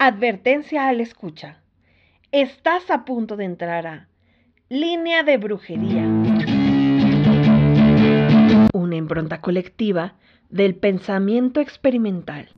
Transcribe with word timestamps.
Advertencia 0.00 0.86
al 0.86 1.00
escucha. 1.00 1.60
Estás 2.30 2.88
a 2.88 3.04
punto 3.04 3.36
de 3.36 3.44
entrar 3.44 3.84
a 3.88 4.08
Línea 4.68 5.24
de 5.24 5.38
Brujería. 5.38 6.04
Una 8.72 8.94
impronta 8.94 9.40
colectiva 9.40 10.14
del 10.50 10.76
pensamiento 10.76 11.60
experimental. 11.60 12.48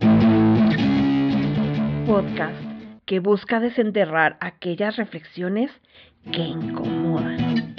Podcast 2.06 2.62
que 3.06 3.21
busca 3.21 3.59
desenterrar 3.59 4.36
aquellas 4.41 4.96
reflexiones 4.96 5.70
que 6.30 6.43
incomodan. 6.43 7.75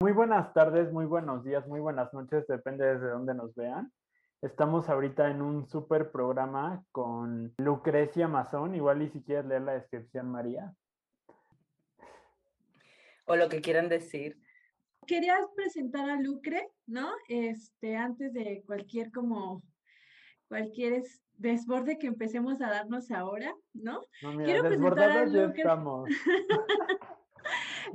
Muy 0.00 0.12
buenas 0.12 0.50
tardes, 0.54 0.90
muy 0.90 1.04
buenos 1.04 1.44
días, 1.44 1.68
muy 1.68 1.80
buenas 1.80 2.10
noches, 2.14 2.46
depende 2.46 2.86
desde 2.86 3.10
dónde 3.10 3.34
nos 3.34 3.54
vean. 3.54 3.92
Estamos 4.44 4.90
ahorita 4.90 5.30
en 5.30 5.40
un 5.40 5.66
súper 5.66 6.10
programa 6.10 6.84
con 6.92 7.54
Lucrecia 7.56 8.28
Mazón. 8.28 8.74
Igual 8.74 9.00
y 9.00 9.08
si 9.08 9.22
quieres 9.22 9.46
leer 9.46 9.62
la 9.62 9.72
descripción, 9.72 10.30
María. 10.30 10.70
O 13.24 13.36
lo 13.36 13.48
que 13.48 13.62
quieran 13.62 13.88
decir. 13.88 14.36
Querías 15.06 15.40
presentar 15.56 16.10
a 16.10 16.20
Lucre, 16.20 16.68
¿no? 16.86 17.10
Este, 17.30 17.96
antes 17.96 18.34
de 18.34 18.62
cualquier 18.66 19.10
como 19.12 19.62
cualquier 20.46 21.02
desborde 21.38 21.96
que 21.96 22.06
empecemos 22.06 22.60
a 22.60 22.68
darnos 22.68 23.10
ahora, 23.12 23.54
¿no? 23.72 24.02
no 24.20 24.32
mira, 24.32 24.44
Quiero 24.44 24.62
presentar 24.64 25.10
a 25.10 25.24
Lucre. 25.24 25.64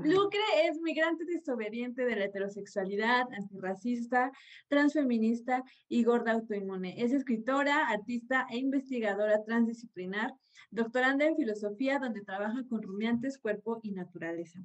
Lucre 0.03 0.39
es 0.66 0.80
migrante 0.81 1.26
desobediente 1.26 2.05
de 2.05 2.16
la 2.16 2.26
heterosexualidad, 2.26 3.26
antirracista, 3.31 4.31
transfeminista 4.67 5.63
y 5.88 6.03
gorda 6.03 6.34
autoinmune. 6.34 7.02
Es 7.02 7.12
escritora, 7.12 7.88
artista 7.88 8.48
e 8.49 8.58
investigadora 8.58 9.44
transdisciplinar, 9.44 10.34
doctoranda 10.72 11.25
en 11.25 11.35
filosofía, 11.35 11.99
donde 11.99 12.22
trabaja 12.22 12.63
con 12.70 12.81
rumiantes, 12.81 13.38
cuerpo 13.38 13.80
y 13.83 13.91
naturaleza. 13.91 14.59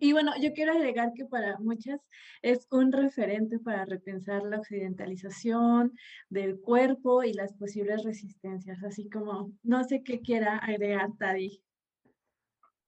Y 0.00 0.12
bueno, 0.12 0.32
yo 0.40 0.52
quiero 0.52 0.72
agregar 0.72 1.12
que 1.14 1.24
para 1.24 1.58
muchas 1.58 2.00
es 2.42 2.66
un 2.70 2.90
referente 2.90 3.58
para 3.58 3.84
repensar 3.84 4.42
la 4.42 4.58
occidentalización 4.58 5.92
del 6.30 6.58
cuerpo 6.58 7.22
y 7.22 7.32
las 7.32 7.52
posibles 7.54 8.02
resistencias, 8.02 8.82
así 8.82 9.08
como 9.08 9.52
no 9.62 9.84
sé 9.84 10.02
qué 10.02 10.20
quiera 10.20 10.58
agregar 10.58 11.10
Tadi. 11.18 11.62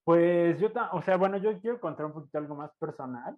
Pues 0.06 0.60
yo, 0.60 0.68
o 0.92 1.02
sea, 1.02 1.16
bueno, 1.16 1.36
yo 1.38 1.60
quiero 1.60 1.80
contar 1.80 2.06
un 2.06 2.12
poquito 2.12 2.38
algo 2.38 2.54
más 2.54 2.70
personal. 2.78 3.36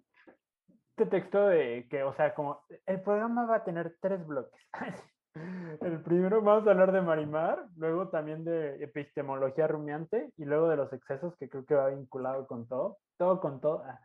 Este 0.89 1.07
texto 1.07 1.47
de 1.47 1.87
que, 1.89 2.03
o 2.03 2.13
sea, 2.13 2.35
como 2.35 2.61
el 2.85 3.01
programa 3.01 3.47
va 3.47 3.55
a 3.55 3.63
tener 3.63 3.97
tres 3.99 4.23
bloques. 4.27 4.61
El 5.81 6.03
primero 6.03 6.43
vamos 6.43 6.67
a 6.67 6.71
hablar 6.71 6.91
de 6.91 7.01
Marimar, 7.01 7.65
luego 7.75 8.09
también 8.09 8.43
de 8.43 8.83
epistemología 8.83 9.67
rumiante 9.67 10.31
y 10.37 10.45
luego 10.45 10.69
de 10.69 10.75
los 10.75 10.93
excesos 10.93 11.35
que 11.37 11.49
creo 11.49 11.65
que 11.65 11.73
va 11.73 11.89
vinculado 11.89 12.45
con 12.45 12.67
todo, 12.67 12.97
todo 13.17 13.39
con 13.39 13.59
todo. 13.59 13.83
Ah. 13.87 13.99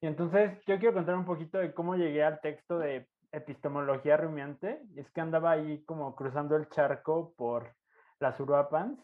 Y 0.00 0.06
entonces 0.06 0.58
yo 0.64 0.78
quiero 0.78 0.94
contar 0.94 1.14
un 1.14 1.26
poquito 1.26 1.58
de 1.58 1.74
cómo 1.74 1.94
llegué 1.94 2.24
al 2.24 2.40
texto 2.40 2.78
de 2.78 3.06
epistemología 3.32 4.16
rumiante. 4.16 4.80
Es 4.96 5.10
que 5.10 5.20
andaba 5.20 5.50
ahí 5.50 5.84
como 5.84 6.16
cruzando 6.16 6.56
el 6.56 6.70
charco 6.70 7.34
por 7.36 7.74
las 8.18 8.40
Uruapans 8.40 8.98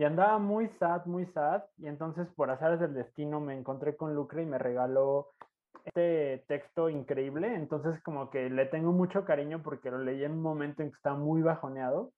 y 0.00 0.04
andaba 0.04 0.38
muy 0.38 0.66
sad, 0.78 1.04
muy 1.04 1.26
sad. 1.26 1.62
Y 1.76 1.86
entonces, 1.86 2.26
por 2.34 2.50
azares 2.50 2.80
del 2.80 2.94
destino, 2.94 3.38
me 3.38 3.52
encontré 3.52 3.98
con 3.98 4.14
Lucre 4.14 4.42
y 4.42 4.46
me 4.46 4.56
regaló 4.56 5.28
este 5.84 6.42
texto 6.48 6.88
increíble. 6.88 7.54
Entonces, 7.54 8.02
como 8.02 8.30
que 8.30 8.48
le 8.48 8.64
tengo 8.64 8.92
mucho 8.92 9.26
cariño 9.26 9.62
porque 9.62 9.90
lo 9.90 9.98
leí 9.98 10.24
en 10.24 10.32
un 10.32 10.40
momento 10.40 10.82
en 10.82 10.88
que 10.88 10.96
estaba 10.96 11.18
muy 11.18 11.42
bajoneado. 11.42 12.14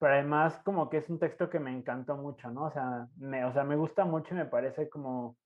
Pero 0.00 0.14
además, 0.14 0.60
como 0.64 0.90
que 0.90 0.96
es 0.96 1.08
un 1.08 1.20
texto 1.20 1.48
que 1.48 1.60
me 1.60 1.70
encantó 1.70 2.16
mucho, 2.16 2.50
¿no? 2.50 2.64
O 2.64 2.72
sea, 2.72 3.06
me, 3.16 3.44
o 3.44 3.52
sea, 3.52 3.62
me 3.62 3.76
gusta 3.76 4.04
mucho 4.04 4.34
y 4.34 4.38
me 4.38 4.46
parece 4.46 4.90
como 4.90 5.36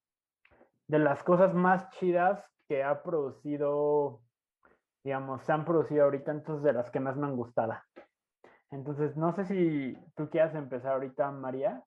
de 0.87 1.01
las 1.01 1.23
cosas 1.23 1.53
más 1.53 1.91
chidas 1.99 2.43
que 2.67 2.83
ha 2.83 3.03
producido, 3.03 4.23
digamos, 5.03 5.43
se 5.43 5.53
han 5.53 5.67
producido 5.67 6.05
ahorita, 6.05 6.31
entonces 6.31 6.65
de 6.65 6.73
las 6.73 6.91
que 6.91 7.01
más 7.01 7.15
me 7.19 7.27
han 7.27 7.37
gustado. 7.37 7.75
Entonces, 8.75 9.17
no 9.17 9.33
sé 9.37 9.45
si 9.45 9.97
tú 10.17 10.29
quieras 10.29 10.53
empezar 10.57 10.95
ahorita, 10.95 11.31
María. 11.31 11.81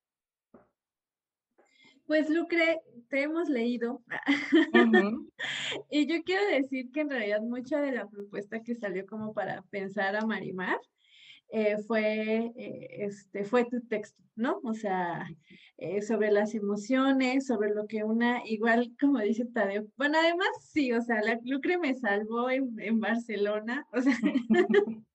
Pues 2.05 2.29
Lucre, 2.29 2.79
te 3.09 3.23
hemos 3.23 3.49
leído. 3.49 4.01
y 5.91 6.05
yo 6.07 6.23
quiero 6.23 6.47
decir 6.47 6.89
que 6.93 7.01
en 7.01 7.09
realidad 7.09 7.41
mucha 7.41 7.81
de 7.81 7.91
la 7.91 8.07
propuesta 8.07 8.63
que 8.63 8.75
salió 8.75 9.05
como 9.05 9.33
para 9.33 9.63
pensar 9.63 10.15
a 10.15 10.25
Marimar 10.25 10.79
eh, 11.49 11.77
fue, 11.85 12.53
eh, 12.55 12.87
este, 12.99 13.43
fue 13.43 13.65
tu 13.65 13.81
texto, 13.81 14.23
¿no? 14.37 14.61
O 14.63 14.73
sea, 14.73 15.27
eh, 15.75 16.01
sobre 16.01 16.31
las 16.31 16.55
emociones, 16.55 17.47
sobre 17.47 17.73
lo 17.75 17.85
que 17.87 18.05
una, 18.05 18.41
igual 18.45 18.95
como 18.97 19.19
dice 19.19 19.45
Tadeo, 19.45 19.87
bueno, 19.97 20.17
además 20.19 20.47
sí, 20.61 20.93
o 20.93 21.01
sea, 21.01 21.21
la 21.21 21.37
Lucre 21.43 21.77
me 21.77 21.93
salvó 21.95 22.49
en, 22.49 22.79
en 22.79 23.01
Barcelona, 23.01 23.85
o 23.91 24.01
sea, 24.01 24.13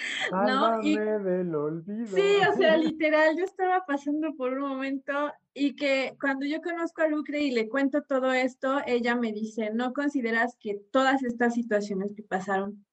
¿no? 0.32 0.82
Y, 0.82 0.96
del 0.96 1.54
olvido. 1.54 2.16
Sí, 2.16 2.36
o 2.48 2.56
sea, 2.56 2.76
literal, 2.76 3.36
yo 3.36 3.44
estaba 3.44 3.84
pasando 3.86 4.34
por 4.34 4.52
un 4.54 4.68
momento 4.68 5.32
y 5.54 5.74
que 5.76 6.16
cuando 6.20 6.46
yo 6.46 6.60
conozco 6.62 7.02
a 7.02 7.08
Lucre 7.08 7.40
y 7.40 7.50
le 7.50 7.68
cuento 7.68 8.02
todo 8.02 8.32
esto, 8.32 8.80
ella 8.86 9.16
me 9.16 9.32
dice, 9.32 9.70
¿no 9.72 9.92
consideras 9.92 10.56
que 10.58 10.80
todas 10.90 11.22
estas 11.22 11.54
situaciones 11.54 12.12
que 12.14 12.22
pasaron 12.22 12.84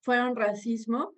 fueron 0.00 0.36
racismo? 0.36 1.12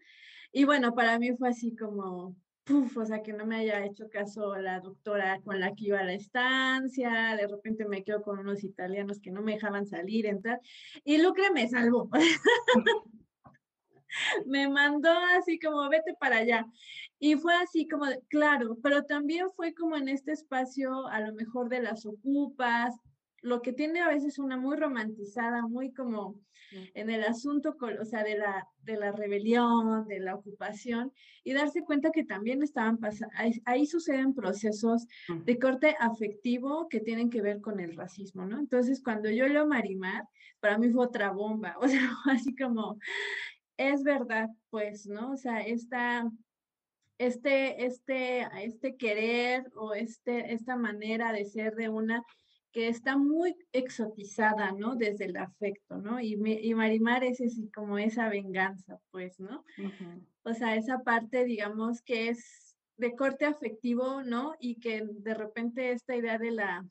Y 0.52 0.64
bueno, 0.64 0.94
para 0.94 1.18
mí 1.18 1.36
fue 1.36 1.50
así 1.50 1.76
como, 1.76 2.36
puf, 2.64 2.96
o 2.96 3.04
sea, 3.04 3.22
que 3.22 3.32
no 3.32 3.46
me 3.46 3.56
haya 3.56 3.84
hecho 3.84 4.08
caso 4.10 4.56
la 4.56 4.80
doctora 4.80 5.40
con 5.42 5.60
la 5.60 5.74
que 5.74 5.86
iba 5.86 6.00
a 6.00 6.04
la 6.04 6.14
estancia, 6.14 7.36
de 7.36 7.46
repente 7.46 7.86
me 7.86 8.02
quedo 8.02 8.22
con 8.22 8.38
unos 8.38 8.64
italianos 8.64 9.20
que 9.20 9.30
no 9.30 9.42
me 9.42 9.54
dejaban 9.54 9.86
salir, 9.86 10.26
entrar, 10.26 10.60
y 11.04 11.18
Lucre 11.18 11.50
me 11.52 11.68
salvó. 11.68 12.10
me 14.46 14.68
mandó 14.68 15.10
así 15.38 15.58
como, 15.58 15.88
vete 15.88 16.14
para 16.18 16.38
allá. 16.38 16.66
Y 17.18 17.34
fue 17.36 17.54
así 17.54 17.86
como, 17.86 18.06
claro, 18.28 18.78
pero 18.82 19.04
también 19.04 19.46
fue 19.54 19.74
como 19.74 19.96
en 19.96 20.08
este 20.08 20.32
espacio, 20.32 21.06
a 21.08 21.20
lo 21.20 21.34
mejor 21.34 21.68
de 21.68 21.82
las 21.82 22.06
ocupas, 22.06 22.94
lo 23.42 23.62
que 23.62 23.72
tiene 23.72 24.00
a 24.00 24.08
veces 24.08 24.38
una 24.38 24.56
muy 24.56 24.76
romantizada, 24.76 25.62
muy 25.66 25.92
como 25.92 26.38
en 26.94 27.10
el 27.10 27.24
asunto, 27.24 27.76
o 27.80 28.04
sea, 28.04 28.22
de 28.22 28.36
la, 28.36 28.66
de 28.82 28.96
la 28.96 29.12
rebelión, 29.12 30.06
de 30.06 30.20
la 30.20 30.34
ocupación, 30.34 31.12
y 31.42 31.52
darse 31.52 31.82
cuenta 31.82 32.12
que 32.12 32.24
también 32.24 32.62
estaban 32.62 32.98
pasando, 32.98 33.34
ahí, 33.64 33.86
suceden 33.86 34.34
procesos 34.34 35.06
de 35.44 35.58
corte 35.58 35.96
afectivo 35.98 36.88
que 36.88 37.00
tienen 37.00 37.30
que 37.30 37.42
ver 37.42 37.60
con 37.60 37.80
el 37.80 37.96
racismo, 37.96 38.46
¿no? 38.46 38.58
Entonces, 38.58 39.02
cuando 39.02 39.30
yo 39.30 39.48
leo 39.48 39.66
Marimar, 39.66 40.28
para 40.60 40.78
mí 40.78 40.90
fue 40.90 41.06
otra 41.06 41.30
bomba, 41.30 41.76
o 41.80 41.88
sea, 41.88 42.08
así 42.26 42.54
como, 42.54 42.98
es 43.80 44.02
verdad, 44.02 44.50
pues, 44.68 45.06
¿no? 45.06 45.32
O 45.32 45.36
sea, 45.38 45.60
esta, 45.60 46.30
este, 47.18 47.86
este, 47.86 48.46
este 48.62 48.96
querer 48.96 49.70
o 49.74 49.94
este, 49.94 50.52
esta 50.52 50.76
manera 50.76 51.32
de 51.32 51.46
ser 51.46 51.74
de 51.76 51.88
una 51.88 52.22
que 52.72 52.88
está 52.88 53.16
muy 53.16 53.56
exotizada, 53.72 54.72
¿no? 54.72 54.96
Desde 54.96 55.24
el 55.24 55.36
afecto, 55.38 55.96
¿no? 55.96 56.20
Y, 56.20 56.38
y 56.62 56.74
Marimar 56.74 57.24
es 57.24 57.40
así 57.40 57.70
como 57.70 57.98
esa 57.98 58.28
venganza, 58.28 59.00
pues, 59.10 59.40
¿no? 59.40 59.64
O 60.42 60.52
sea, 60.52 60.76
esa 60.76 60.98
parte, 60.98 61.44
digamos, 61.44 62.02
que 62.02 62.28
es 62.28 62.76
de 62.98 63.16
corte 63.16 63.46
afectivo, 63.46 64.22
¿no? 64.22 64.54
Y 64.60 64.78
que 64.78 65.04
de 65.10 65.34
repente 65.34 65.90
esta 65.90 66.14
idea 66.14 66.38
de 66.38 66.50
la, 66.50 66.86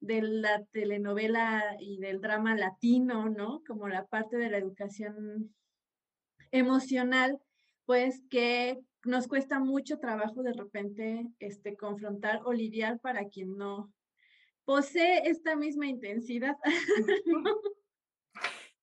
de 0.00 0.20
la 0.22 0.62
telenovela 0.72 1.64
y 1.80 1.98
del 1.98 2.20
drama 2.20 2.54
latino, 2.54 3.30
¿no? 3.30 3.62
Como 3.66 3.88
la 3.88 4.06
parte 4.06 4.36
de 4.36 4.50
la 4.50 4.58
educación 4.58 5.54
emocional, 6.50 7.38
pues 7.84 8.22
que 8.30 8.78
nos 9.04 9.26
cuesta 9.26 9.58
mucho 9.60 9.98
trabajo 9.98 10.42
de 10.42 10.52
repente 10.52 11.26
este, 11.38 11.76
confrontar 11.76 12.42
o 12.44 12.52
lidiar 12.52 12.98
para 13.00 13.28
quien 13.28 13.56
no 13.56 13.92
posee 14.64 15.28
esta 15.28 15.56
misma 15.56 15.86
intensidad. 15.86 16.56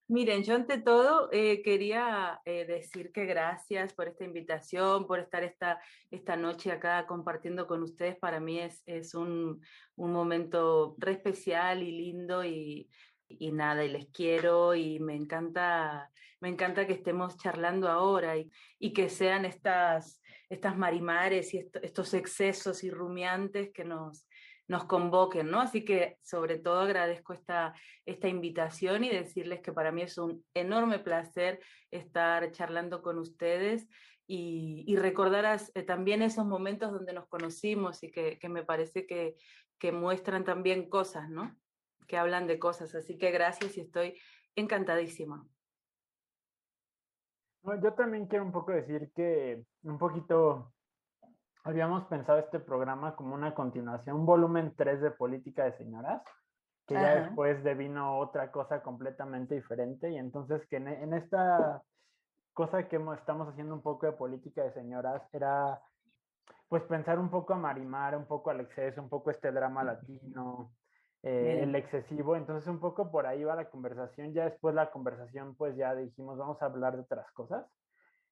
Miren, 0.08 0.44
yo 0.44 0.54
ante 0.54 0.78
todo 0.78 1.28
eh, 1.32 1.62
quería 1.62 2.40
eh, 2.44 2.64
decir 2.64 3.10
que 3.10 3.24
gracias 3.26 3.92
por 3.92 4.06
esta 4.06 4.24
invitación, 4.24 5.06
por 5.08 5.18
estar 5.18 5.42
esta, 5.42 5.80
esta 6.12 6.36
noche 6.36 6.70
acá 6.70 7.06
compartiendo 7.06 7.66
con 7.66 7.82
ustedes. 7.82 8.16
Para 8.16 8.38
mí 8.38 8.60
es, 8.60 8.84
es 8.86 9.14
un, 9.14 9.60
un 9.96 10.12
momento 10.12 10.94
re 10.98 11.12
especial 11.12 11.82
y 11.82 11.90
lindo 11.90 12.44
y, 12.44 12.88
y 13.28 13.52
nada, 13.52 13.84
y 13.84 13.88
les 13.88 14.06
quiero 14.06 14.74
y 14.74 14.98
me 15.00 15.14
encanta, 15.14 16.10
me 16.40 16.48
encanta 16.48 16.86
que 16.86 16.94
estemos 16.94 17.36
charlando 17.36 17.88
ahora 17.88 18.36
y, 18.36 18.50
y 18.78 18.92
que 18.92 19.08
sean 19.08 19.44
estas, 19.44 20.20
estas 20.48 20.76
marimares 20.76 21.54
y 21.54 21.68
estos 21.82 22.14
excesos 22.14 22.84
y 22.84 22.90
rumiantes 22.90 23.70
que 23.72 23.84
nos, 23.84 24.26
nos 24.68 24.84
convoquen, 24.84 25.50
¿no? 25.50 25.60
Así 25.60 25.84
que 25.84 26.18
sobre 26.22 26.58
todo 26.58 26.80
agradezco 26.80 27.32
esta, 27.32 27.74
esta 28.04 28.28
invitación 28.28 29.04
y 29.04 29.10
decirles 29.10 29.60
que 29.60 29.72
para 29.72 29.92
mí 29.92 30.02
es 30.02 30.18
un 30.18 30.44
enorme 30.54 30.98
placer 30.98 31.60
estar 31.90 32.50
charlando 32.50 33.02
con 33.02 33.18
ustedes 33.18 33.86
y, 34.28 34.96
recordaras 34.96 35.70
eh, 35.74 35.82
también 35.82 36.20
esos 36.20 36.46
momentos 36.46 36.90
donde 36.90 37.12
nos 37.12 37.28
conocimos 37.28 38.02
y 38.02 38.10
que, 38.10 38.38
me 38.48 38.64
parece 38.64 39.06
que, 39.06 39.36
que, 39.78 39.92
muestran 39.92 40.44
también 40.44 40.88
cosas, 40.88 41.28
¿no? 41.30 41.56
Que 42.06 42.16
hablan 42.16 42.46
de 42.46 42.58
cosas. 42.58 42.94
Así 42.94 43.18
que 43.18 43.30
gracias 43.30 43.76
y 43.76 43.80
estoy 43.80 44.18
encantadísima. 44.54 45.46
yo 47.82 47.92
también 47.94 48.26
quiero 48.26 48.44
un 48.44 48.52
poco 48.52 48.72
decir 48.72 49.10
que 49.14 49.64
un 49.82 49.98
poquito 49.98 50.72
habíamos 51.64 52.04
pensado 52.04 52.38
este 52.38 52.60
programa 52.60 53.16
como 53.16 53.34
una 53.34 53.54
continuación, 53.54 54.16
un 54.16 54.26
volumen 54.26 54.74
3 54.76 55.00
de 55.00 55.10
política 55.10 55.64
de 55.64 55.76
señoras, 55.76 56.22
que 56.86 56.94
ya 56.94 57.22
después 57.22 57.64
devino 57.64 58.18
otra 58.18 58.52
cosa 58.52 58.82
completamente 58.82 59.56
diferente 59.56 60.08
y 60.10 60.16
entonces 60.16 60.64
que 60.68 60.76
en 60.76 61.12
esta 61.12 61.82
cosa 62.52 62.88
que 62.88 62.96
estamos 63.18 63.48
haciendo 63.48 63.74
un 63.74 63.82
poco 63.82 64.06
de 64.06 64.12
política 64.12 64.62
de 64.62 64.72
señoras 64.72 65.22
era 65.32 65.82
pues 66.68 66.82
pensar 66.84 67.18
un 67.18 67.30
poco 67.30 67.54
a 67.54 67.58
Marimar, 67.58 68.16
un 68.16 68.26
poco 68.26 68.50
al 68.50 68.60
exceso, 68.60 69.02
un 69.02 69.08
poco 69.08 69.30
este 69.30 69.52
drama 69.52 69.84
latino, 69.84 70.72
eh, 71.26 71.62
el 71.62 71.74
excesivo, 71.74 72.36
entonces 72.36 72.68
un 72.68 72.78
poco 72.78 73.10
por 73.10 73.26
ahí 73.26 73.42
va 73.42 73.56
la 73.56 73.68
conversación, 73.68 74.32
ya 74.32 74.44
después 74.44 74.74
la 74.74 74.90
conversación 74.90 75.56
pues 75.56 75.76
ya 75.76 75.94
dijimos 75.94 76.38
vamos 76.38 76.62
a 76.62 76.66
hablar 76.66 76.94
de 76.94 77.02
otras 77.02 77.30
cosas, 77.32 77.66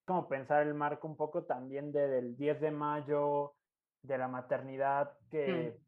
como 0.04 0.28
pensar 0.28 0.66
el 0.66 0.74
marco 0.74 1.08
un 1.08 1.16
poco 1.16 1.44
también 1.44 1.92
de, 1.92 2.06
del 2.06 2.36
10 2.36 2.60
de 2.60 2.70
mayo, 2.70 3.54
de 4.02 4.18
la 4.18 4.28
maternidad, 4.28 5.12
que 5.30 5.74
mm. 5.76 5.82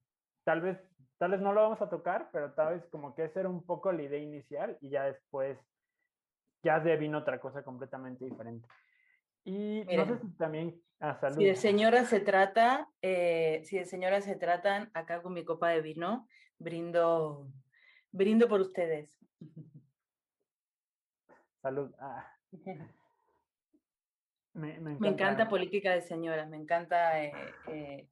tal 0.44 0.60
vez 0.62 0.78
tal 1.18 1.30
vez 1.30 1.40
no 1.40 1.52
lo 1.52 1.62
vamos 1.62 1.80
a 1.80 1.88
tocar, 1.88 2.28
pero 2.32 2.52
tal 2.52 2.74
vez 2.74 2.84
como 2.90 3.14
que 3.14 3.24
esa 3.24 3.40
era 3.40 3.48
un 3.48 3.64
poco 3.64 3.92
la 3.92 4.02
idea 4.02 4.18
inicial 4.18 4.76
y 4.80 4.90
ya 4.90 5.04
después 5.04 5.58
ya 6.62 6.80
de 6.80 6.96
vino 6.96 7.18
otra 7.18 7.38
cosa 7.40 7.62
completamente 7.62 8.24
diferente. 8.24 8.66
Y 9.44 9.84
no 9.96 10.06
sé 10.06 10.18
si 10.18 10.28
también... 10.36 10.80
Ah, 10.98 11.18
si 11.36 11.44
de 11.44 11.54
señoras 11.54 12.08
se 12.08 12.20
trata, 12.20 12.88
eh, 13.02 13.60
si 13.64 13.78
de 13.78 13.84
señoras 13.84 14.24
se 14.24 14.34
tratan, 14.34 14.90
acá 14.94 15.22
con 15.22 15.34
mi 15.34 15.44
copa 15.44 15.68
de 15.68 15.82
vino, 15.82 16.26
brindo, 16.58 17.46
brindo 18.12 18.48
por 18.48 18.60
ustedes. 18.60 19.10
Salud. 21.62 21.92
Ah. 21.98 22.32
Me, 24.54 24.80
me, 24.80 25.08
encanta. 25.08 25.50
política 25.50 25.92
de 25.92 26.00
señoras, 26.00 26.48
me 26.48 26.56
encanta 26.56 27.22
eh, 27.22 27.30
eh, 27.68 28.08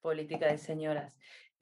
política 0.00 0.48
de 0.48 0.58
señoras 0.58 1.14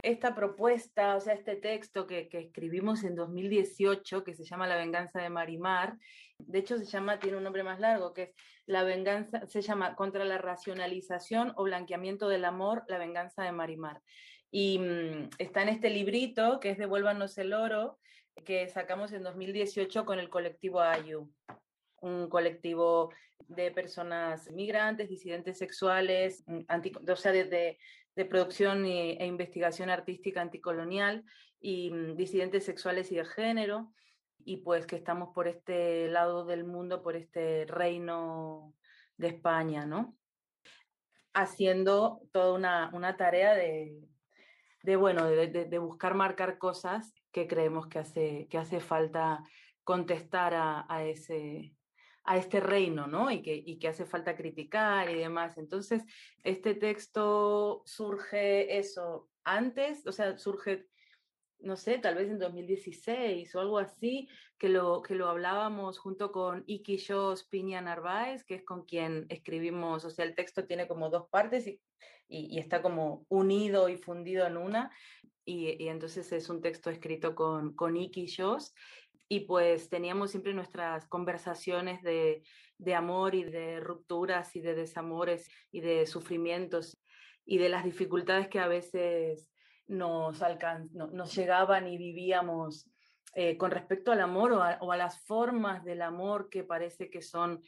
esta 0.03 0.35
propuesta, 0.35 1.17
o 1.17 1.21
sea, 1.21 1.35
este 1.35 1.56
texto 1.56 2.06
que, 2.06 2.29
escribimos 2.31 3.03
en 3.05 3.15
2018, 3.15 4.25
que 4.25 4.35
se 4.35 4.44
llama 4.44 4.67
La 4.67 4.77
venganza 4.77 5.21
de 5.21 5.31
Marimar, 5.31 5.99
de 6.38 6.59
hecho 6.59 6.79
se 6.79 6.85
llama, 6.85 7.19
tiene 7.19 7.38
un 7.38 7.44
nombre 7.44 7.62
más 7.62 7.81
largo, 7.81 8.12
que 8.12 8.23
es 8.23 8.31
La 8.67 8.85
venganza, 8.85 9.47
se 9.47 9.62
llama 9.62 9.97
Contra 9.97 10.25
la 10.25 10.38
racionalización 10.38 11.53
o 11.56 11.65
blanqueamiento 11.65 12.29
del 12.29 12.44
amor, 12.44 12.85
La 12.88 12.99
venganza 12.99 13.43
de 13.43 13.53
Marimar. 13.53 14.03
Y 14.51 14.79
mm, 14.79 15.31
está 15.39 15.63
en 15.63 15.69
este 15.71 15.91
librito, 15.91 16.61
que 16.61 16.71
es 16.71 16.79
Devuélvanos 16.79 17.37
el 17.39 17.53
oro, 17.53 17.99
que 18.45 18.69
sacamos 18.69 19.13
en 19.13 19.23
2018 19.23 20.05
con 20.05 20.19
el 20.19 20.29
colectivo 20.29 20.81
AYU 20.81 21.31
un 22.01 22.29
colectivo 22.29 23.13
de 23.49 23.71
personas 23.71 24.51
migrantes, 24.51 25.09
disidentes 25.09 25.59
sexuales, 25.59 26.45
mm, 26.47 26.61
o 27.11 27.17
sea, 27.17 27.33
desde 27.33 27.79
de 28.15 28.25
producción 28.25 28.87
e 28.87 29.27
investigación 29.27 29.91
artística 29.91 30.41
anticolonial 30.41 31.23
y 31.61 31.91
mm, 31.91 32.17
disidentes 32.17 32.65
sexuales 32.65 33.13
y 33.13 33.17
de 33.17 33.27
género, 33.27 33.93
y 34.45 34.59
pues 34.59 34.87
que 34.87 34.97
estamos 34.97 35.35
por 35.35 35.49
este 35.49 36.09
lado 36.09 36.47
del 36.47 36.65
mundo, 36.65 37.03
por 37.03 37.15
este 37.15 37.67
reino 37.67 38.73
de 39.19 39.29
España, 39.29 39.85
¿no? 39.85 40.17
Haciendo 41.35 42.23
toda 42.33 42.55
una, 42.55 43.17
tarea 43.19 43.55
de, 43.55 43.93
bueno, 44.94 45.27
de, 45.27 45.79
buscar 45.79 46.15
marcar 46.15 46.59
cosas 46.59 47.12
que 47.33 47.49
creemos 47.49 47.88
que 47.88 47.99
hace, 47.99 48.47
que 48.49 48.59
hace 48.59 48.79
falta 48.79 49.43
contestar 49.83 50.55
a 50.55 51.05
ese, 51.05 51.77
a 52.27 52.37
este 52.37 52.61
reino, 52.61 53.06
¿no? 53.06 53.31
Y 53.31 53.41
que, 53.41 53.55
y 53.55 53.79
que 53.79 53.88
hace 53.88 54.05
falta 54.05 54.37
criticar 54.37 55.09
y 55.09 55.15
demás. 55.15 55.56
Entonces, 55.56 56.05
este 56.43 56.75
texto 56.75 57.83
surge 57.87 58.79
eso 58.79 59.29
antes, 59.44 60.06
o 60.06 60.12
sea, 60.12 60.37
surge, 60.37 60.87
no 61.58 61.76
sé, 61.76 61.99
tal 61.99 62.14
vez 62.14 62.29
en 62.29 62.38
2016 62.38 63.55
o 63.55 63.61
algo 63.61 63.79
así, 63.79 64.29
que 64.58 64.69
lo, 64.69 65.03
que 65.03 65.14
lo 65.14 65.29
hablábamos 65.29 65.99
junto 65.99 66.32
con 66.32 66.64
Iki 66.67 66.97
Shos 66.97 67.44
Piña 67.44 67.81
Narváez, 67.81 68.44
que 68.44 68.56
es 68.56 68.64
con 68.64 68.85
quien 68.85 69.26
escribimos, 69.29 70.05
o 70.05 70.11
sea, 70.11 70.25
el 70.25 70.35
texto 70.35 70.67
tiene 70.67 70.87
como 70.87 71.11
dos 71.11 71.29
partes 71.29 71.67
y, 71.67 71.81
y, 72.29 72.58
está 72.58 72.82
como 72.82 73.25
unido 73.29 73.88
y 73.88 73.97
fundido 73.97 74.47
en 74.47 74.56
una. 74.56 74.91
Y, 75.44 75.82
y, 75.82 75.88
entonces 75.88 76.32
es 76.32 76.49
un 76.49 76.61
texto 76.61 76.91
escrito 76.91 77.35
con, 77.35 77.75
con 77.75 77.97
Iki 77.97 78.26
Shos 78.26 78.75
y 79.29 79.41
pues 79.41 79.88
teníamos 79.88 80.31
siempre 80.31 80.55
nuestras 80.55 81.06
conversaciones 81.06 82.02
de, 82.02 82.43
amor 82.94 83.35
y 83.35 83.44
de 83.44 83.81
rupturas 83.81 84.55
y 84.55 84.61
de 84.61 84.75
desamores 84.75 85.49
y 85.73 85.81
de 85.81 86.06
sufrimientos 86.06 86.99
y 87.44 87.59
de 87.59 87.69
las 87.69 87.85
dificultades 87.85 88.49
que 88.49 88.61
a 88.61 88.69
veces 88.69 89.49
nos, 89.88 90.41
nos 90.93 91.35
llegaban 91.35 91.87
y 91.87 91.97
vivíamos 91.97 92.91
eh, 93.35 93.56
con 93.56 93.71
respecto 93.71 94.12
al 94.12 94.21
amor 94.21 94.53
o 94.53 94.62
o 94.81 94.93
a, 94.93 94.97
las 94.97 95.21
formas 95.27 95.85
del 95.85 96.03
amor 96.03 96.49
que 96.49 96.65
parece 96.65 97.11
que 97.11 97.21
son 97.21 97.62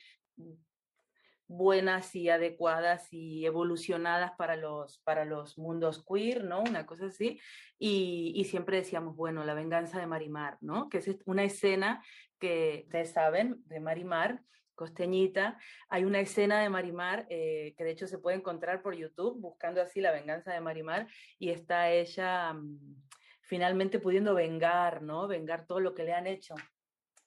buenas 1.49 2.15
y 2.15 2.29
adecuadas 2.29 3.13
y 3.13 3.47
evolucionadas 3.47 4.33
para 4.37 4.55
los, 4.57 4.99
para 4.99 5.25
los 5.25 5.59
mundos 5.59 6.05
queer, 6.07 6.45
¿no? 6.45 6.61
Una 6.61 6.87
cosa 6.87 7.07
así. 7.07 7.41
Y, 7.79 8.45
siempre 8.45 8.77
decíamos, 8.77 9.17
bueno, 9.17 9.45
la 9.45 9.55
venganza 9.55 9.99
de 9.99 10.07
Marimar, 10.07 10.59
¿no? 10.61 10.89
Que 10.89 10.99
es 10.99 11.09
una 11.25 11.45
escena 11.45 12.05
que 12.39 12.83
ustedes 12.85 13.13
saben, 13.13 13.63
de 13.67 13.81
Marimar, 13.81 14.43
costeñita. 14.79 15.59
Hay 15.89 16.05
una 16.05 16.21
escena 16.21 16.61
de 16.61 16.71
Marimar 16.71 17.27
eh, 17.29 17.75
que 17.77 17.85
de 17.85 17.91
hecho 17.91 18.07
se 18.07 18.19
puede 18.19 18.37
encontrar 18.37 18.81
por 18.81 18.95
YouTube 18.95 19.41
buscando 19.41 19.83
así 19.83 20.01
la 20.01 20.13
venganza 20.13 20.55
de 20.55 20.61
Marimar 20.61 21.09
y 21.39 21.51
está 21.51 21.91
ella 21.91 22.55
mm, 22.55 22.97
finalmente 23.43 23.99
pudiendo 23.99 24.35
vengar, 24.35 25.03
¿no? 25.03 25.27
Vengar 25.27 25.67
todo 25.67 25.81
lo 25.81 25.95
que 25.95 26.05
le 26.05 26.13
han 26.13 26.29
hecho. 26.29 26.55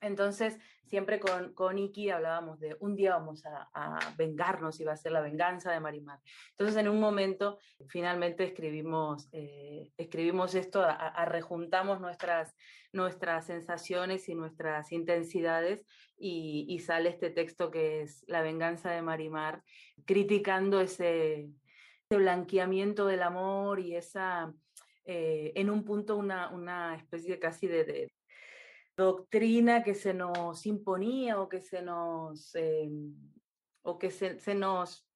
Entonces, 0.02 0.58
siempre 0.92 1.20
con, 1.20 1.54
con 1.54 1.78
Iki 1.78 2.10
hablábamos 2.10 2.60
de 2.60 2.76
un 2.80 2.96
día 2.96 3.16
vamos 3.16 3.44
a, 3.46 4.00
vengarnos 4.18 4.80
y 4.80 4.84
va 4.84 4.94
a 4.94 4.98
ser 4.98 5.12
la 5.12 5.22
venganza 5.22 5.72
de 5.72 5.80
Marimar. 5.80 6.20
Entonces, 6.52 6.76
en 6.76 6.90
un 6.90 7.00
momento, 7.00 7.60
finalmente 7.88 8.44
escribimos, 8.44 9.30
eh, 9.32 9.92
escribimos 9.98 10.56
esto, 10.56 10.84
a, 10.84 11.26
rejuntamos 11.26 12.02
nuestras, 12.02 12.56
nuestras 12.92 13.46
sensaciones 13.46 14.28
y 14.28 14.36
nuestras 14.36 14.92
intensidades 14.92 15.86
y, 16.18 16.80
sale 16.80 17.10
este 17.10 17.30
texto 17.30 17.72
que 17.72 18.02
es 18.02 18.24
La 18.28 18.42
venganza 18.42 18.92
de 18.92 19.02
Marimar, 19.02 19.64
criticando 20.06 20.82
ese, 20.82 21.50
blanqueamiento 22.10 23.06
del 23.06 23.24
amor 23.24 23.80
y 23.80 23.96
esa... 23.96 24.54
Eh, 25.06 25.54
en 25.56 25.70
un 25.70 25.84
punto 25.84 26.16
una, 26.16 26.52
una 26.52 26.96
especie 26.96 27.40
casi 27.40 27.66
de, 27.66 28.12
doctrina 28.96 29.84
que 29.84 29.96
se 29.96 30.14
nos 30.14 30.66
imponía 30.66 31.40
o 31.40 31.50
que 31.50 31.62
se 31.62 31.82
nos, 31.82 32.54
em, 32.56 33.16
o 33.84 33.98
que 33.98 34.12
se, 34.12 34.56
nos, 34.56 35.08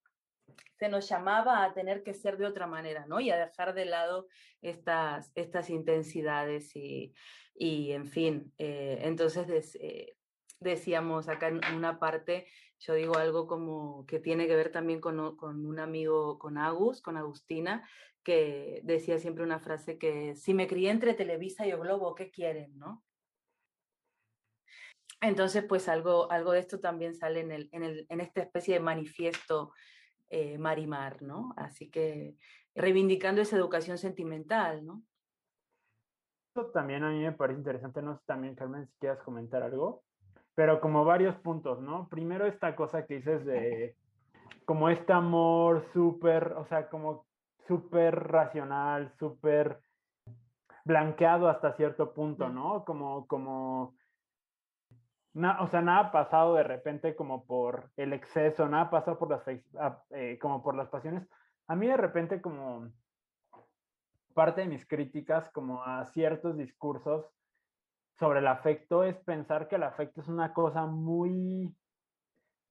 se 0.78 0.88
nos 0.88 1.08
llamaba 1.08 1.64
a 1.64 1.74
tener 1.74 2.02
que 2.02 2.14
ser 2.14 2.36
de 2.36 2.46
otra 2.46 2.66
manera, 2.66 3.06
¿no? 3.06 3.20
Y 3.20 3.30
a 3.30 3.38
dejar 3.38 3.74
de 3.74 3.84
lado 3.84 4.26
estas, 4.60 5.30
estas 5.34 5.70
intensidades 5.70 6.74
y, 6.74 7.14
y 7.54 7.92
en 7.92 8.06
fin, 8.06 8.52
eh, 8.58 9.00
entonces 9.02 9.76
eh, 9.80 10.16
decíamos 10.60 11.28
acá 11.28 11.48
en 11.48 11.60
una 11.74 11.98
parte, 11.98 12.46
yo 12.78 12.94
digo 12.94 13.16
algo 13.16 13.46
como 13.46 14.04
que 14.06 14.18
tiene 14.18 14.46
que 14.46 14.56
ver 14.56 14.70
también 14.70 15.00
con, 15.00 15.36
con 15.36 15.64
un 15.64 15.78
amigo, 15.78 16.38
con 16.38 16.58
Agus, 16.58 17.00
con 17.00 17.16
Agustina, 17.16 17.88
que 18.22 18.80
decía 18.82 19.18
siempre 19.18 19.44
una 19.44 19.60
frase 19.60 19.98
que 19.98 20.34
si 20.34 20.52
me 20.52 20.66
crié 20.66 20.90
entre 20.90 21.14
Televisa 21.14 21.66
y 21.66 21.72
O 21.72 21.78
Globo, 21.78 22.14
¿qué 22.14 22.30
quieren, 22.30 22.76
no? 22.76 23.05
Entonces, 25.20 25.64
pues 25.64 25.88
algo, 25.88 26.30
algo 26.30 26.52
de 26.52 26.60
esto 26.60 26.78
también 26.80 27.14
sale 27.14 27.40
en, 27.40 27.52
el, 27.52 27.68
en, 27.72 27.82
el, 27.82 28.06
en 28.08 28.20
esta 28.20 28.42
especie 28.42 28.74
de 28.74 28.80
manifiesto 28.80 29.72
eh, 30.28 30.58
Marimar, 30.58 31.22
¿no? 31.22 31.54
Así 31.56 31.90
que 31.90 32.36
reivindicando 32.74 33.40
esa 33.40 33.56
educación 33.56 33.98
sentimental, 33.98 34.84
¿no? 34.84 35.02
Esto 36.48 36.70
también 36.70 37.04
a 37.04 37.10
mí 37.10 37.20
me 37.20 37.32
parece 37.32 37.58
interesante, 37.58 38.02
no 38.02 38.16
sé 38.16 38.22
también, 38.26 38.54
Carmen, 38.54 38.86
si 38.86 38.98
quieras 38.98 39.22
comentar 39.22 39.62
algo, 39.62 40.02
pero 40.54 40.80
como 40.80 41.04
varios 41.04 41.36
puntos, 41.36 41.80
¿no? 41.80 42.08
Primero 42.08 42.46
esta 42.46 42.74
cosa 42.74 43.06
que 43.06 43.16
dices 43.16 43.44
de 43.44 43.96
como 44.64 44.88
este 44.88 45.12
amor 45.12 45.86
súper, 45.92 46.54
o 46.54 46.66
sea, 46.66 46.88
como 46.88 47.26
súper 47.66 48.14
racional, 48.14 49.12
súper 49.18 49.80
blanqueado 50.84 51.48
hasta 51.48 51.74
cierto 51.74 52.12
punto, 52.12 52.48
¿no? 52.48 52.84
Como, 52.84 53.26
como 53.26 53.94
o 55.60 55.66
sea, 55.68 55.82
nada 55.82 56.10
pasado 56.12 56.54
de 56.54 56.62
repente 56.62 57.14
como 57.14 57.44
por 57.44 57.90
el 57.96 58.12
exceso, 58.12 58.68
nada 58.68 58.88
pasado 58.88 59.18
por 59.18 59.30
las, 59.30 59.42
eh, 60.10 60.38
como 60.40 60.62
por 60.62 60.74
las 60.74 60.88
pasiones. 60.88 61.28
A 61.66 61.76
mí 61.76 61.86
de 61.86 61.96
repente 61.96 62.40
como 62.40 62.90
parte 64.34 64.62
de 64.62 64.68
mis 64.68 64.86
críticas 64.86 65.50
como 65.50 65.82
a 65.82 66.04
ciertos 66.06 66.56
discursos 66.56 67.26
sobre 68.18 68.38
el 68.38 68.46
afecto 68.46 69.04
es 69.04 69.16
pensar 69.18 69.68
que 69.68 69.76
el 69.76 69.82
afecto 69.82 70.20
es 70.20 70.28
una 70.28 70.54
cosa 70.54 70.86
muy 70.86 71.74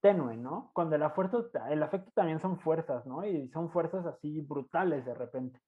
tenue, 0.01 0.37
¿no? 0.37 0.71
Cuando 0.73 0.95
el 0.95 1.03
afecto, 1.03 1.49
el 1.69 1.83
afecto 1.83 2.11
también 2.15 2.39
son 2.39 2.59
fuerzas, 2.59 3.05
¿no? 3.05 3.25
Y 3.25 3.47
son 3.49 3.69
fuerzas 3.69 4.05
así 4.05 4.41
brutales 4.41 5.05
de 5.05 5.13
repente. 5.13 5.59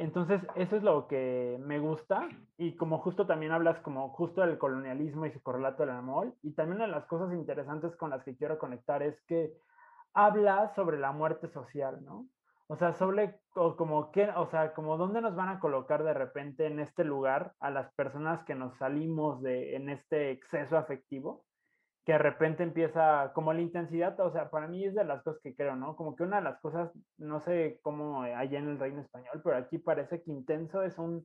Entonces, 0.00 0.40
eso 0.54 0.76
es 0.76 0.82
lo 0.82 1.06
que 1.08 1.58
me 1.60 1.78
gusta 1.78 2.26
y 2.56 2.74
como 2.74 3.00
justo 3.00 3.26
también 3.26 3.52
hablas 3.52 3.80
como 3.80 4.08
justo 4.08 4.40
del 4.40 4.56
colonialismo 4.56 5.26
y 5.26 5.30
su 5.30 5.42
correlato 5.42 5.82
del 5.82 5.94
amor 5.94 6.32
y 6.40 6.52
también 6.52 6.76
una 6.76 6.86
de 6.86 6.92
las 6.92 7.04
cosas 7.04 7.34
interesantes 7.34 7.94
con 7.96 8.08
las 8.08 8.24
que 8.24 8.34
quiero 8.34 8.58
conectar 8.58 9.02
es 9.02 9.20
que 9.26 9.52
habla 10.14 10.68
sobre 10.74 10.98
la 10.98 11.12
muerte 11.12 11.48
social, 11.48 12.02
¿no? 12.02 12.26
O 12.66 12.76
sea, 12.76 12.94
sobre 12.94 13.40
como 13.52 14.10
que, 14.10 14.30
o 14.30 14.46
sea, 14.46 14.72
como 14.72 14.96
dónde 14.96 15.20
nos 15.20 15.36
van 15.36 15.50
a 15.50 15.60
colocar 15.60 16.02
de 16.02 16.14
repente 16.14 16.64
en 16.64 16.80
este 16.80 17.04
lugar 17.04 17.52
a 17.60 17.68
las 17.68 17.92
personas 17.92 18.42
que 18.44 18.54
nos 18.54 18.78
salimos 18.78 19.42
de 19.42 19.76
en 19.76 19.90
este 19.90 20.30
exceso 20.30 20.78
afectivo 20.78 21.44
que 22.10 22.14
de 22.14 22.18
repente 22.18 22.64
empieza 22.64 23.30
como 23.34 23.52
la 23.52 23.60
intensidad, 23.60 24.18
o 24.18 24.32
sea, 24.32 24.50
para 24.50 24.66
mí 24.66 24.84
es 24.84 24.96
de 24.96 25.04
las 25.04 25.22
cosas 25.22 25.40
que 25.42 25.54
creo, 25.54 25.76
¿no? 25.76 25.94
Como 25.94 26.16
que 26.16 26.24
una 26.24 26.38
de 26.38 26.42
las 26.42 26.58
cosas, 26.58 26.90
no 27.18 27.38
sé 27.38 27.78
cómo 27.82 28.22
allá 28.22 28.58
en 28.58 28.66
el 28.68 28.80
reino 28.80 29.00
español, 29.00 29.40
pero 29.44 29.56
aquí 29.56 29.78
parece 29.78 30.20
que 30.20 30.32
intenso 30.32 30.82
es 30.82 30.98
un, 30.98 31.24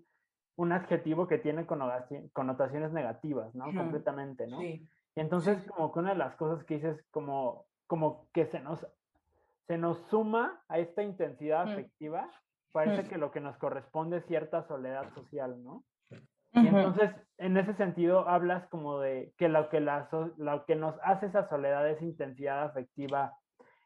un 0.58 0.72
adjetivo 0.72 1.28
que 1.28 1.40
tiene 1.40 1.66
connotaciones 1.66 2.92
negativas, 2.92 3.56
¿no? 3.56 3.66
Completamente, 3.74 4.46
¿no? 4.46 4.60
Sí. 4.60 4.88
Y 5.16 5.20
entonces 5.20 5.58
como 5.72 5.92
que 5.92 5.98
una 6.02 6.12
de 6.12 6.20
las 6.20 6.36
cosas 6.36 6.64
que 6.66 6.76
dices 6.76 7.04
como, 7.10 7.66
como 7.88 8.28
que 8.32 8.46
se 8.46 8.60
nos, 8.60 8.86
se 9.66 9.80
nos 9.80 9.98
suma 10.10 10.62
a 10.68 10.78
esta 10.78 11.02
intensidad 11.02 11.64
afectiva, 11.64 12.30
parece 12.72 13.10
que 13.10 13.18
lo 13.18 13.32
que 13.32 13.40
nos 13.40 13.58
corresponde 13.58 14.18
es 14.18 14.26
cierta 14.28 14.62
soledad 14.68 15.12
social, 15.16 15.64
¿no? 15.64 15.84
Y 16.56 16.68
entonces, 16.68 17.12
en 17.38 17.58
ese 17.58 17.74
sentido, 17.76 18.28
hablas 18.28 18.68
como 18.70 19.00
de 19.00 19.34
que 19.38 19.50
lo 19.50 19.70
que, 19.70 19.80
la, 19.80 20.08
lo 20.38 20.66
que 20.66 20.76
nos 20.76 20.96
hace 21.04 21.28
esa 21.28 21.48
soledad, 21.50 21.90
esa 21.90 22.04
intensidad 22.04 22.64
afectiva, 22.64 23.34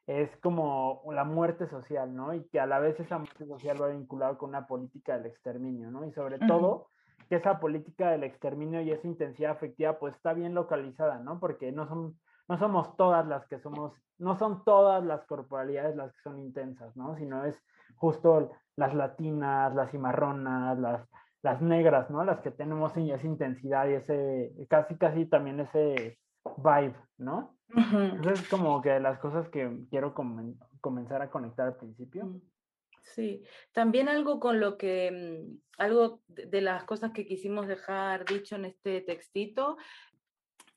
es 0.09 0.35
como 0.37 1.03
la 1.11 1.23
muerte 1.23 1.69
social, 1.69 2.15
¿no? 2.15 2.33
Y 2.33 2.43
que 2.49 2.59
a 2.59 2.65
la 2.65 2.79
vez 2.79 2.99
esa 2.99 3.19
muerte 3.19 3.45
social 3.45 3.79
va 3.79 3.89
vinculado 3.89 4.39
con 4.39 4.49
una 4.49 4.65
política 4.65 5.17
del 5.17 5.27
exterminio, 5.27 5.91
¿no? 5.91 6.03
Y 6.03 6.11
sobre 6.13 6.39
todo, 6.39 6.87
que 7.29 7.35
esa 7.35 7.59
política 7.59 8.09
del 8.09 8.23
exterminio 8.23 8.81
y 8.81 8.91
esa 8.91 9.07
intensidad 9.07 9.51
afectiva, 9.51 9.99
pues 9.99 10.15
está 10.15 10.33
bien 10.33 10.55
localizada, 10.55 11.19
¿no? 11.19 11.39
Porque 11.39 11.71
no 11.71 11.87
son, 11.87 12.19
no 12.47 12.57
somos 12.57 12.97
todas 12.97 13.27
las 13.27 13.45
que 13.47 13.59
somos, 13.59 13.93
no 14.17 14.35
son 14.39 14.63
todas 14.63 15.03
las 15.03 15.23
corporalidades 15.25 15.95
las 15.95 16.11
que 16.11 16.21
son 16.23 16.39
intensas, 16.39 16.95
¿no? 16.97 17.15
Sino 17.15 17.45
es 17.45 17.55
justo 17.95 18.49
las 18.75 18.95
latinas, 18.95 19.75
las 19.75 19.91
cimarronas, 19.91 20.79
las 20.79 21.07
las 21.41 21.61
negras, 21.61 22.09
¿no? 22.09 22.23
Las 22.23 22.41
que 22.41 22.51
tenemos 22.51 22.95
esa 22.95 23.27
intensidad 23.27 23.87
y 23.87 23.93
ese, 23.93 24.53
casi, 24.69 24.95
casi 24.95 25.25
también 25.25 25.59
ese 25.59 26.19
vibe, 26.57 26.95
¿no? 27.17 27.55
Entonces, 27.69 28.41
es 28.41 28.49
como 28.49 28.81
que 28.81 28.99
las 28.99 29.19
cosas 29.19 29.47
que 29.49 29.69
quiero 29.89 30.13
comenzar 30.81 31.21
a 31.21 31.29
conectar 31.29 31.67
al 31.67 31.77
principio. 31.77 32.25
Mm, 32.25 32.41
sí, 33.03 33.43
también 33.71 34.09
algo 34.09 34.39
con 34.39 34.59
lo 34.59 34.77
que, 34.77 35.11
mm, 35.11 35.57
algo 35.77 36.21
de 36.27 36.61
las 36.61 36.83
cosas 36.83 37.11
que 37.11 37.25
quisimos 37.25 37.67
dejar 37.67 38.25
dicho 38.25 38.55
en 38.55 38.65
este 38.65 39.01
textito 39.01 39.77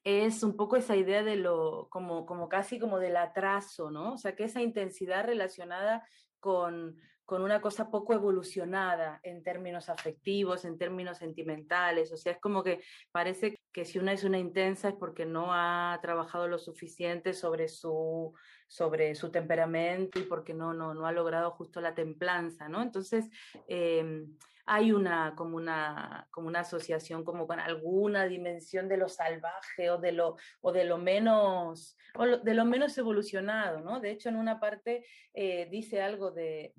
es 0.05 0.43
un 0.43 0.57
poco 0.57 0.77
esa 0.77 0.97
idea 0.97 1.23
de 1.23 1.37
lo, 1.37 1.89
como, 1.89 2.27
como 2.27 2.49
casi 2.49 2.79
como 2.79 2.99
del 2.99 3.17
atraso, 3.17 3.91
¿no? 3.91 4.15
O 4.15 4.19
sea, 4.19 4.35
que 4.35 4.45
esa 4.45 4.61
intensidad 4.61 5.25
relacionada 5.25 6.05
con, 6.41 6.97
con 7.25 7.43
una 7.43 7.61
cosa 7.61 7.91
poco 7.91 8.15
evolucionada 8.15 9.21
en 9.23 9.43
términos 9.43 9.89
afectivos, 9.89 10.65
en 10.65 10.79
términos 10.79 11.19
sentimentales. 11.19 12.13
O 12.13 12.17
sea, 12.17 12.33
es 12.33 12.41
como 12.41 12.63
que 12.63 12.83
parece 13.11 13.61
que 13.73 13.85
si 13.85 13.99
una 13.99 14.13
es 14.13 14.25
una 14.25 14.39
intensa 14.39 14.89
es 14.91 14.95
porque 14.95 15.25
no 15.25 15.53
ha 15.53 15.99
trabajado 16.03 16.49
lo 16.49 16.59
suficiente 16.59 17.33
sobre 17.33 17.69
su, 17.69 18.35
sobre 18.73 19.15
su 19.15 19.31
temperamento 19.31 20.19
y 20.19 20.23
porque 20.23 20.55
no, 20.55 20.73
no, 20.73 20.95
no 20.95 21.07
ha 21.07 21.13
logrado 21.13 21.51
justo 21.51 21.83
la 21.83 21.95
templanza, 21.95 22.71
¿no? 22.71 22.81
Entonces, 22.81 23.29
em, 23.69 24.35
hay 24.65 24.93
una 24.93 25.35
como, 25.37 25.57
una 25.59 26.27
como 26.31 26.49
una 26.49 26.61
asociación 26.61 27.23
como 27.23 27.47
con 27.47 27.61
alguna 27.61 28.25
dimensión 28.25 28.89
de 28.89 28.97
lo 28.97 29.11
salvaje 29.11 29.91
o 29.91 29.99
de 29.99 30.13
lo, 30.13 30.37
o 30.63 30.73
de 30.73 30.85
lo 30.85 30.97
menos 30.97 31.99
o 32.15 32.25
de 32.25 32.55
lo 32.55 32.65
menos 32.65 32.97
evolucionado, 32.97 33.81
¿no? 33.81 34.01
De 34.01 34.11
hecho, 34.11 34.31
en 34.31 34.37
una 34.37 34.59
parte 34.59 35.05
eh, 35.35 35.69
dice 35.71 36.01
algo 36.01 36.31
de 36.31 36.73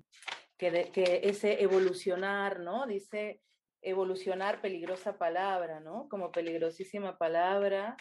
que, 0.56 0.90
que 0.90 1.20
ese 1.22 1.62
evolucionar, 1.62 2.58
¿no? 2.58 2.88
Dice 2.88 3.40
evolucionar, 3.82 4.60
peligrosa 4.60 5.16
palabra, 5.16 5.78
¿no? 5.78 6.08
Como 6.08 6.32
peligrosísima 6.32 7.18
palabra. 7.18 7.96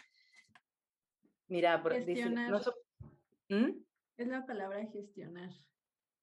Mira, 1.48 1.78
dice, 2.08 2.34
¿Mm? 3.50 3.84
Es 4.18 4.28
la 4.28 4.46
palabra 4.46 4.86
gestionar. 4.88 5.50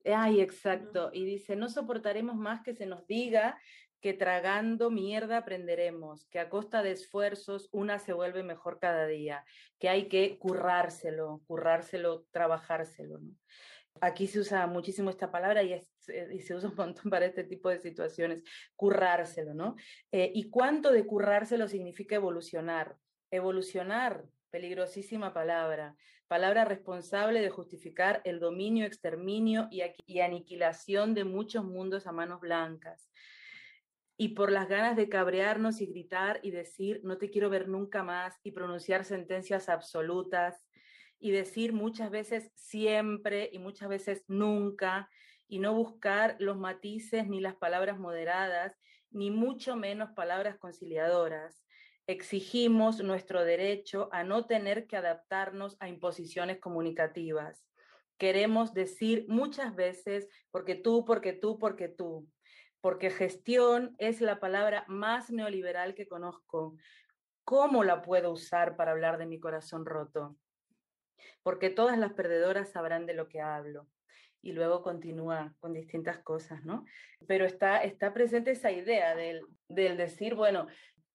Ay, 0.05 0.41
exacto. 0.41 1.11
Y 1.13 1.25
dice, 1.25 1.57
no 1.57 1.69
soportaremos 1.69 2.37
más 2.37 2.63
que 2.63 2.75
se 2.75 2.87
nos 2.87 3.07
diga 3.07 3.59
que 4.01 4.15
tragando 4.15 4.91
mierda 4.91 5.39
aprenderemos, 5.39 6.27
que 6.27 6.39
a 6.39 6.49
costa 6.49 6.83
de 6.83 6.93
esfuerzos 6.93 7.69
una 7.71 7.99
se 7.99 8.15
vuelve 8.15 8.43
mejor 8.43 8.79
cada 8.79 9.07
día, 9.07 9.45
que 9.79 9.89
hay 9.89 10.09
que 10.09 10.39
currárselo, 10.39 11.43
currárselo, 11.47 12.25
trabajárselo. 12.31 13.19
¿no? 13.19 13.35
Aquí 14.01 14.27
se 14.27 14.41
usa 14.41 14.67
muchísimo 14.67 15.11
esta 15.11 15.31
palabra 15.31 15.63
y, 15.63 15.75
y, 15.75 16.41
se 16.41 16.55
usa 16.55 16.71
un 16.71 16.77
montón 16.77 17.11
para 17.11 17.27
este 17.27 17.45
tipo 17.45 17.69
de 17.69 17.79
situaciones, 17.79 18.43
currárselo, 18.75 19.53
¿no? 19.53 19.77
Eh, 20.13 20.33
¿Y 20.35 20.49
cuánto 20.49 20.93
de 20.93 21.05
currárselo 21.05 21.69
significa 21.69 22.15
evolucionar? 22.15 22.97
Evolucionar, 23.31 24.25
peligrosísima 24.51 25.33
palabra, 25.33 25.97
palabra 26.29 26.65
responsable 26.65 27.41
de 27.41 27.51
justificar 27.51 28.21
el 28.25 28.41
dominio, 28.41 28.85
exterminio 28.87 29.69
y, 29.71 30.21
aniquilación 30.21 31.15
de 31.15 31.25
muchos 31.25 31.65
mundos 31.65 32.07
a 32.07 32.13
manos 32.13 32.41
blancas 32.41 33.11
y 34.17 34.29
por 34.29 34.53
las 34.53 34.69
ganas 34.69 34.97
de 34.97 35.09
cabrearnos 35.09 35.81
y 35.81 35.87
gritar 35.87 36.41
y 36.43 36.51
decir 36.51 37.01
no 37.05 37.19
te 37.19 37.31
quiero 37.31 37.49
ver 37.49 37.69
nunca 37.69 38.03
más 38.03 38.39
y 38.43 38.51
pronunciar 38.51 39.05
sentencias 39.05 39.69
absolutas 39.69 40.67
y 41.19 41.31
decir 41.31 41.73
muchas 41.73 42.11
veces 42.11 42.51
siempre 42.55 43.49
y 43.53 43.59
muchas 43.59 43.89
veces 43.89 44.25
nunca 44.29 45.09
y 45.49 45.59
no 45.59 45.75
buscar 45.75 46.37
los 46.39 46.57
matices 46.57 47.27
ni 47.27 47.41
las 47.41 47.57
palabras 47.57 47.99
moderadas, 47.99 48.79
ni 49.11 49.31
mucho 49.31 49.75
menos 49.75 50.11
palabras 50.13 50.57
conciliadoras. 50.59 51.65
Exigimos 52.11 53.03
nuestro 53.03 53.45
derecho 53.45 54.09
a 54.13 54.25
no 54.25 54.47
tener 54.47 54.87
que 54.87 54.97
adaptarnos 54.97 55.77
a 55.81 55.89
imposiciones 55.89 56.59
comunicativas. 56.59 57.65
Queremos 58.19 58.75
decir 58.75 59.27
muchas 59.29 59.77
veces 59.77 60.29
porque 60.51 60.75
tú, 60.75 61.05
porque 61.05 61.33
tú, 61.33 61.59
porque 61.59 61.89
tú, 61.89 62.29
porque 62.81 63.11
gestión 63.11 63.95
es 63.99 64.21
la 64.21 64.41
palabra 64.41 64.85
más 64.89 65.31
neoliberal 65.31 65.95
que 65.95 66.09
conozco. 66.09 66.77
¿Cómo 67.45 67.85
la 67.85 68.03
puedo 68.03 68.33
usar 68.33 68.77
para 68.77 68.91
hablar 68.91 69.17
de 69.17 69.27
mi 69.27 69.39
corazón 69.39 69.87
roto? 69.87 70.37
porque 71.43 71.71
todas 71.71 71.99
las 71.99 72.13
perdedoras 72.13 72.71
sabrán 72.71 73.07
de 73.07 73.15
lo 73.15 73.29
que 73.29 73.41
hablo. 73.41 73.87
Y 74.43 74.53
luego 74.53 74.83
continúa 74.83 75.55
con 75.61 75.75
distintas 75.75 76.19
cosas, 76.21 76.65
¿no? 76.65 76.87
Pero 77.27 77.45
está, 77.45 77.83
está 77.83 78.15
presente 78.15 78.53
esa 78.53 78.71
idea 78.71 79.15
del, 79.15 79.43
del 79.69 79.99
decir, 79.99 80.35
bueno, 80.35 80.67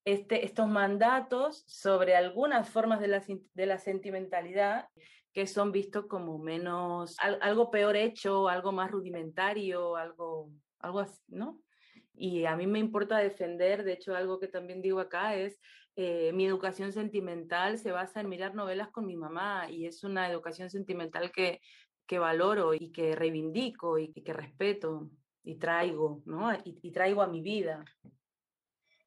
este, 0.05 0.45
estos 0.45 0.67
mandatos 0.67 1.63
sobre 1.67 2.15
algunas 2.15 2.69
formas 2.69 2.99
de 2.99 3.07
la, 3.07 3.23
de 3.53 3.65
la 3.65 3.79
sentimentalidad 3.79 4.87
que 5.33 5.47
son 5.47 5.73
vistos 5.73 6.05
como 6.05 6.37
menos, 6.37 7.17
algo 7.19 7.69
peor 7.69 7.97
hecho, 7.97 8.47
algo 8.47 8.71
más 8.71 8.89
rudimentario, 8.89 9.97
algo, 9.97 10.49
algo 10.79 10.99
así, 10.99 11.21
¿no? 11.27 11.59
Y 12.13 12.45
a 12.45 12.55
mí 12.55 12.67
me 12.67 12.79
importa 12.79 13.17
defender, 13.17 13.83
de 13.83 13.93
hecho 13.93 14.15
algo 14.15 14.39
que 14.39 14.47
también 14.47 14.81
digo 14.81 15.01
acá 15.01 15.35
es 15.35 15.59
eh, 15.97 16.33
mi 16.33 16.45
educación 16.45 16.91
sentimental 16.91 17.77
se 17.77 17.91
basa 17.91 18.19
en 18.19 18.27
mirar 18.27 18.53
novelas 18.53 18.89
con 18.89 19.05
mi 19.05 19.15
mamá 19.15 19.69
y 19.69 19.85
es 19.85 20.03
una 20.03 20.29
educación 20.29 20.69
sentimental 20.69 21.31
que, 21.31 21.61
que 22.05 22.19
valoro 22.19 22.73
y 22.73 22.91
que 22.91 23.15
reivindico 23.15 23.97
y, 23.97 24.11
que 24.11 24.33
respeto 24.33 25.09
y 25.43 25.55
traigo, 25.55 26.21
¿no? 26.25 26.51
Y, 26.63 26.91
traigo 26.91 27.21
a 27.21 27.27
mi 27.27 27.41
vida. 27.41 27.85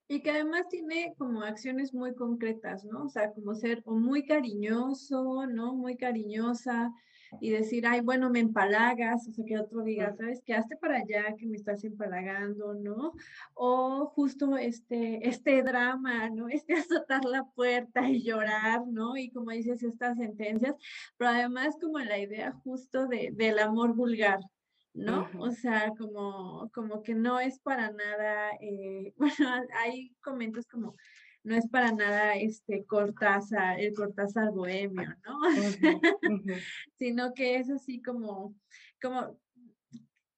Y 0.09 0.21
que 0.23 0.31
además 0.31 0.69
tiene 0.69 1.15
como 1.19 1.43
acciones 1.43 1.93
muy 1.93 2.15
concretas, 2.15 2.85
¿no? 2.85 3.05
O 3.05 3.09
sea, 3.09 3.31
como 3.33 3.55
ser 3.55 3.83
muy 3.87 4.25
cariñoso, 4.25 5.47
¿no? 5.47 5.75
Muy 5.75 5.97
cariñosa, 5.97 6.93
y 7.41 7.50
decir, 7.50 7.87
ay, 7.87 8.00
bueno, 8.00 8.31
me 8.31 8.41
empalagas, 8.41 9.29
o 9.29 9.33
sea, 9.33 9.45
que 9.45 9.59
otro 9.59 9.83
diga, 9.83 10.15
¿sabes? 10.17 10.43
Que 10.45 10.55
hazte 10.55 10.77
para 10.77 10.99
allá, 10.99 11.35
que 11.37 11.47
me 11.47 11.57
estás 11.57 11.85
empalagando, 11.85 12.75
¿no? 12.75 13.12
O 13.55 14.07
justo 14.15 14.57
este, 14.57 15.27
este 15.29 15.62
drama, 15.62 16.31
¿no? 16.31 16.49
Este 16.49 16.75
azotar 16.75 17.25
la 17.25 17.45
puerta 17.45 18.09
y 18.09 18.23
llorar, 18.23 18.87
¿no? 18.87 19.17
Y 19.17 19.31
como 19.31 19.50
dices, 19.50 19.83
estas 19.83 20.17
sentencias, 20.19 20.75
pero 21.17 21.31
además 21.31 21.77
como 21.81 21.99
la 21.99 22.19
idea 22.19 22.53
justo 22.65 23.07
de, 23.07 23.31
del 23.35 23.59
amor 23.59 23.95
vulgar, 23.95 24.41
¿no? 24.99 25.28
O 25.38 25.50
sea, 25.52 25.93
como, 25.97 26.71
como 26.75 27.02
que 27.02 27.14
no 27.14 27.38
es 27.38 27.61
para 27.61 27.90
nada, 27.90 28.50
eh, 28.61 29.14
bueno, 29.17 29.50
hay 29.81 30.14
comentarios 30.21 30.67
como, 30.67 30.97
no 31.45 31.55
es 31.55 31.69
para 31.69 31.93
nada 31.93 32.35
este 32.35 32.85
Cortázar, 32.85 33.81
el 33.81 33.95
Cortázar 33.95 34.50
bohemio, 34.50 35.09
¿no? 35.25 35.40
Sino 36.99 37.33
que 37.33 37.57
es 37.57 37.71
así 37.71 38.02
como, 38.02 38.55
como 39.00 39.38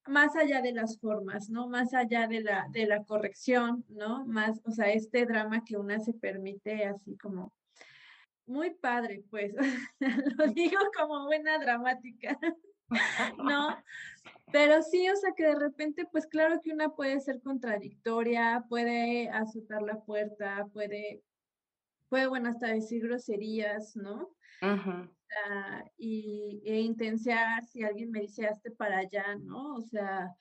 más 0.07 0.37
allá 0.37 0.61
de 0.61 0.73
las 0.73 0.99
formas, 1.01 1.49
¿no? 1.49 1.69
Más 1.69 1.95
allá 1.95 2.27
de 2.27 2.43
la, 2.43 2.67
de 2.71 2.87
la 2.87 3.03
corrección, 3.05 3.85
¿no? 3.89 4.27
Más, 4.27 4.61
o 4.65 4.71
sea, 4.71 4.93
este 4.93 5.25
drama 5.25 5.65
que 5.65 5.79
una 5.79 6.01
se 6.01 6.13
permite 6.13 6.85
así 6.85 7.17
como 7.17 7.53
muy 8.47 8.75
padre, 8.75 9.25
pues, 9.31 9.55
lo 10.39 10.47
digo 10.49 10.79
como 10.97 11.25
buena 11.25 11.59
dramática. 11.59 12.39
¿no? 13.39 13.77
Pero 14.53 14.83
sí, 14.83 15.09
o 15.09 15.17
sea 15.17 15.33
que 15.37 15.45
de 15.45 15.55
repente, 15.55 16.07
pues 16.11 16.27
claro 16.27 16.61
que 16.61 16.73
una 16.73 16.91
puede 16.91 17.21
ser 17.21 17.41
contradictoria, 17.41 18.65
puede 18.69 19.29
azotar 19.29 19.83
la 19.83 20.01
puerta, 20.01 20.67
puede, 20.73 21.23
puede, 22.09 22.27
bueno, 22.27 22.49
hasta 22.49 22.69
decir 22.69 23.03
groserías, 23.03 23.95
¿no? 23.97 24.35
y, 25.97 26.61
e 26.67 26.81
intensiar 26.81 27.65
si 27.65 27.83
alguien 27.85 28.11
me 28.11 28.21
dice 28.21 28.47
hazte 28.47 28.71
para 28.73 28.99
allá, 28.99 29.37
¿no? 29.37 29.77
O 29.77 29.81
sea, 29.81 30.35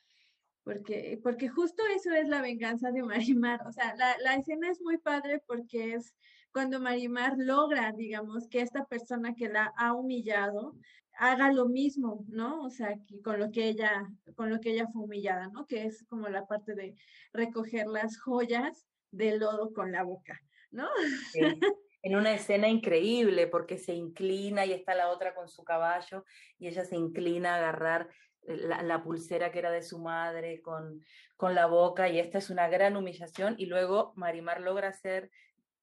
porque, 0.64 1.20
porque 1.24 1.48
justo 1.48 1.84
eso 1.96 2.12
es 2.12 2.28
la 2.28 2.42
venganza 2.42 2.92
de 2.92 3.04
Marimar. 3.04 3.66
O 3.68 3.72
sea, 3.72 3.96
la, 3.96 4.18
la 4.20 4.36
escena 4.36 4.70
es 4.70 4.82
muy 4.82 4.98
padre 4.98 5.42
porque 5.46 5.94
es 5.94 6.16
cuando 6.52 6.80
Marimar 6.80 7.36
logra, 7.38 7.92
digamos, 7.92 8.48
que 8.48 8.62
esta 8.62 8.86
persona 8.86 9.36
que 9.36 9.50
la 9.50 9.74
ha 9.78 9.94
humillado 9.94 10.76
haga 11.20 11.52
lo 11.52 11.68
mismo, 11.68 12.26
¿no? 12.30 12.64
O 12.64 12.70
sea, 12.70 12.96
que 13.08 13.22
con 13.22 13.40
lo 13.40 13.52
que 13.52 13.68
ella, 13.68 14.08
con 14.36 14.50
lo 14.50 14.60
que 14.60 14.72
ella 14.72 14.88
fue 14.92 15.04
humillada, 15.04 15.48
¿no? 15.48 15.66
Que 15.66 15.86
es 15.86 16.06
como 16.08 16.30
la 16.30 16.48
parte 16.48 16.76
de 16.76 16.96
recoger 17.34 17.88
las 17.88 18.18
joyas 18.20 18.88
del 19.12 19.40
lodo 19.40 19.74
con 19.74 19.92
la 19.92 20.04
boca, 20.04 20.40
¿no? 20.72 20.88
En 22.02 22.16
una 22.16 22.34
escena 22.34 22.70
increíble 22.70 23.48
porque 23.48 23.78
se 23.78 23.94
inclina 23.94 24.66
y 24.66 24.72
está 24.72 24.96
la 24.96 25.10
otra 25.10 25.36
con 25.36 25.50
su 25.50 25.66
caballo 25.66 26.24
y 26.58 26.70
ella 26.70 26.86
se 26.86 26.96
inclina 26.96 27.54
a 27.54 27.58
agarrar 27.58 28.08
la, 28.44 28.82
la, 28.84 29.04
pulsera 29.04 29.52
que 29.52 29.60
era 29.60 29.70
de 29.70 29.84
su 29.84 30.00
madre 30.00 30.62
con, 30.62 31.04
con 31.36 31.56
la 31.56 31.66
boca 31.66 32.08
y 32.08 32.18
esta 32.18 32.38
es 32.38 32.50
una 32.50 32.70
gran 32.70 32.96
humillación 32.96 33.56
y 33.58 33.66
luego 33.66 34.14
Marimar 34.16 34.62
logra 34.62 34.88
hacer 34.88 35.30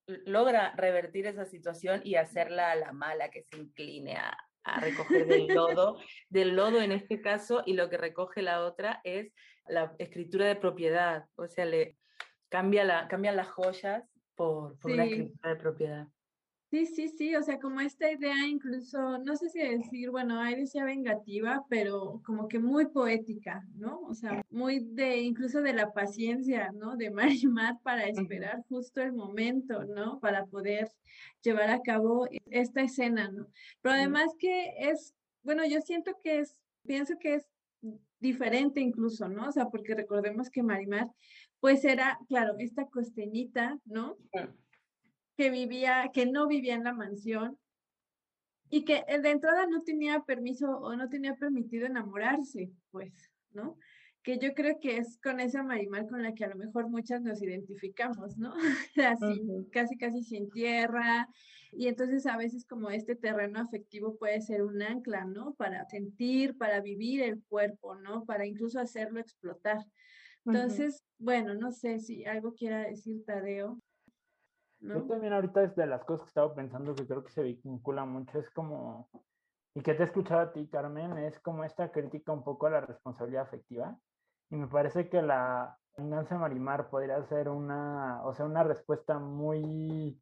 logra 0.06 0.72
revertir 0.76 1.26
esa 1.26 1.44
situación 1.44 2.00
y 2.04 2.14
hacerla 2.16 2.70
a 2.70 2.76
la 2.76 2.92
mala 2.92 3.30
que 3.30 3.42
se 3.42 3.56
incline 3.56 4.16
a, 4.16 4.36
a 4.64 4.80
recoger 4.80 5.26
del 5.26 5.46
lodo, 5.48 5.98
del 6.28 6.56
lodo 6.56 6.80
en 6.80 6.92
este 6.92 7.20
caso, 7.20 7.62
y 7.66 7.74
lo 7.74 7.88
que 7.88 7.96
recoge 7.96 8.42
la 8.42 8.62
otra 8.62 9.00
es 9.04 9.32
la 9.68 9.94
escritura 9.98 10.46
de 10.46 10.56
propiedad, 10.56 11.26
o 11.36 11.46
sea, 11.46 11.64
le 11.64 11.96
cambia 12.48 12.84
la, 12.84 13.08
cambian 13.08 13.36
las 13.36 13.48
joyas 13.48 14.04
por, 14.34 14.78
por 14.78 14.92
una 14.92 15.04
escritura 15.04 15.50
de 15.50 15.56
propiedad. 15.56 16.06
Sí, 16.68 16.84
sí, 16.84 17.08
sí, 17.08 17.36
o 17.36 17.42
sea, 17.42 17.60
como 17.60 17.80
esta 17.80 18.10
idea 18.10 18.34
incluso, 18.48 19.18
no 19.18 19.36
sé 19.36 19.48
si 19.50 19.60
decir, 19.60 20.10
bueno, 20.10 20.40
ahí 20.40 20.56
decía 20.56 20.84
vengativa, 20.84 21.64
pero 21.68 22.20
como 22.24 22.48
que 22.48 22.58
muy 22.58 22.86
poética, 22.88 23.64
¿no? 23.76 24.00
O 24.00 24.14
sea, 24.14 24.44
muy 24.50 24.80
de, 24.80 25.18
incluso 25.18 25.62
de 25.62 25.72
la 25.72 25.92
paciencia, 25.92 26.72
¿no? 26.72 26.96
De 26.96 27.10
Marimar 27.12 27.80
para 27.82 28.06
esperar 28.08 28.64
justo 28.68 29.00
el 29.00 29.12
momento, 29.12 29.84
¿no? 29.84 30.18
Para 30.18 30.46
poder 30.46 30.90
llevar 31.40 31.70
a 31.70 31.82
cabo 31.82 32.26
esta 32.46 32.82
escena, 32.82 33.30
¿no? 33.30 33.46
Pero 33.80 33.94
además 33.94 34.32
que 34.36 34.72
es, 34.76 35.14
bueno, 35.44 35.64
yo 35.66 35.80
siento 35.80 36.18
que 36.20 36.40
es, 36.40 36.60
pienso 36.84 37.16
que 37.20 37.34
es 37.34 37.46
diferente 38.18 38.80
incluso, 38.80 39.28
¿no? 39.28 39.48
O 39.48 39.52
sea, 39.52 39.66
porque 39.66 39.94
recordemos 39.94 40.50
que 40.50 40.64
Marimar, 40.64 41.08
pues 41.60 41.84
era, 41.84 42.18
claro, 42.28 42.56
esta 42.58 42.86
costeñita, 42.86 43.78
¿no? 43.84 44.16
Que 45.36 45.50
vivía, 45.50 46.10
que 46.12 46.26
no 46.26 46.46
vivía 46.46 46.74
en 46.74 46.84
la 46.84 46.92
mansión 46.92 47.58
y 48.68 48.84
que 48.84 49.04
eh, 49.06 49.20
de 49.20 49.30
entrada 49.30 49.66
no 49.66 49.82
tenía 49.82 50.20
permiso 50.20 50.78
o 50.78 50.96
no 50.96 51.08
tenía 51.08 51.34
permitido 51.34 51.86
enamorarse, 51.86 52.70
pues, 52.90 53.30
¿no? 53.52 53.78
Que 54.22 54.38
yo 54.38 54.54
creo 54.54 54.80
que 54.80 54.98
es 54.98 55.18
con 55.22 55.38
esa 55.38 55.62
Marimar 55.62 56.08
con 56.08 56.22
la 56.22 56.34
que 56.34 56.44
a 56.44 56.48
lo 56.48 56.56
mejor 56.56 56.88
muchas 56.88 57.22
nos 57.22 57.40
identificamos, 57.42 58.36
¿no? 58.38 58.54
Así, 58.96 59.40
casi, 59.70 59.96
casi 59.96 60.22
sin 60.22 60.50
tierra. 60.50 61.28
Y 61.70 61.88
entonces 61.88 62.26
a 62.26 62.36
veces 62.36 62.64
como 62.64 62.90
este 62.90 63.14
terreno 63.14 63.60
afectivo 63.60 64.16
puede 64.16 64.40
ser 64.40 64.62
un 64.62 64.82
ancla, 64.82 65.24
¿no? 65.26 65.54
Para 65.54 65.84
sentir, 65.84 66.56
para 66.56 66.80
vivir 66.80 67.22
el 67.22 67.42
cuerpo, 67.44 67.94
¿no? 67.94 68.24
Para 68.24 68.46
incluso 68.46 68.80
hacerlo 68.80 69.20
explotar. 69.20 69.78
Entonces, 70.44 71.04
bueno, 71.18 71.54
no 71.54 71.72
sé 71.72 71.98
si 71.98 72.24
algo 72.24 72.54
quiera 72.54 72.80
decir 72.80 73.24
Tadeo. 73.24 73.78
Yo 74.80 75.02
también 75.04 75.32
ahorita 75.32 75.62
es 75.62 75.74
de 75.74 75.86
las 75.86 76.04
cosas 76.04 76.24
que 76.24 76.28
estaba 76.28 76.54
pensando 76.54 76.94
que 76.94 77.06
creo 77.06 77.24
que 77.24 77.32
se 77.32 77.42
vincula 77.42 78.04
mucho, 78.04 78.38
es 78.38 78.50
como, 78.50 79.08
y 79.74 79.82
que 79.82 79.94
te 79.94 80.02
he 80.02 80.06
escuchado 80.06 80.40
a 80.40 80.52
ti, 80.52 80.68
Carmen, 80.68 81.18
es 81.18 81.40
como 81.40 81.64
esta 81.64 81.90
crítica 81.90 82.32
un 82.32 82.44
poco 82.44 82.66
a 82.66 82.70
la 82.70 82.80
responsabilidad 82.80 83.42
afectiva. 83.42 83.96
Y 84.50 84.56
me 84.56 84.68
parece 84.68 85.08
que 85.08 85.22
la 85.22 85.78
venganza 85.96 86.38
Marimar 86.38 86.88
podría 86.88 87.22
ser 87.24 87.48
una, 87.48 88.22
o 88.24 88.34
sea, 88.34 88.46
una 88.46 88.62
respuesta 88.62 89.18
muy, 89.18 90.20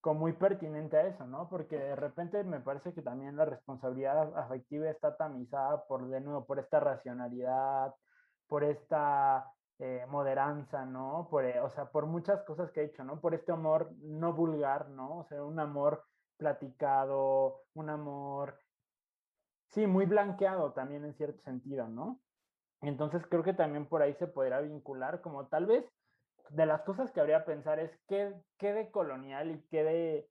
como 0.00 0.20
muy 0.20 0.32
pertinente 0.32 0.96
a 0.96 1.06
eso, 1.06 1.26
¿no? 1.26 1.48
Porque 1.48 1.78
de 1.78 1.96
repente 1.96 2.42
me 2.44 2.60
parece 2.60 2.92
que 2.94 3.02
también 3.02 3.36
la 3.36 3.44
responsabilidad 3.44 4.36
afectiva 4.36 4.90
está 4.90 5.16
tamizada 5.16 5.86
por, 5.86 6.08
de 6.08 6.20
nuevo, 6.20 6.44
por 6.44 6.58
esta 6.58 6.80
racionalidad, 6.80 7.94
por 8.48 8.64
esta 8.64 9.50
eh, 9.78 10.06
moderanza, 10.08 10.84
¿no? 10.86 11.28
Por, 11.30 11.44
eh, 11.44 11.60
o 11.60 11.68
sea, 11.70 11.90
por 11.90 12.06
muchas 12.06 12.42
cosas 12.42 12.70
que 12.70 12.80
he 12.80 12.84
hecho, 12.84 13.04
¿no? 13.04 13.20
Por 13.20 13.34
este 13.34 13.52
amor 13.52 13.92
no 14.00 14.32
vulgar, 14.32 14.88
¿no? 14.90 15.18
O 15.18 15.24
sea, 15.24 15.42
un 15.42 15.58
amor 15.58 16.04
platicado, 16.36 17.62
un 17.74 17.90
amor, 17.90 18.58
sí, 19.70 19.86
muy 19.86 20.06
blanqueado 20.06 20.72
también 20.72 21.04
en 21.04 21.14
cierto 21.14 21.42
sentido, 21.42 21.88
¿no? 21.88 22.20
Entonces 22.82 23.26
creo 23.26 23.42
que 23.42 23.54
también 23.54 23.86
por 23.86 24.02
ahí 24.02 24.14
se 24.14 24.26
podrá 24.26 24.60
vincular 24.60 25.20
como 25.20 25.46
tal 25.48 25.66
vez 25.66 25.84
de 26.50 26.66
las 26.66 26.82
cosas 26.82 27.10
que 27.10 27.20
habría 27.20 27.40
que 27.40 27.52
pensar 27.52 27.78
es 27.80 27.98
qué, 28.06 28.34
qué 28.58 28.72
de 28.72 28.90
colonial 28.90 29.50
y 29.50 29.62
qué 29.70 29.84
de... 29.84 30.30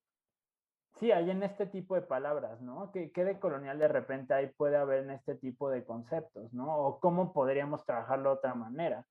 Sí, 0.95 1.11
hay 1.11 1.31
en 1.31 1.41
este 1.41 1.65
tipo 1.65 1.95
de 1.95 2.03
palabras, 2.03 2.61
¿no? 2.61 2.91
¿Qué, 2.91 3.11
¿Qué 3.11 3.25
de 3.25 3.39
colonial 3.39 3.79
de 3.79 3.87
repente 3.87 4.33
ahí 4.35 4.47
puede 4.47 4.77
haber 4.77 5.03
en 5.03 5.11
este 5.11 5.35
tipo 5.35 5.71
de 5.71 5.83
conceptos, 5.83 6.53
¿no? 6.53 6.77
O 6.77 6.99
cómo 6.99 7.33
podríamos 7.33 7.83
trabajarlo 7.83 8.29
de 8.29 8.35
otra 8.35 8.53
manera. 8.53 9.05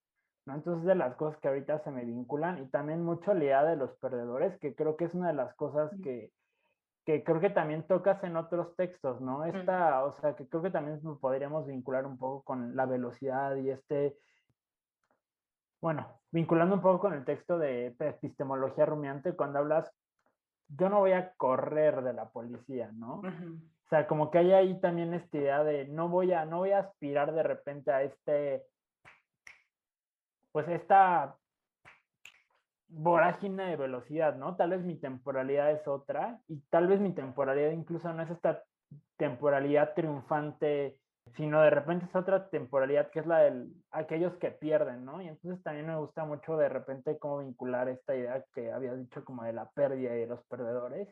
¿No? 0.45 0.55
Entonces, 0.55 0.85
de 0.85 0.95
las 0.95 1.15
cosas 1.15 1.39
que 1.39 1.47
ahorita 1.47 1.79
se 1.79 1.91
me 1.91 2.05
vinculan 2.05 2.61
y 2.61 2.67
también 2.67 3.03
mucho 3.03 3.33
la 3.33 3.43
idea 3.43 3.63
de 3.63 3.75
los 3.75 3.91
perdedores, 3.97 4.57
que 4.59 4.75
creo 4.75 4.97
que 4.97 5.05
es 5.05 5.13
una 5.13 5.27
de 5.27 5.33
las 5.33 5.53
cosas 5.55 5.91
que, 6.03 6.31
que 7.05 7.23
creo 7.23 7.39
que 7.39 7.49
también 7.49 7.83
tocas 7.83 8.23
en 8.23 8.37
otros 8.37 8.75
textos, 8.75 9.21
¿no? 9.21 9.43
Esta, 9.45 10.03
o 10.03 10.13
sea, 10.13 10.35
que 10.35 10.47
creo 10.47 10.63
que 10.63 10.71
también 10.71 10.99
podríamos 11.19 11.67
vincular 11.67 12.05
un 12.05 12.17
poco 12.17 12.43
con 12.43 12.75
la 12.75 12.85
velocidad 12.85 13.55
y 13.55 13.69
este, 13.69 14.17
bueno, 15.81 16.07
vinculando 16.31 16.75
un 16.75 16.81
poco 16.81 16.99
con 16.99 17.13
el 17.13 17.25
texto 17.25 17.57
de 17.57 17.87
epistemología 17.99 18.85
rumiante, 18.85 19.35
cuando 19.35 19.59
hablas, 19.59 19.91
yo 20.69 20.89
no 20.89 20.99
voy 20.99 21.11
a 21.11 21.33
correr 21.33 22.01
de 22.03 22.13
la 22.13 22.29
policía, 22.29 22.89
¿no? 22.93 23.15
O 23.15 23.89
sea, 23.89 24.07
como 24.07 24.31
que 24.31 24.37
hay 24.37 24.53
ahí 24.53 24.79
también 24.79 25.13
esta 25.13 25.37
idea 25.37 25.63
de 25.63 25.85
no 25.89 26.07
voy 26.07 26.31
a, 26.31 26.45
no 26.45 26.59
voy 26.59 26.71
a 26.71 26.79
aspirar 26.79 27.33
de 27.33 27.43
repente 27.43 27.91
a 27.91 28.01
este 28.03 28.63
pues 30.53 30.67
esta 30.69 31.35
vorágine 32.87 33.71
de 33.71 33.75
velocidad, 33.75 34.35
¿no? 34.35 34.55
Tal 34.55 34.69
vez 34.69 34.83
mi 34.83 34.95
temporalidad 34.95 35.71
es 35.71 35.87
otra 35.87 36.39
y 36.47 36.59
tal 36.69 36.87
vez 36.87 37.01
mi 37.01 37.11
temporalidad 37.11 37.71
incluso 37.71 38.13
no 38.13 38.21
es 38.21 38.29
esta 38.29 38.63
temporalidad 39.17 39.95
triunfante, 39.95 40.99
sino 41.35 41.59
de 41.61 41.71
repente 41.71 42.05
es 42.05 42.15
otra 42.15 42.49
temporalidad 42.49 43.09
que 43.09 43.19
es 43.19 43.25
la 43.25 43.39
de 43.39 43.65
aquellos 43.89 44.35
que 44.35 44.51
pierden, 44.51 45.05
¿no? 45.05 45.23
Y 45.23 45.27
entonces 45.27 45.63
también 45.63 45.87
me 45.87 45.97
gusta 45.97 46.23
mucho 46.23 46.55
de 46.55 46.69
repente 46.69 47.17
cómo 47.17 47.39
vincular 47.39 47.89
esta 47.89 48.15
idea 48.15 48.45
que 48.53 48.71
había 48.71 48.93
dicho 48.93 49.25
como 49.25 49.43
de 49.43 49.53
la 49.53 49.69
pérdida 49.71 50.15
y 50.15 50.19
de 50.19 50.27
los 50.27 50.43
perdedores 50.45 51.09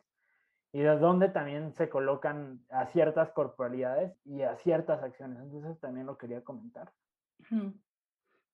y 0.72 0.80
de 0.80 0.98
dónde 0.98 1.30
también 1.30 1.74
se 1.74 1.88
colocan 1.88 2.60
a 2.70 2.86
ciertas 2.86 3.32
corporalidades 3.32 4.16
y 4.24 4.42
a 4.42 4.56
ciertas 4.58 5.02
acciones. 5.02 5.42
Entonces 5.42 5.80
también 5.80 6.06
lo 6.06 6.16
quería 6.16 6.42
comentar. 6.42 6.92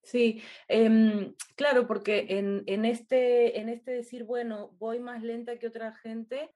Sí, 0.03 0.41
em, 0.67 1.35
claro, 1.55 1.85
porque 1.85 2.25
en, 2.29 2.63
en, 2.67 2.85
este, 2.85 3.59
en 3.59 3.69
este 3.69 3.91
decir, 3.91 4.23
bueno, 4.23 4.75
voy 4.79 4.99
más 4.99 5.21
lenta 5.21 5.59
que 5.59 5.67
otra 5.67 5.93
gente 5.93 6.51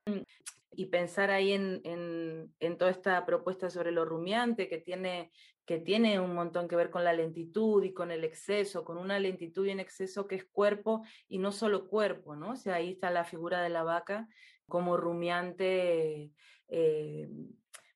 y 0.71 0.87
pensar 0.87 1.29
ahí 1.29 1.51
en, 1.53 1.81
en, 1.83 2.53
en 2.59 2.77
toda 2.77 2.91
esta 2.91 3.25
propuesta 3.25 3.69
sobre 3.69 3.91
lo 3.91 4.05
rumiante 4.05 4.67
que 4.67 4.79
tiene, 4.79 5.31
que 5.65 5.79
tiene 5.79 6.19
un 6.19 6.33
montón 6.33 6.67
que 6.67 6.75
ver 6.75 6.89
con 6.89 7.03
la 7.03 7.13
lentitud 7.13 7.83
y 7.83 7.93
con 7.93 8.11
el 8.11 8.23
exceso, 8.23 8.83
con 8.83 8.97
una 8.97 9.19
lentitud 9.19 9.65
y 9.65 9.71
un 9.71 9.79
exceso 9.79 10.27
que 10.27 10.35
es 10.35 10.45
cuerpo 10.45 11.03
y 11.27 11.37
no 11.37 11.51
solo 11.51 11.87
cuerpo, 11.87 12.35
¿no? 12.35 12.51
O 12.51 12.55
sea, 12.55 12.75
ahí 12.75 12.91
está 12.91 13.11
la 13.11 13.23
figura 13.25 13.61
de 13.61 13.69
la 13.69 13.83
vaca 13.83 14.27
como 14.67 14.97
rumiante. 14.97 16.31
Eh, 16.69 17.29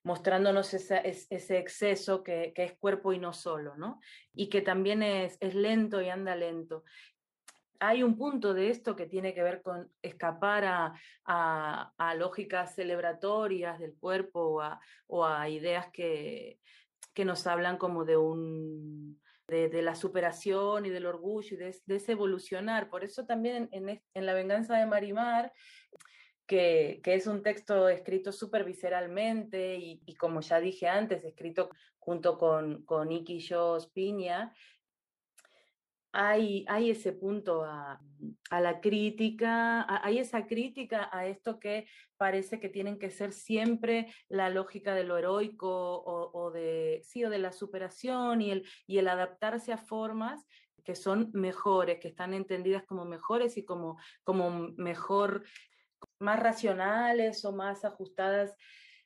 mostrándonos 0.08 0.72
ese 0.72 1.58
exceso 1.58 2.22
que, 2.22 2.54
que, 2.54 2.64
es 2.64 2.72
cuerpo 2.78 3.12
y 3.12 3.18
no 3.18 3.34
solo, 3.34 3.76
¿no? 3.76 4.00
Y 4.32 4.48
que 4.48 4.62
también 4.62 5.02
es, 5.02 5.36
es 5.40 5.54
lento 5.54 6.00
y 6.00 6.08
anda 6.08 6.34
lento 6.34 6.82
hay 7.80 8.02
un 8.02 8.16
punto 8.16 8.54
de 8.54 8.70
esto 8.70 8.96
que 8.96 9.06
tiene 9.06 9.34
que 9.34 9.42
ver 9.42 9.62
con 9.62 9.92
escapar 10.02 10.64
a, 10.64 10.94
a, 11.26 11.92
a 11.96 12.14
lógicas 12.14 12.74
celebratorias 12.74 13.78
del 13.78 13.94
cuerpo 14.00 14.40
o 14.40 14.60
a, 14.62 14.80
o 15.06 15.26
a 15.26 15.48
ideas 15.48 15.86
que, 15.92 16.58
que, 17.14 17.24
nos 17.24 17.46
hablan 17.46 17.76
como 17.76 18.04
de 18.04 18.16
un 18.16 19.20
de, 19.46 19.68
de, 19.68 19.82
la 19.82 19.94
superación 19.94 20.86
y 20.86 20.90
del 20.90 21.06
orgullo 21.06 21.54
y 21.54 21.58
de, 21.58 21.76
de 21.86 21.96
ese 21.96 22.12
evolucionar. 22.12 22.88
Por 22.90 23.04
eso 23.04 23.26
también 23.26 23.68
en, 23.70 23.88
en, 23.88 24.02
en 24.12 24.26
La 24.26 24.34
venganza 24.34 24.76
de 24.76 24.86
Marimar 24.86 25.52
que, 26.48 27.00
es 27.04 27.26
un 27.26 27.42
texto 27.42 27.88
escrito 27.88 28.32
súper 28.32 28.64
visceralmente 28.64 29.76
y, 29.76 30.14
como 30.16 30.40
ya 30.40 30.58
dije 30.58 30.88
antes, 30.88 31.22
escrito 31.22 31.70
junto 31.98 32.38
con, 32.38 32.82
con 32.84 33.12
Iki 33.12 33.46
Jos 33.46 33.88
Piña, 33.88 34.52
hay, 36.10 36.64
hay, 36.68 36.90
ese 36.90 37.12
punto 37.12 37.64
a, 37.64 38.00
la 38.50 38.80
crítica, 38.80 39.86
hay 40.02 40.18
esa 40.18 40.46
crítica 40.46 41.10
a 41.12 41.26
esto 41.26 41.60
que 41.60 41.86
parece 42.16 42.58
que 42.58 42.70
tienen 42.70 42.98
que 42.98 43.10
ser 43.10 43.32
siempre 43.32 44.12
la 44.28 44.48
lógica 44.48 44.94
de 44.94 45.04
lo 45.04 45.18
heroico 45.18 45.68
o, 45.68 46.30
o, 46.32 46.50
de, 46.50 47.02
sí, 47.04 47.24
o 47.24 47.30
de 47.30 47.38
la 47.38 47.52
superación 47.52 48.40
y 48.40 48.50
el, 48.50 48.66
y 48.86 48.98
el 48.98 49.08
adaptarse 49.08 49.70
a 49.72 49.78
formas 49.78 50.46
que 50.82 50.94
son 50.94 51.30
mejores, 51.34 52.00
que 52.00 52.08
están 52.08 52.32
entendidas 52.32 52.82
como 52.84 53.04
mejores 53.04 53.58
y 53.58 53.64
como, 53.66 53.98
como 54.24 54.72
mejor 54.78 55.44
más 56.18 56.40
racionales 56.40 57.44
o 57.44 57.52
más 57.52 57.84
ajustadas, 57.84 58.54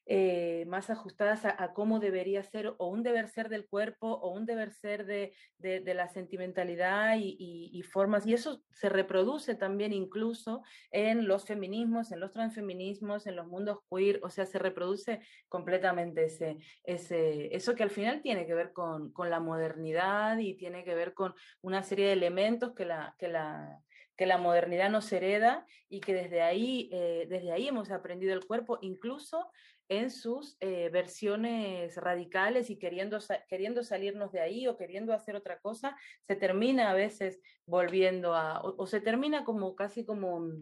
eh, 0.07 0.65
más 0.67 0.91
ajustadas 0.91 1.45
a, 1.45 1.73
cómo 1.75 2.01
debería 2.01 2.43
ser 2.43 2.75
o 2.79 2.89
un 2.89 3.05
deber 3.05 3.29
ser 3.29 3.49
del 3.49 3.69
cuerpo 3.69 4.09
o 4.09 4.33
un 4.33 4.47
deber 4.47 4.73
ser 4.73 5.07
de, 5.07 5.33
de, 5.59 5.79
de 5.79 5.95
la 5.95 6.09
sentimentalidad 6.09 7.17
y, 7.19 7.37
y, 7.39 7.71
y, 7.73 7.83
formas. 7.83 8.27
Y 8.27 8.35
eso 8.35 8.63
se 8.73 8.89
reproduce 8.89 9.55
también 9.55 9.93
incluso 9.93 10.63
en 10.91 11.29
los 11.29 11.45
feminismos, 11.45 12.11
en 12.11 12.19
los 12.19 12.33
transfeminismos, 12.33 13.27
en 13.27 13.37
los 13.37 13.47
mundos 13.47 13.79
queer, 13.89 14.19
o 14.25 14.31
sea, 14.31 14.45
se 14.45 14.59
reproduce 14.59 15.21
completamente 15.49 16.25
ese, 16.25 16.59
ese, 16.83 17.55
eso 17.55 17.77
que 17.77 17.85
al 17.85 17.91
final 17.91 18.23
tiene 18.23 18.45
que 18.47 18.55
ver 18.55 18.73
con, 18.73 19.13
con 19.13 19.31
la 19.31 19.39
modernidad 19.39 20.39
y 20.39 20.55
tiene 20.55 20.83
que 20.83 20.97
ver 20.97 21.15
con 21.15 21.35
una 21.61 21.85
serie 21.85 22.07
de 22.07 22.15
elementos 22.15 22.75
que 22.75 22.87
la, 22.87 23.15
que 23.19 23.29
la 23.29 23.81
que 24.23 24.27
la 24.27 24.39
modernidad 24.39 24.89
nos 24.89 25.13
hereda 25.13 25.67
y 25.89 25.99
que 25.99 26.15
desde 26.15 26.43
ahí, 26.43 26.89
eh, 26.93 27.27
desde 27.29 27.51
ahí 27.51 27.67
hemos 27.67 27.91
aprendido 27.91 28.35
el 28.35 28.47
cuerpo, 28.47 28.79
incluso 28.81 29.51
en 29.89 30.13
sus 30.13 30.57
eh, 30.61 30.91
versiones 30.93 31.97
radicales 31.97 32.71
y 32.71 32.79
queriendo, 32.79 33.19
queriendo 33.49 33.83
salirnos 33.83 34.31
de 34.31 34.39
ahí 34.39 34.69
o 34.69 34.77
queriendo 34.77 35.13
hacer 35.13 35.35
otra 35.35 35.59
cosa, 35.59 35.97
se 36.29 36.37
termina 36.37 36.93
a 36.93 36.95
veces 36.95 37.41
volviendo 37.67 38.33
a, 38.33 38.61
o, 38.63 38.87
se 38.87 39.01
termina 39.01 39.43
como 39.43 39.75
casi 39.75 40.05
como 40.05 40.53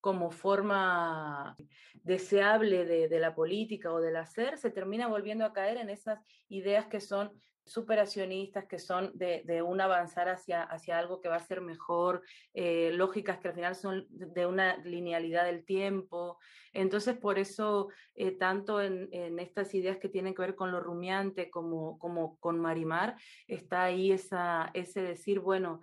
como 0.00 0.30
forma 0.30 1.54
deseable 1.94 2.86
de, 2.86 3.08
de, 3.08 3.18
la 3.18 3.34
política 3.34 3.92
o 3.92 4.00
del 4.00 4.16
hacer, 4.16 4.56
se 4.56 4.70
termina 4.70 5.08
volviendo 5.08 5.44
a 5.44 5.52
caer 5.52 5.76
en 5.76 5.90
esas 5.90 6.20
ideas 6.48 6.86
que 6.86 7.00
son 7.00 7.32
superacionistas, 7.66 8.66
que 8.66 8.78
son 8.78 9.10
de, 9.14 9.62
un 9.62 9.80
avanzar 9.80 10.28
hacia, 10.28 10.62
hacia, 10.62 10.98
algo 10.98 11.20
que 11.20 11.28
va 11.28 11.36
a 11.36 11.40
ser 11.40 11.60
mejor, 11.60 12.22
eh, 12.52 12.90
lógicas 12.92 13.38
que 13.38 13.48
al 13.48 13.54
final 13.54 13.74
son 13.74 14.06
de 14.10 14.46
una 14.46 14.76
linealidad 14.78 15.44
del 15.44 15.64
tiempo. 15.64 16.38
Entonces, 16.72 17.16
por 17.16 17.38
eso, 17.38 17.88
eh, 18.14 18.32
tanto 18.32 18.80
en, 18.80 19.08
estas 19.38 19.74
ideas 19.74 19.98
que 19.98 20.08
tienen 20.08 20.34
que 20.34 20.42
ver 20.42 20.54
con 20.54 20.72
lo 20.72 20.80
rumiante 20.80 21.50
como, 21.50 21.98
como 21.98 22.36
con 22.38 22.60
Marimar, 22.60 23.16
está 23.46 23.84
ahí 23.84 24.12
esa, 24.12 24.70
ese 24.74 25.00
decir, 25.02 25.40
bueno, 25.40 25.80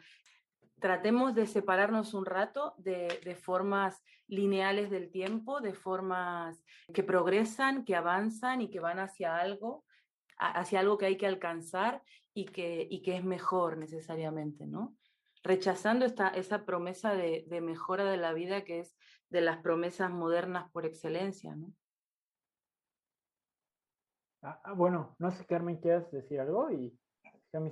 tratemos 0.82 1.36
de 1.36 1.46
separarnos 1.46 2.14
un 2.14 2.26
rato 2.26 2.74
de, 2.78 3.38
formas 3.42 4.04
lineales 4.28 4.90
del 4.90 5.12
tiempo, 5.12 5.62
de 5.62 5.74
formas 5.74 6.62
que 6.94 7.04
progresan, 7.04 7.86
que 7.86 7.96
avanzan 7.96 8.62
y 8.62 8.70
que 8.70 8.80
van 8.80 9.00
hacia 9.00 9.38
algo, 9.38 9.86
hacia 10.42 10.80
algo 10.80 10.98
que 10.98 11.06
hay 11.06 11.18
que 11.18 11.28
alcanzar 11.28 12.02
y 12.34 12.46
que, 12.46 12.88
y 12.90 13.02
que 13.02 13.18
es 13.18 13.24
mejor 13.24 13.78
necesariamente, 13.78 14.66
¿no? 14.66 14.96
Rechazando 15.44 16.06
esta, 16.06 16.30
esa 16.30 16.66
promesa 16.66 17.14
de, 17.14 17.46
de, 17.48 17.62
mejora 17.62 18.06
de 18.06 18.18
la 18.18 18.34
vida 18.34 18.64
que 18.64 18.80
es 18.80 18.96
de 19.30 19.42
las 19.42 19.58
promesas 19.58 20.12
modernas 20.12 20.70
por 20.72 20.86
excelencia, 20.86 21.56
¿no? 21.56 21.74
Ah, 24.44 24.74
bueno, 24.76 25.16
no 25.20 25.32
sé, 25.32 25.46
Carmen, 25.46 25.78
¿quieres 25.78 26.10
decir 26.12 26.40
algo? 26.40 26.72
Y 26.72 26.98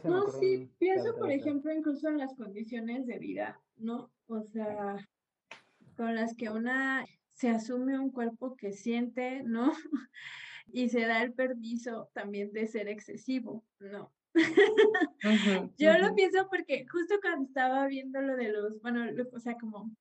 no, 0.03 0.27
sí, 0.27 0.69
pienso, 0.77 1.15
por 1.15 1.31
ejemplo, 1.31 1.71
incluso 1.73 2.09
en 2.09 2.17
las 2.17 2.35
condiciones 2.35 3.07
de 3.07 3.17
vida, 3.17 3.61
¿no? 3.77 4.11
O 4.27 4.43
sea, 4.43 4.97
con 5.95 6.15
las 6.15 6.35
que 6.35 6.49
una 6.49 7.05
se 7.31 7.49
asume 7.49 7.97
un 7.97 8.11
cuerpo 8.11 8.57
que 8.57 8.73
siente, 8.73 9.41
¿no? 9.43 9.71
y 10.73 10.89
se 10.89 11.01
da 11.01 11.21
el 11.23 11.33
permiso 11.33 12.09
también 12.13 12.51
de 12.51 12.67
ser 12.67 12.87
excesivo, 12.87 13.65
¿no? 13.79 14.13
Uh 14.35 14.35
-huh, 15.23 15.73
Yo 15.77 15.89
uh 15.89 15.93
-huh. 15.93 15.99
lo 15.99 16.15
pienso 16.15 16.47
porque 16.49 16.85
justo 16.87 17.15
cuando 17.21 17.45
estaba 17.45 17.87
viendo 17.87 18.21
lo 18.21 18.35
de 18.35 18.49
los, 18.49 18.79
bueno, 18.81 19.05
o 19.33 19.39
sea, 19.39 19.55
como 19.55 19.91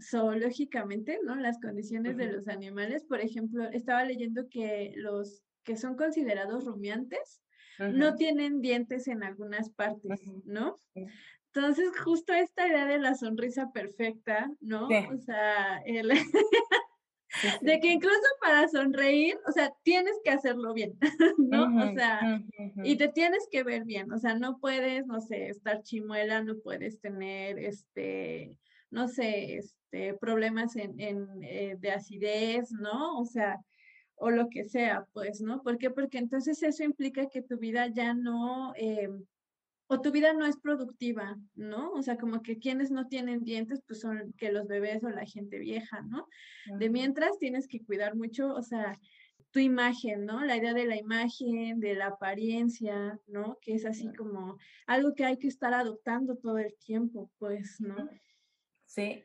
zoológicamente, 0.00 1.18
¿no? 1.24 1.36
Las 1.36 1.58
condiciones 1.60 2.14
uh 2.14 2.18
-huh. 2.18 2.26
de 2.26 2.32
los 2.32 2.48
animales, 2.48 3.04
por 3.04 3.20
ejemplo, 3.20 3.64
estaba 3.70 4.04
leyendo 4.04 4.48
que 4.48 4.92
los 4.96 5.42
que 5.64 5.76
son 5.76 5.96
considerados 5.96 6.64
rumiantes, 6.64 7.42
no 7.78 8.14
tienen 8.14 8.62
dientes 8.62 9.06
en 9.06 9.22
algunas 9.22 9.68
partes, 9.70 10.20
uh 10.26 10.32
-huh. 10.32 10.42
¿no? 10.44 10.80
Entonces, 11.52 11.88
justo 11.98 12.32
esta 12.32 12.68
idea 12.68 12.86
de 12.86 12.98
la 12.98 13.14
sonrisa 13.14 13.70
perfecta, 13.72 14.50
¿no? 14.60 14.88
Sí. 14.88 14.94
O 15.12 15.18
sea, 15.18 15.78
el 15.84 16.10
sí, 17.40 17.48
sí. 17.48 17.66
de 17.66 17.80
que 17.80 17.88
incluso 17.88 18.26
para 18.40 18.68
sonreír, 18.68 19.38
o 19.46 19.52
sea, 19.52 19.72
tienes 19.82 20.14
que 20.24 20.30
hacerlo 20.30 20.72
bien, 20.74 20.98
¿no? 21.38 21.64
Uh 21.64 21.68
-huh. 21.68 21.90
O 21.90 21.94
sea, 21.94 22.42
y 22.84 22.96
te 22.96 23.08
tienes 23.08 23.48
que 23.50 23.62
ver 23.62 23.84
bien, 23.84 24.12
o 24.12 24.18
sea, 24.18 24.34
no 24.34 24.58
puedes, 24.58 25.06
no 25.06 25.20
sé, 25.20 25.48
estar 25.48 25.82
chimuela, 25.82 26.42
no 26.42 26.58
puedes 26.58 27.00
tener, 27.00 27.58
este, 27.58 28.56
no 28.90 29.08
sé, 29.08 29.56
este, 29.56 30.14
problemas 30.14 30.76
en, 30.76 30.98
en 31.00 31.26
eh, 31.42 31.76
de 31.78 31.90
acidez, 31.90 32.70
¿no? 32.72 33.18
O 33.18 33.24
sea, 33.24 33.60
o 34.16 34.30
lo 34.30 34.48
que 34.48 34.64
sea, 34.64 35.06
pues, 35.12 35.40
¿no? 35.40 35.62
¿Por 35.62 35.78
qué? 35.78 35.90
Porque 35.90 36.18
entonces 36.18 36.62
eso 36.62 36.82
implica 36.82 37.28
que 37.28 37.42
tu 37.42 37.58
vida 37.58 37.88
ya 37.88 38.14
no, 38.14 38.72
eh, 38.76 39.08
o 39.88 40.00
tu 40.00 40.10
vida 40.10 40.32
no 40.32 40.46
es 40.46 40.56
productiva, 40.58 41.36
¿no? 41.54 41.92
O 41.92 42.02
sea, 42.02 42.16
como 42.16 42.42
que 42.42 42.58
quienes 42.58 42.90
no 42.90 43.06
tienen 43.06 43.44
dientes, 43.44 43.82
pues 43.86 44.00
son 44.00 44.32
que 44.36 44.50
los 44.50 44.66
bebés 44.66 45.04
o 45.04 45.10
la 45.10 45.24
gente 45.26 45.58
vieja, 45.58 46.02
¿no? 46.02 46.26
De 46.78 46.90
mientras 46.90 47.38
tienes 47.38 47.68
que 47.68 47.84
cuidar 47.84 48.16
mucho, 48.16 48.52
o 48.52 48.62
sea, 48.62 48.98
tu 49.50 49.60
imagen, 49.60 50.24
¿no? 50.24 50.44
La 50.44 50.56
idea 50.56 50.74
de 50.74 50.86
la 50.86 50.96
imagen, 50.96 51.80
de 51.80 51.94
la 51.94 52.08
apariencia, 52.08 53.18
¿no? 53.26 53.58
Que 53.60 53.74
es 53.74 53.86
así 53.86 54.12
como 54.14 54.56
algo 54.86 55.14
que 55.14 55.24
hay 55.24 55.38
que 55.38 55.48
estar 55.48 55.72
adoptando 55.72 56.36
todo 56.36 56.58
el 56.58 56.74
tiempo, 56.78 57.30
pues, 57.38 57.80
¿no? 57.80 58.08
Sí, 58.86 59.22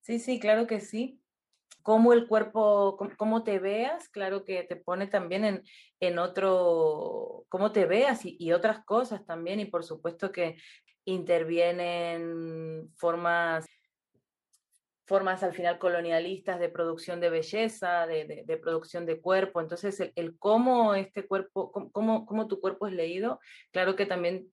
sí, 0.00 0.18
sí, 0.18 0.40
claro 0.40 0.66
que 0.66 0.80
sí 0.80 1.23
cómo 1.84 2.14
el 2.14 2.26
cuerpo, 2.26 2.96
cómo 3.18 3.44
te 3.44 3.58
veas, 3.58 4.08
claro 4.08 4.46
que 4.46 4.62
te 4.62 4.74
pone 4.74 5.06
también 5.06 5.44
en, 5.44 5.62
en 6.00 6.18
otro, 6.18 7.44
cómo 7.50 7.72
te 7.72 7.84
veas 7.84 8.22
y, 8.24 8.52
otras 8.52 8.82
cosas 8.86 9.26
también, 9.26 9.60
y 9.60 9.66
por 9.66 9.84
supuesto 9.84 10.32
que 10.32 10.56
intervienen 11.04 12.90
formas 12.96 13.66
formas 15.06 15.42
al 15.42 15.52
final 15.52 15.78
colonialistas 15.78 16.58
de 16.58 16.70
producción 16.70 17.20
de 17.20 17.28
belleza, 17.28 18.06
de 18.06 18.58
producción 18.62 19.04
de 19.04 19.20
cuerpo. 19.20 19.60
Entonces, 19.60 20.00
el, 20.00 20.12
el, 20.16 20.38
cómo 20.38 20.94
este 20.94 21.26
cuerpo, 21.26 21.70
cómo, 21.92 22.24
cómo 22.24 22.48
tu 22.48 22.58
cuerpo 22.62 22.86
es 22.86 22.94
leído, 22.94 23.38
claro 23.70 23.94
que 23.94 24.06
también 24.06 24.50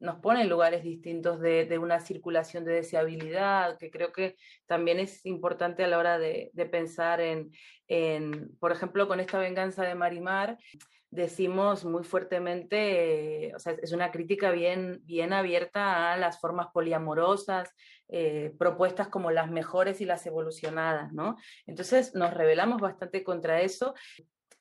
nos 0.00 0.16
pone 0.20 0.42
en 0.42 0.48
lugares 0.48 0.82
distintos 0.82 1.40
de, 1.40 1.78
una 1.78 2.00
circulación 2.00 2.64
de 2.64 2.74
deseabilidad, 2.74 3.78
que 3.78 3.90
creo 3.90 4.12
que 4.12 4.36
también 4.66 5.00
es 5.00 5.24
importante 5.24 5.84
a 5.84 5.88
la 5.88 5.98
hora 5.98 6.18
de, 6.18 6.50
pensar 6.70 7.20
en, 7.20 7.50
en, 7.88 8.56
por 8.58 8.72
ejemplo, 8.72 9.08
con 9.08 9.20
esta 9.20 9.38
venganza 9.38 9.84
de 9.84 9.94
Marimar, 9.94 10.58
decimos 11.14 11.84
muy 11.84 12.02
fuertemente, 12.02 13.52
o 13.54 13.58
sea, 13.60 13.76
es 13.80 13.92
una 13.92 14.10
crítica 14.10 14.50
bien, 14.50 15.00
bien 15.04 15.32
abierta 15.32 16.12
a 16.12 16.16
las 16.16 16.40
formas 16.40 16.68
poliamorosas, 16.72 17.72
eh, 18.08 18.52
propuestas 18.58 19.08
como 19.08 19.30
las 19.30 19.48
mejores 19.48 20.00
y 20.00 20.06
las 20.06 20.26
evolucionadas, 20.26 21.12
¿no? 21.12 21.36
Entonces 21.66 22.14
nos 22.14 22.34
rebelamos 22.34 22.80
bastante 22.80 23.22
contra 23.22 23.60
eso 23.60 23.94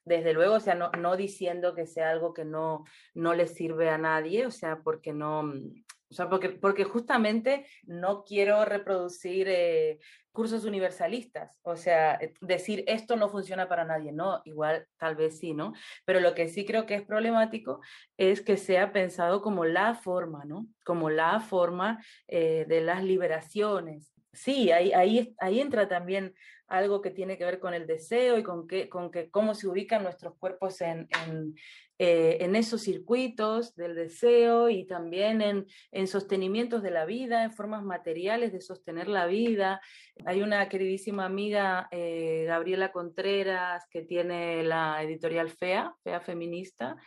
desde 0.05 0.33
luego, 0.33 0.55
o 0.55 0.59
sea, 0.59 0.75
no, 0.75 1.17
diciendo 1.17 1.73
que 1.75 1.85
sea 1.85 2.09
algo 2.09 2.33
que 2.33 2.45
no, 2.45 2.83
no 3.13 3.33
le 3.33 3.47
sirve 3.47 3.89
a 3.89 3.97
nadie, 3.97 4.45
o 4.45 4.51
sea, 4.51 4.81
porque 4.83 5.13
no, 5.13 5.41
o 5.41 6.13
sea, 6.13 6.29
porque, 6.29 6.49
porque 6.49 6.83
justamente 6.83 7.65
no 7.83 8.23
quiero 8.23 8.65
reproducir 8.65 9.47
eh, 9.49 9.99
cursos 10.31 10.65
universalistas, 10.65 11.59
o 11.61 11.75
sea, 11.75 12.15
eh, 12.15 12.33
decir 12.41 12.83
esto 12.87 13.15
no 13.15 13.29
funciona 13.29 13.69
para 13.69 13.85
nadie, 13.85 14.11
no, 14.11 14.41
igual 14.45 14.87
tal 14.97 15.15
vez 15.15 15.39
sí, 15.39 15.53
¿no? 15.53 15.73
Pero 16.05 16.19
lo 16.19 16.33
que 16.35 16.49
sí 16.49 16.65
creo 16.65 16.85
que 16.85 16.95
es 16.95 17.03
problemático 17.03 17.79
es 18.17 18.41
que 18.41 18.57
sea 18.57 18.91
pensado 18.91 19.41
como 19.41 19.63
la 19.63 19.95
forma, 19.95 20.43
¿no? 20.45 20.67
Como 20.83 21.09
la 21.09 21.39
forma 21.39 22.03
eh, 22.27 22.65
de 22.67 22.81
las 22.81 23.03
liberaciones. 23.03 24.12
Sí, 24.33 24.71
ahí, 24.71 24.91
ahí, 24.93 25.35
ahí 25.39 25.59
entra 25.59 25.87
también 25.87 26.33
algo 26.67 27.01
que 27.01 27.11
tiene 27.11 27.37
que 27.37 27.45
ver 27.45 27.59
con 27.59 27.75
el 27.75 27.85
deseo 27.85 28.37
y 28.39 28.43
con, 28.43 28.67
que, 28.67 28.89
con 28.89 29.11
que 29.11 29.29
cómo 29.29 29.53
se 29.53 29.67
ubican 29.67 30.01
nuestros 30.01 30.35
cuerpos 30.39 30.81
en, 30.81 31.07
eh, 31.99 32.37
en 32.41 32.55
esos 32.55 32.81
circuitos 32.81 33.75
del 33.75 33.93
deseo 33.93 34.69
y 34.69 34.85
también 34.85 35.43
en, 35.43 35.67
en, 35.91 36.07
sostenimientos 36.07 36.81
de 36.81 36.89
la 36.89 37.05
vida, 37.05 37.43
en 37.43 37.51
formas 37.51 37.83
materiales 37.83 38.51
de 38.51 38.61
sostener 38.61 39.07
la 39.07 39.27
vida. 39.27 39.81
Hay 40.25 40.41
una 40.41 40.67
queridísima 40.67 41.25
amiga, 41.25 41.87
eh, 41.91 42.45
Gabriela 42.47 42.91
Contreras, 42.91 43.85
que 43.91 44.01
tiene 44.01 44.63
la 44.63 45.03
editorial 45.03 45.51
FEA, 45.51 45.93
FEA 46.03 46.21
Feminista, 46.21 46.97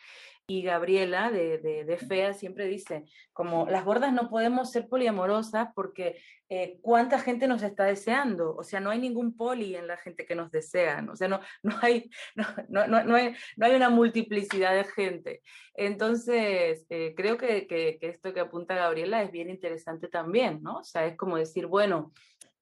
y 0.49 0.63
Gabriela 0.63 1.31
de, 1.33 1.59
de, 1.59 1.97
FEA 1.97 2.33
siempre 2.33 2.67
dice, 2.67 3.05
como 3.33 3.67
las 3.67 3.85
gordas 3.85 4.13
no 4.13 4.31
podemos 4.31 4.71
ser 4.71 4.89
poliamorosas 4.89 5.71
porque 5.75 6.21
eh, 6.49 6.79
cuánta 6.83 7.19
gente 7.19 7.49
nos 7.49 7.65
está 7.65 7.85
deseando, 7.85 8.55
o 8.55 8.63
sea, 8.63 8.79
no 8.79 8.91
hay 8.91 9.01
ningún 9.01 9.37
poli 9.37 9.75
en 9.75 9.89
la 9.89 9.97
gente 9.97 10.25
que 10.25 10.37
nos 10.37 10.53
desean, 10.53 11.09
o 11.09 11.17
sea, 11.17 11.27
no, 11.27 11.41
no, 11.65 11.77
hay, 11.83 12.09
no, 12.37 12.47
no, 12.69 13.03
no 13.03 13.17
hay, 13.17 13.35
no 13.57 13.67
hay 13.67 13.75
una 13.75 13.91
multiplicidad 13.91 14.75
de 14.75 14.85
gente. 14.85 15.43
Entonces, 15.75 16.87
eh, 16.91 17.15
creo 17.17 17.37
que, 17.39 17.67
que, 17.67 17.99
que 18.01 18.09
esto 18.09 18.33
que 18.33 18.41
apunta 18.41 18.77
Gabriela 18.77 19.23
es 19.23 19.33
bien 19.33 19.51
interesante 19.51 20.07
también, 20.07 20.63
¿no? 20.63 20.79
O 20.79 20.85
sea, 20.85 21.07
es 21.07 21.17
como 21.17 21.37
decir, 21.37 21.67
bueno, 21.67 22.13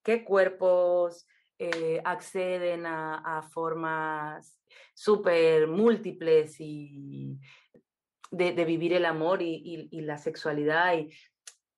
¿qué 0.02 0.24
cuerpos 0.24 1.26
eh, 1.58 2.00
acceden 2.04 2.86
a, 2.86 3.38
a 3.38 3.42
formas 3.42 4.58
súper 4.94 5.66
múltiples 5.66 6.56
y, 6.60 7.38
de, 8.36 8.64
vivir 8.64 8.92
el 8.92 9.04
amor 9.04 9.42
y, 9.42 9.88
la 9.92 10.18
sexualidad. 10.18 10.94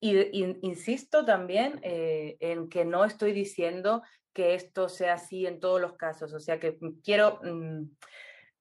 Y, 0.01 0.57
insisto 0.63 1.25
también 1.25 1.81
eh, 1.83 2.37
en 2.41 2.69
que 2.69 2.85
no 2.85 3.05
estoy 3.05 3.33
diciendo 3.33 4.03
que 4.33 4.55
esto 4.55 4.89
sea 4.89 5.15
así 5.15 5.47
en 5.47 5.61
todos 5.61 5.81
los 5.81 5.95
casos, 5.95 6.35
o 6.35 6.41
sea 6.41 6.61
que 6.61 6.79
quiero 7.03 7.41
mm, 7.43 7.85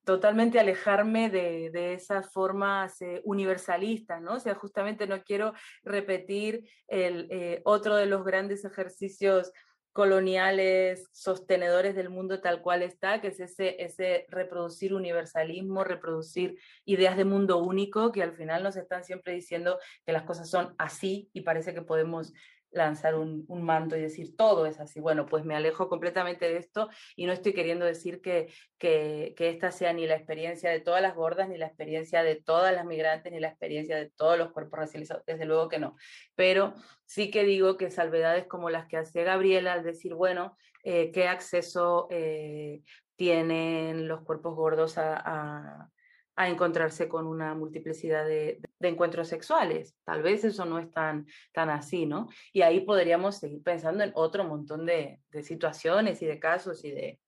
totalmente 0.04 0.58
alejarme 0.58 1.28
de, 1.28 1.92
esas 1.92 2.32
formas 2.32 3.02
eh, 3.02 3.20
universalistas, 3.24 4.22
¿no? 4.22 4.34
O 4.34 4.40
sea, 4.40 4.54
justamente 4.54 5.06
no 5.06 5.22
quiero 5.22 5.52
repetir 5.82 6.64
el, 6.86 7.26
eh, 7.30 7.60
otro 7.64 7.96
de 7.96 8.06
los 8.06 8.24
grandes 8.24 8.64
ejercicios 8.64 9.52
coloniales, 9.96 11.08
sostenedores 11.10 11.94
del 11.94 12.10
mundo 12.10 12.42
tal 12.42 12.60
cual 12.60 12.82
está, 12.82 13.22
que 13.22 13.28
es 13.28 13.40
ese, 13.40 13.82
ese 13.82 14.26
reproducir 14.28 14.92
universalismo, 14.92 15.84
reproducir 15.84 16.58
ideas 16.84 17.16
de 17.16 17.24
mundo 17.24 17.56
único, 17.56 18.12
que 18.12 18.22
al 18.22 18.36
final 18.36 18.62
nos 18.62 18.76
están 18.76 19.04
siempre 19.04 19.32
diciendo 19.32 19.78
que 20.04 20.12
las 20.12 20.24
cosas 20.24 20.50
son 20.50 20.74
así 20.76 21.30
y 21.32 21.40
parece 21.40 21.72
que 21.72 21.80
podemos 21.80 22.34
lanzar 22.70 23.14
un, 23.14 23.44
un, 23.48 23.62
manto 23.62 23.96
y 23.96 24.00
decir 24.00 24.36
todo 24.36 24.66
es 24.66 24.80
así. 24.80 25.00
Bueno, 25.00 25.26
pues 25.26 25.44
me 25.44 25.54
alejo 25.54 25.88
completamente 25.88 26.48
de 26.48 26.58
esto 26.58 26.88
y 27.16 27.26
no 27.26 27.32
estoy 27.32 27.52
queriendo 27.52 27.84
decir 27.84 28.20
que, 28.20 28.52
que, 28.78 29.34
esta 29.38 29.70
sea 29.70 29.92
ni 29.92 30.06
la 30.06 30.16
experiencia 30.16 30.70
de 30.70 30.80
todas 30.80 31.02
las 31.02 31.14
gordas, 31.14 31.48
ni 31.48 31.56
la 31.56 31.66
experiencia 31.66 32.22
de 32.22 32.36
todas 32.36 32.74
las 32.74 32.84
migrantes, 32.84 33.32
ni 33.32 33.40
la 33.40 33.48
experiencia 33.48 33.96
de 33.96 34.10
todos 34.10 34.38
los 34.38 34.52
cuerpos 34.52 34.78
racializados. 34.80 35.24
Desde 35.26 35.44
luego 35.44 35.68
que 35.68 35.78
no. 35.78 35.96
Pero 36.34 36.74
sí 37.04 37.30
que 37.30 37.44
digo 37.44 37.76
que 37.76 37.90
salvedades 37.90 38.46
como 38.46 38.70
las 38.70 38.86
que 38.86 38.98
hace 38.98 39.24
Gabriela 39.24 39.72
al 39.72 39.84
decir, 39.84 40.14
bueno, 40.14 40.56
eh, 40.84 41.10
qué 41.12 41.28
acceso 41.28 42.06
eh, 42.10 42.82
tienen 43.16 44.08
los 44.08 44.22
cuerpos 44.22 44.54
gordos 44.54 44.98
a 44.98 45.90
a 46.36 46.48
encontrarse 46.48 47.08
con 47.08 47.26
una 47.26 47.54
multiplicidad 47.54 48.26
de, 48.26 48.60
de, 48.78 48.88
encuentros 48.88 49.28
sexuales. 49.28 49.96
Tal 50.04 50.22
vez 50.22 50.44
eso 50.44 50.64
no 50.64 50.78
es 50.78 50.90
tan, 50.92 51.26
tan 51.52 51.70
así, 51.70 52.06
¿no? 52.06 52.28
Y 52.52 52.62
ahí 52.62 52.80
podríamos 52.80 53.38
seguir 53.38 53.62
pensando 53.62 54.04
en 54.04 54.12
otro 54.14 54.44
montón 54.44 54.86
de, 54.86 55.20
de 55.30 55.42
situaciones 55.42 56.22
y 56.22 56.26
de 56.26 56.38
casos 56.38 56.84
y 56.84 56.90
de, 56.90 57.20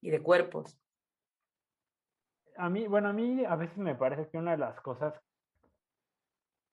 y 0.00 0.10
de 0.10 0.22
cuerpos. 0.22 0.78
A 2.56 2.68
mí, 2.68 2.86
bueno, 2.86 3.08
a 3.08 3.12
mí 3.12 3.44
a 3.44 3.56
veces 3.56 3.78
me 3.78 3.94
parece 3.94 4.28
que 4.30 4.38
una 4.38 4.52
de 4.52 4.58
las 4.58 4.80
cosas, 4.80 5.14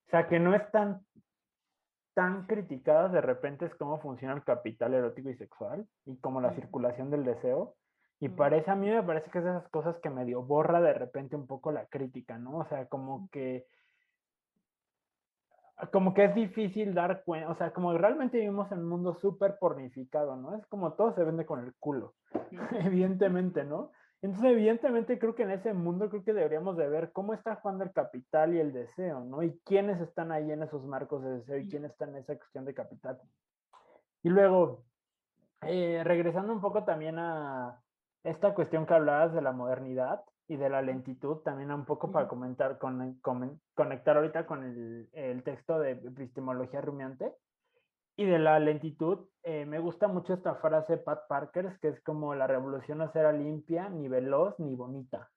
o 0.07 0.09
sea, 0.09 0.27
que 0.27 0.39
no 0.39 0.53
es 0.53 0.69
tan, 0.71 1.05
tan 2.13 2.45
criticadas 2.45 3.11
de 3.11 3.21
repente 3.21 3.65
es 3.65 3.75
cómo 3.75 3.99
funciona 4.01 4.33
el 4.33 4.43
capital 4.43 4.93
erótico 4.93 5.29
y 5.29 5.37
sexual 5.37 5.87
y 6.05 6.17
como 6.17 6.41
la 6.41 6.53
circulación 6.53 7.09
del 7.09 7.23
deseo 7.23 7.75
y 8.19 8.29
parece, 8.29 8.71
a 8.71 8.75
mí 8.75 8.89
me 8.89 9.03
parece 9.03 9.29
que 9.29 9.37
es 9.37 9.43
de 9.43 9.51
esas 9.51 9.69
cosas 9.69 9.95
que 9.99 10.09
medio 10.09 10.41
borra 10.41 10.81
de 10.81 10.93
repente 10.93 11.35
un 11.35 11.45
poco 11.45 11.71
la 11.71 11.85
crítica, 11.85 12.39
¿no? 12.39 12.57
O 12.57 12.65
sea, 12.65 12.87
como 12.87 13.29
que, 13.29 13.67
como 15.91 16.13
que 16.13 16.25
es 16.25 16.35
difícil 16.35 16.93
dar 16.93 17.23
cuenta, 17.23 17.49
o 17.49 17.55
sea, 17.55 17.71
como 17.71 17.95
realmente 17.97 18.37
vivimos 18.37 18.71
en 18.71 18.79
un 18.79 18.89
mundo 18.89 19.13
súper 19.15 19.57
pornificado, 19.59 20.35
¿no? 20.35 20.55
Es 20.55 20.65
como 20.67 20.93
todo 20.93 21.13
se 21.13 21.23
vende 21.23 21.45
con 21.45 21.63
el 21.63 21.73
culo, 21.79 22.15
evidentemente, 22.71 23.63
¿no? 23.63 23.91
Entonces, 24.21 24.51
evidentemente, 24.51 25.19
creo 25.19 25.35
que 25.35 25.43
en 25.43 25.51
ese 25.51 25.73
mundo 25.73 26.09
creo 26.09 26.23
que 26.23 26.33
deberíamos 26.33 26.75
de 26.75 26.89
ver 26.89 27.11
cómo 27.11 27.35
está 27.35 27.55
jugando 27.57 27.83
el 27.83 27.91
capital 27.91 28.55
y 28.55 28.59
el 28.59 28.73
deseo, 28.73 29.23
¿no? 29.23 29.43
Y 29.43 29.59
quiénes 29.63 30.01
están 30.01 30.31
ahí 30.31 30.51
en 30.51 30.63
esos 30.63 30.83
marcos 30.85 31.23
de 31.23 31.37
deseo 31.37 31.57
y 31.57 31.69
quiénes 31.69 31.91
están 31.91 32.09
en 32.09 32.17
esa 32.17 32.35
cuestión 32.35 32.65
de 32.65 32.73
capital. 32.73 33.21
Y 34.23 34.29
luego, 34.29 34.83
eh, 35.61 36.01
regresando 36.03 36.51
un 36.51 36.61
poco 36.61 36.83
también 36.83 37.19
a, 37.19 37.79
esta 38.23 38.53
cuestión 38.53 38.85
que 38.85 38.93
hablabas 38.93 39.33
de 39.33 39.41
la 39.41 39.51
modernidad 39.51 40.21
y 40.47 40.55
de 40.55 40.69
la 40.69 40.81
lentitud, 40.81 41.37
también 41.37 41.71
un 41.71 41.85
poco 41.85 42.11
para 42.11 42.27
comentar, 42.27 42.77
con, 42.77 43.15
con, 43.15 43.59
conectar 43.75 44.17
ahorita 44.17 44.45
con 44.45 44.63
el, 44.63 45.09
el, 45.13 45.43
texto 45.43 45.79
de 45.79 45.91
epistemología 45.91 46.81
rumiante 46.81 47.33
y 48.15 48.25
de 48.25 48.39
la 48.39 48.59
lentitud, 48.59 49.27
eh, 49.43 49.65
me 49.65 49.79
gusta 49.79 50.07
mucho 50.07 50.33
esta 50.33 50.55
frase 50.55 50.93
de 50.93 51.03
Pat 51.03 51.27
Parker, 51.27 51.77
que 51.79 51.89
es 51.89 52.01
como 52.01 52.33
la 52.33 52.47
revolución 52.47 52.97
no 52.97 53.11
será 53.11 53.31
limpia, 53.31 53.89
ni 53.89 54.07
veloz, 54.07 54.57
ni 54.59 54.75
bonita. 54.75 55.29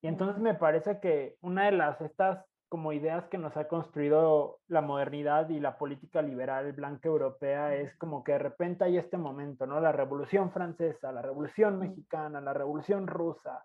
Y 0.00 0.06
entonces 0.06 0.40
me 0.40 0.54
parece 0.54 1.00
que 1.00 1.36
una 1.42 1.66
de 1.66 1.72
las, 1.72 2.00
estas 2.00 2.44
como 2.74 2.92
ideas 2.92 3.24
que 3.26 3.38
nos 3.38 3.56
ha 3.56 3.68
construido 3.68 4.58
la 4.68 4.80
modernidad 4.80 5.48
y 5.48 5.60
la 5.60 5.78
política 5.78 6.22
liberal 6.22 6.72
blanca 6.72 7.08
europea 7.08 7.74
es 7.74 7.94
como 7.98 8.24
que 8.24 8.32
de 8.32 8.38
repente 8.38 8.84
hay 8.84 8.96
este 8.96 9.16
momento, 9.16 9.66
¿no? 9.66 9.78
La 9.80 9.92
revolución 9.92 10.50
francesa, 10.50 11.12
la 11.12 11.22
revolución 11.22 11.78
mexicana, 11.78 12.40
la 12.40 12.52
revolución 12.52 13.06
rusa. 13.06 13.62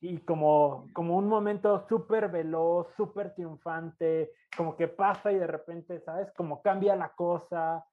Y 0.00 0.18
como, 0.18 0.88
como 0.92 1.16
un 1.16 1.28
momento 1.28 1.86
súper 1.88 2.28
veloz, 2.28 2.88
súper 2.96 3.34
triunfante, 3.34 4.32
como 4.56 4.76
que 4.76 4.88
pasa 4.88 5.32
y 5.32 5.38
de 5.38 5.46
repente, 5.46 6.00
¿sabes? 6.00 6.30
Como 6.36 6.62
cambia 6.62 6.96
la 6.96 7.10
cosa. 7.10 7.86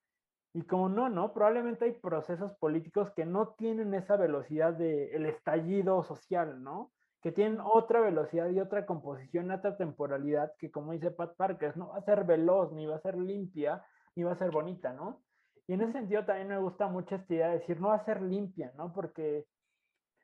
Y 0.54 0.64
como 0.64 0.90
no, 0.90 1.08
¿no? 1.08 1.34
Probablemente 1.34 1.86
hay 1.86 1.94
procesos 1.94 2.52
políticos 2.58 3.12
que 3.16 3.26
no 3.26 3.50
tienen 3.50 3.94
esa 3.94 4.18
velocidad 4.18 4.74
del 4.74 5.14
el 5.14 5.26
estallido 5.28 6.04
social, 6.04 6.62
¿no? 6.62 6.92
que 7.22 7.32
tienen 7.32 7.60
otra 7.62 8.02
velocidad 8.02 8.50
y 8.50 8.60
otra 8.60 8.86
composición, 8.86 9.52
otra 9.52 9.78
temporalidad, 9.78 10.54
que 10.58 10.72
como 10.72 10.92
dice 10.92 11.12
Pat 11.12 11.36
Parker, 11.36 11.78
no 11.78 11.90
va 11.90 11.98
a 11.98 12.04
ser 12.04 12.24
veloz, 12.26 12.72
ni 12.74 12.88
va 12.88 12.96
a 12.96 13.02
ser 13.02 13.16
limpia, 13.16 13.86
ni 14.16 14.24
va 14.24 14.32
a 14.32 14.38
ser 14.38 14.50
bonita, 14.50 14.92
¿no? 14.92 15.22
Y 15.68 15.74
en 15.74 15.82
ese 15.82 15.94
sentido 15.94 16.26
también 16.26 16.48
me 16.48 16.58
gusta 16.58 16.88
mucho 16.88 17.16
esta 17.16 17.34
idea 17.34 17.50
de 17.50 17.60
decir, 17.60 17.80
no 17.80 17.90
va 17.90 17.96
a 17.96 18.06
ser 18.06 18.22
limpia, 18.22 18.74
¿no? 18.76 18.92
Porque 18.92 19.46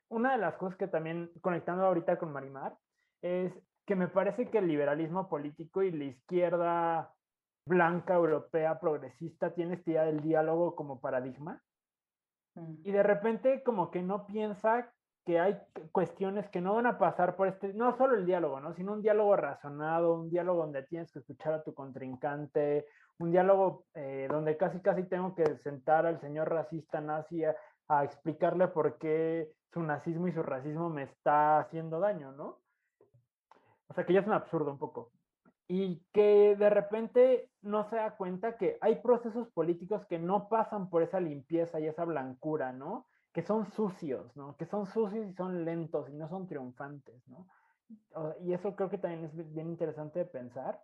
una 0.08 0.32
de 0.32 0.38
las 0.38 0.56
cosas 0.56 0.76
que 0.76 0.88
también, 0.88 1.30
conectando 1.40 1.84
ahorita 1.84 2.18
con 2.18 2.32
Marimar, 2.32 2.76
es 3.22 3.52
que 3.86 3.96
me 3.96 4.08
parece 4.08 4.50
que 4.50 4.58
el 4.58 4.68
liberalismo 4.68 5.28
político 5.28 5.82
y 5.82 5.90
la 5.90 6.04
izquierda 6.04 7.14
blanca, 7.66 8.14
europea, 8.14 8.78
progresista, 8.80 9.54
tiene 9.54 9.74
esta 9.74 9.90
idea 9.90 10.04
del 10.04 10.20
diálogo 10.20 10.74
como 10.74 11.00
paradigma. 11.00 11.62
Mm. 12.54 12.74
Y 12.84 12.90
de 12.90 13.02
repente 13.02 13.62
como 13.62 13.90
que 13.90 14.02
no 14.02 14.26
piensa 14.26 14.92
que 15.24 15.38
hay 15.38 15.58
cuestiones 15.92 16.48
que 16.48 16.62
no 16.62 16.74
van 16.74 16.86
a 16.86 16.96
pasar 16.96 17.36
por 17.36 17.48
este, 17.48 17.74
no 17.74 17.94
solo 17.98 18.16
el 18.16 18.24
diálogo, 18.24 18.60
¿no? 18.60 18.72
Sino 18.72 18.94
un 18.94 19.02
diálogo 19.02 19.36
razonado, 19.36 20.14
un 20.14 20.30
diálogo 20.30 20.62
donde 20.62 20.84
tienes 20.84 21.12
que 21.12 21.18
escuchar 21.18 21.52
a 21.52 21.62
tu 21.62 21.74
contrincante, 21.74 22.86
un 23.18 23.30
diálogo 23.30 23.84
eh, 23.94 24.26
donde 24.30 24.56
casi 24.56 24.80
casi 24.80 25.02
tengo 25.02 25.34
que 25.34 25.58
sentar 25.58 26.06
al 26.06 26.18
señor 26.20 26.48
racista 26.48 27.02
nazi 27.02 27.44
a, 27.44 27.54
a, 27.88 28.04
explicarle 28.04 28.68
por 28.68 28.98
qué 28.98 29.50
su 29.72 29.82
nazismo 29.82 30.28
y 30.28 30.32
su 30.32 30.42
racismo 30.42 30.88
me 30.90 31.04
está 31.04 31.58
haciendo 31.58 32.00
daño, 32.00 32.32
¿no? 32.32 32.58
O 33.88 33.94
sea, 33.94 34.04
que 34.04 34.12
ya 34.12 34.20
es 34.20 34.26
un 34.26 34.32
absurdo 34.32 34.70
un 34.70 34.78
poco. 34.78 35.12
Y 35.66 36.02
que 36.12 36.56
de 36.56 36.70
repente 36.70 37.50
no 37.62 37.84
se 37.90 37.96
da 37.96 38.16
cuenta 38.16 38.56
que 38.56 38.78
hay 38.80 38.96
procesos 38.96 39.48
políticos 39.48 40.06
que 40.06 40.18
no 40.18 40.48
pasan 40.48 40.88
por 40.88 41.02
esa 41.02 41.20
limpieza 41.20 41.78
y 41.80 41.86
esa 41.86 42.04
blancura, 42.04 42.72
¿no? 42.72 43.06
Que 43.32 43.42
son 43.42 43.70
sucios, 43.72 44.34
¿no? 44.36 44.56
Que 44.56 44.66
son 44.66 44.86
sucios 44.86 45.26
y 45.26 45.34
son 45.34 45.64
lentos 45.64 46.08
y 46.08 46.14
no 46.14 46.28
son 46.28 46.46
triunfantes, 46.46 47.26
¿no? 47.28 47.46
Y 48.40 48.52
eso 48.52 48.74
creo 48.76 48.90
que 48.90 48.98
también 48.98 49.24
es 49.24 49.54
bien 49.54 49.68
interesante 49.68 50.20
de 50.20 50.24
pensar. 50.26 50.82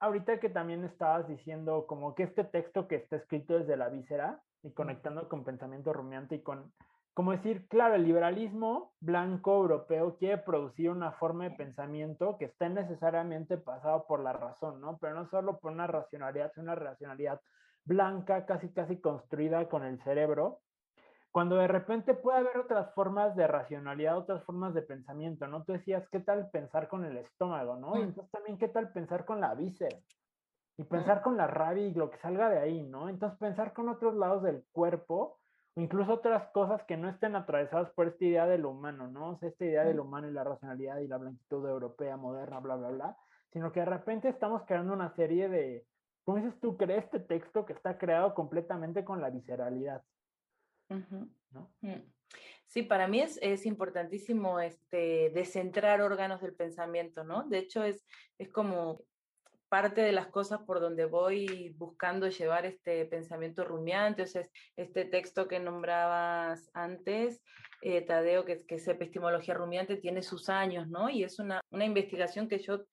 Ahorita 0.00 0.38
que 0.40 0.48
también 0.48 0.84
estabas 0.84 1.26
diciendo 1.26 1.86
como 1.86 2.14
que 2.14 2.22
este 2.22 2.44
texto 2.44 2.86
que 2.86 2.96
está 2.96 3.16
escrito 3.16 3.58
desde 3.58 3.76
la 3.76 3.88
víscera 3.88 4.42
y 4.62 4.72
conectando 4.72 5.28
con 5.28 5.44
pensamiento 5.44 5.92
rumiante 5.92 6.36
y 6.36 6.42
con 6.42 6.72
como 7.18 7.32
decir, 7.32 7.66
claro, 7.66 7.96
el 7.96 8.04
liberalismo 8.04 8.92
blanco 9.00 9.56
europeo 9.56 10.16
quiere 10.18 10.38
producir 10.38 10.88
una 10.88 11.10
forma 11.10 11.48
de 11.48 11.56
pensamiento 11.56 12.38
que 12.38 12.44
esté 12.44 12.68
necesariamente 12.68 13.58
pasado 13.58 14.06
por 14.06 14.20
la 14.20 14.32
razón, 14.32 14.80
¿no? 14.80 14.98
Pero 14.98 15.14
no 15.14 15.28
solo 15.28 15.58
por 15.58 15.72
una 15.72 15.88
racionalidad, 15.88 16.52
sino 16.54 16.66
una 16.66 16.76
racionalidad 16.76 17.40
blanca, 17.84 18.46
casi 18.46 18.72
casi 18.72 19.00
construida 19.00 19.68
con 19.68 19.82
el 19.82 20.00
cerebro, 20.04 20.60
cuando 21.32 21.56
de 21.56 21.66
repente 21.66 22.14
puede 22.14 22.38
haber 22.38 22.56
otras 22.56 22.94
formas 22.94 23.34
de 23.34 23.48
racionalidad, 23.48 24.16
otras 24.16 24.44
formas 24.44 24.72
de 24.74 24.82
pensamiento, 24.82 25.48
¿no? 25.48 25.64
Tú 25.64 25.72
decías, 25.72 26.08
¿qué 26.10 26.20
tal 26.20 26.48
pensar 26.50 26.86
con 26.86 27.04
el 27.04 27.16
estómago, 27.16 27.74
¿no? 27.74 27.96
Y 27.96 28.00
mm. 28.00 28.04
entonces 28.04 28.30
también, 28.30 28.58
¿qué 28.58 28.68
tal 28.68 28.92
pensar 28.92 29.24
con 29.24 29.40
la 29.40 29.56
víscera? 29.56 29.98
Y 30.78 30.84
pensar 30.84 31.22
con 31.22 31.36
la 31.36 31.46
rabia 31.46 31.86
y 31.86 31.92
lo 31.92 32.08
que 32.10 32.18
salga 32.18 32.48
de 32.48 32.58
ahí, 32.58 32.82
¿no? 32.82 33.08
Entonces 33.08 33.38
pensar 33.38 33.72
con 33.72 33.88
otros 33.88 34.14
lados 34.14 34.42
del 34.42 34.64
cuerpo 34.72 35.38
incluso 35.78 36.14
otras 36.14 36.48
cosas 36.50 36.82
que 36.84 36.96
no 36.96 37.08
estén 37.08 37.36
atravesadas 37.36 37.90
por 37.90 38.08
esta 38.08 38.24
idea 38.24 38.46
de 38.46 38.58
lo 38.58 38.70
humano, 38.70 39.08
¿no? 39.08 39.30
O 39.30 39.38
sea, 39.38 39.48
esta 39.48 39.64
idea 39.64 39.84
de 39.84 39.94
lo 39.94 40.04
humano 40.04 40.28
y 40.28 40.32
la 40.32 40.44
racionalidad 40.44 40.98
y 40.98 41.06
la 41.06 41.18
blanquitud 41.18 41.66
europea, 41.68 42.16
moderna, 42.16 42.58
bla, 42.58 42.76
bla, 42.76 42.90
bla, 42.90 43.16
sino 43.52 43.72
que 43.72 43.80
de 43.80 43.86
repente 43.86 44.28
estamos 44.28 44.62
creando 44.66 44.92
una 44.92 45.14
serie 45.14 45.48
de, 45.48 45.86
¿cómo 46.24 46.38
dices 46.38 46.58
tú, 46.60 46.76
crees 46.76 47.04
este 47.04 47.20
texto 47.20 47.64
que 47.64 47.74
está 47.74 47.96
creado 47.96 48.34
completamente 48.34 49.04
con 49.04 49.20
la 49.20 49.30
visceralidad? 49.30 50.02
¿no? 50.88 51.70
Mm. 51.80 52.02
Sí, 52.66 52.82
para 52.82 53.06
mí 53.06 53.20
es, 53.20 53.38
es, 53.40 53.64
importantísimo 53.64 54.60
este, 54.60 55.30
descentrar 55.30 56.02
órganos 56.02 56.42
del 56.42 56.54
pensamiento, 56.54 57.24
¿no? 57.24 57.44
De 57.44 57.58
hecho, 57.58 57.82
es, 57.82 58.04
es 58.36 58.50
como 58.50 59.00
parte 59.68 60.00
de 60.00 60.12
las 60.12 60.28
cosas 60.28 60.60
por 60.66 60.80
donde 60.80 61.04
voy 61.04 61.74
buscando 61.76 62.28
llevar 62.28 62.66
este 62.66 63.04
pensamiento 63.06 63.64
rumiante, 63.64 64.22
o 64.22 64.26
sea, 64.26 64.42
este 64.76 65.04
texto 65.04 65.46
que 65.46 65.60
nombrabas 65.60 66.70
antes, 66.74 67.42
eh, 67.82 68.00
Tadeo, 68.00 68.44
que, 68.44 68.64
que, 68.66 68.76
es 68.76 68.88
epistemología 68.88 69.54
rumiante, 69.54 69.96
tiene 69.96 70.22
sus 70.22 70.48
años, 70.48 70.88
¿no? 70.88 71.10
Y 71.10 71.22
es 71.22 71.38
una, 71.38 71.60
una 71.70 71.84
investigación 71.84 72.48
que 72.48 72.58
yo 72.58 72.84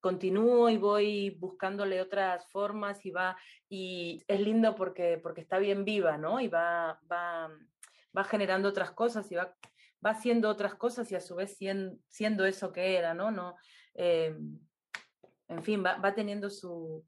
continúo 0.00 0.68
y 0.68 0.76
voy 0.76 1.30
buscándole 1.30 2.02
otras 2.02 2.46
formas 2.50 3.06
y 3.06 3.10
va, 3.10 3.36
y 3.70 4.22
es 4.28 4.38
lindo 4.38 4.74
porque, 4.74 5.18
porque 5.22 5.40
está 5.40 5.58
bien 5.58 5.86
viva, 5.86 6.18
¿no? 6.18 6.40
Y 6.40 6.48
va, 6.48 7.00
va, 7.10 7.50
va 8.16 8.24
generando 8.24 8.68
otras 8.68 8.90
cosas 8.90 9.32
y 9.32 9.36
va, 9.36 9.56
va 10.04 10.10
haciendo 10.10 10.50
otras 10.50 10.74
cosas 10.74 11.10
y 11.10 11.14
a 11.14 11.20
su 11.20 11.34
vez 11.36 11.56
siendo, 11.56 11.96
siendo 12.08 12.44
eso 12.44 12.70
que 12.70 12.98
era, 12.98 13.14
¿no? 13.14 13.56
eh, 13.94 14.36
en 15.48 15.62
fin, 15.62 15.84
va, 15.84 16.14
teniendo 16.14 16.50
su, 16.50 17.04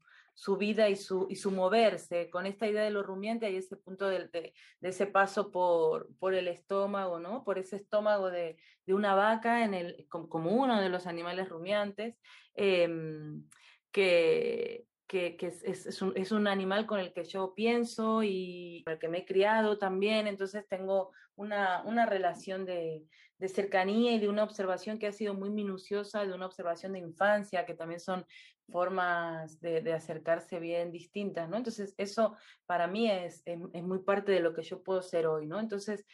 vida 0.57 0.89
y 0.89 0.95
su, 0.95 1.27
y 1.29 1.35
su 1.35 1.51
moverse. 1.51 2.29
Con 2.29 2.45
esta 2.45 2.67
idea 2.67 2.83
de 2.83 2.91
lo 2.91 3.03
rumiante 3.03 3.45
hay 3.45 3.57
ese 3.57 3.77
punto 3.77 4.07
de, 4.07 4.53
ese 4.81 5.07
paso 5.07 5.51
por, 5.51 6.09
por, 6.19 6.33
el 6.33 6.47
estómago, 6.47 7.19
¿no? 7.19 7.43
Por 7.43 7.57
ese 7.57 7.77
estómago 7.77 8.29
de, 8.29 8.57
una 8.87 9.15
vaca 9.15 9.63
en 9.63 9.73
el, 9.73 10.07
como, 10.09 10.51
uno 10.51 10.79
de 10.79 10.89
los 10.89 11.07
animales 11.07 11.49
rumiantes, 11.49 12.15
em, 12.53 13.43
que, 13.91 14.85
que, 15.07 15.37
es, 15.39 15.63
es, 15.63 16.31
un, 16.31 16.47
animal 16.47 16.85
con 16.85 16.99
el 16.99 17.13
que 17.13 17.23
yo 17.23 17.53
pienso 17.55 18.21
y 18.23 18.83
con 18.85 18.93
el 18.93 18.99
que 18.99 19.07
me 19.07 19.19
he 19.19 19.25
criado 19.25 19.77
también, 19.77 20.27
entonces 20.27 20.67
tengo 20.67 21.11
una, 21.35 21.81
una 21.83 22.05
relación 22.05 22.65
de, 22.65 23.03
de, 23.37 23.47
cercanía 23.49 24.13
y 24.13 24.19
de 24.19 24.29
una 24.29 24.43
observación 24.43 24.99
que 24.99 25.07
ha 25.07 25.11
sido 25.11 25.33
muy 25.33 25.49
minuciosa, 25.49 26.25
de 26.25 26.33
una 26.33 26.45
observación 26.45 26.93
de 26.93 26.99
infancia, 26.99 27.65
que 27.65 27.73
también 27.73 27.99
son 27.99 28.25
formas 28.69 29.59
de, 29.61 29.93
acercarse 29.93 30.59
bien 30.59 30.91
distintas, 30.91 31.49
¿no? 31.49 31.57
Entonces 31.57 31.93
eso 31.97 32.35
para 32.65 32.87
mí 32.87 33.09
es, 33.09 33.41
es, 33.45 33.83
muy 33.83 33.99
parte 33.99 34.31
de 34.31 34.41
lo 34.41 34.53
que 34.53 34.63
yo 34.63 34.83
puedo 34.83 35.01
ser 35.01 35.27
hoy, 35.27 35.47
¿no? 35.47 35.59
Entonces 35.59 36.05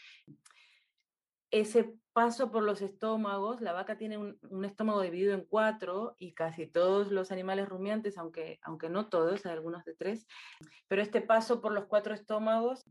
ese 1.54 1.94
paso 2.14 2.52
por 2.52 2.64
los 2.64 2.82
estómagos, 2.82 3.62
la 3.62 3.74
vaca 3.74 3.96
tiene 3.96 4.18
un, 4.18 4.66
estómago 4.66 5.02
dividido 5.02 5.36
en 5.36 5.46
cuatro 5.46 6.16
y 6.18 6.34
casi 6.34 6.66
todos 6.66 7.12
los 7.12 7.32
animales 7.32 7.70
rumiantes, 7.70 8.18
aunque, 8.18 8.60
aunque 8.64 8.90
no 8.90 9.08
todos, 9.08 9.46
hay 9.46 9.52
algunos 9.52 9.86
de 9.86 9.94
tres, 9.94 10.26
pero 10.88 11.04
este 11.04 11.22
paso 11.22 11.62
por 11.62 11.72
los 11.72 11.86
cuatro 11.86 12.16
estómagos 12.16 12.86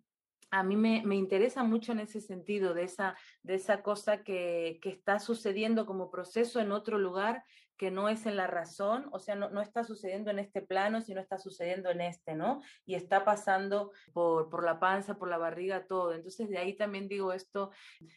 a 0.52 0.62
mí 0.62 0.76
me, 0.76 1.02
me, 1.04 1.16
interesa 1.16 1.64
mucho 1.64 1.92
en 1.92 2.00
ese 2.00 2.20
sentido, 2.20 2.74
de 2.74 2.84
esa, 2.84 3.16
de 3.42 3.54
esa 3.54 3.82
cosa 3.82 4.22
que, 4.22 4.78
que, 4.82 4.90
está 4.90 5.18
sucediendo 5.18 5.86
como 5.86 6.10
proceso 6.10 6.60
en 6.60 6.72
otro 6.72 6.98
lugar 6.98 7.42
que 7.78 7.90
no 7.90 8.10
es 8.10 8.26
en 8.26 8.36
la 8.36 8.46
razón, 8.46 9.08
o 9.12 9.18
sea, 9.18 9.34
no, 9.34 9.48
no, 9.48 9.62
está 9.62 9.82
sucediendo 9.82 10.30
en 10.30 10.38
este 10.38 10.60
plano, 10.60 11.00
sino 11.00 11.20
está 11.20 11.38
sucediendo 11.38 11.90
en 11.90 12.02
este, 12.02 12.34
¿no? 12.34 12.60
Y 12.84 12.94
está 12.94 13.24
pasando 13.24 13.92
por, 14.12 14.50
por 14.50 14.62
la 14.62 14.78
panza, 14.78 15.14
por 15.14 15.28
la 15.28 15.38
barriga, 15.38 15.86
todo. 15.86 16.12
Entonces, 16.12 16.50
de 16.50 16.58
ahí 16.58 16.76
también 16.76 17.08
digo 17.08 17.32
esto 17.32 17.70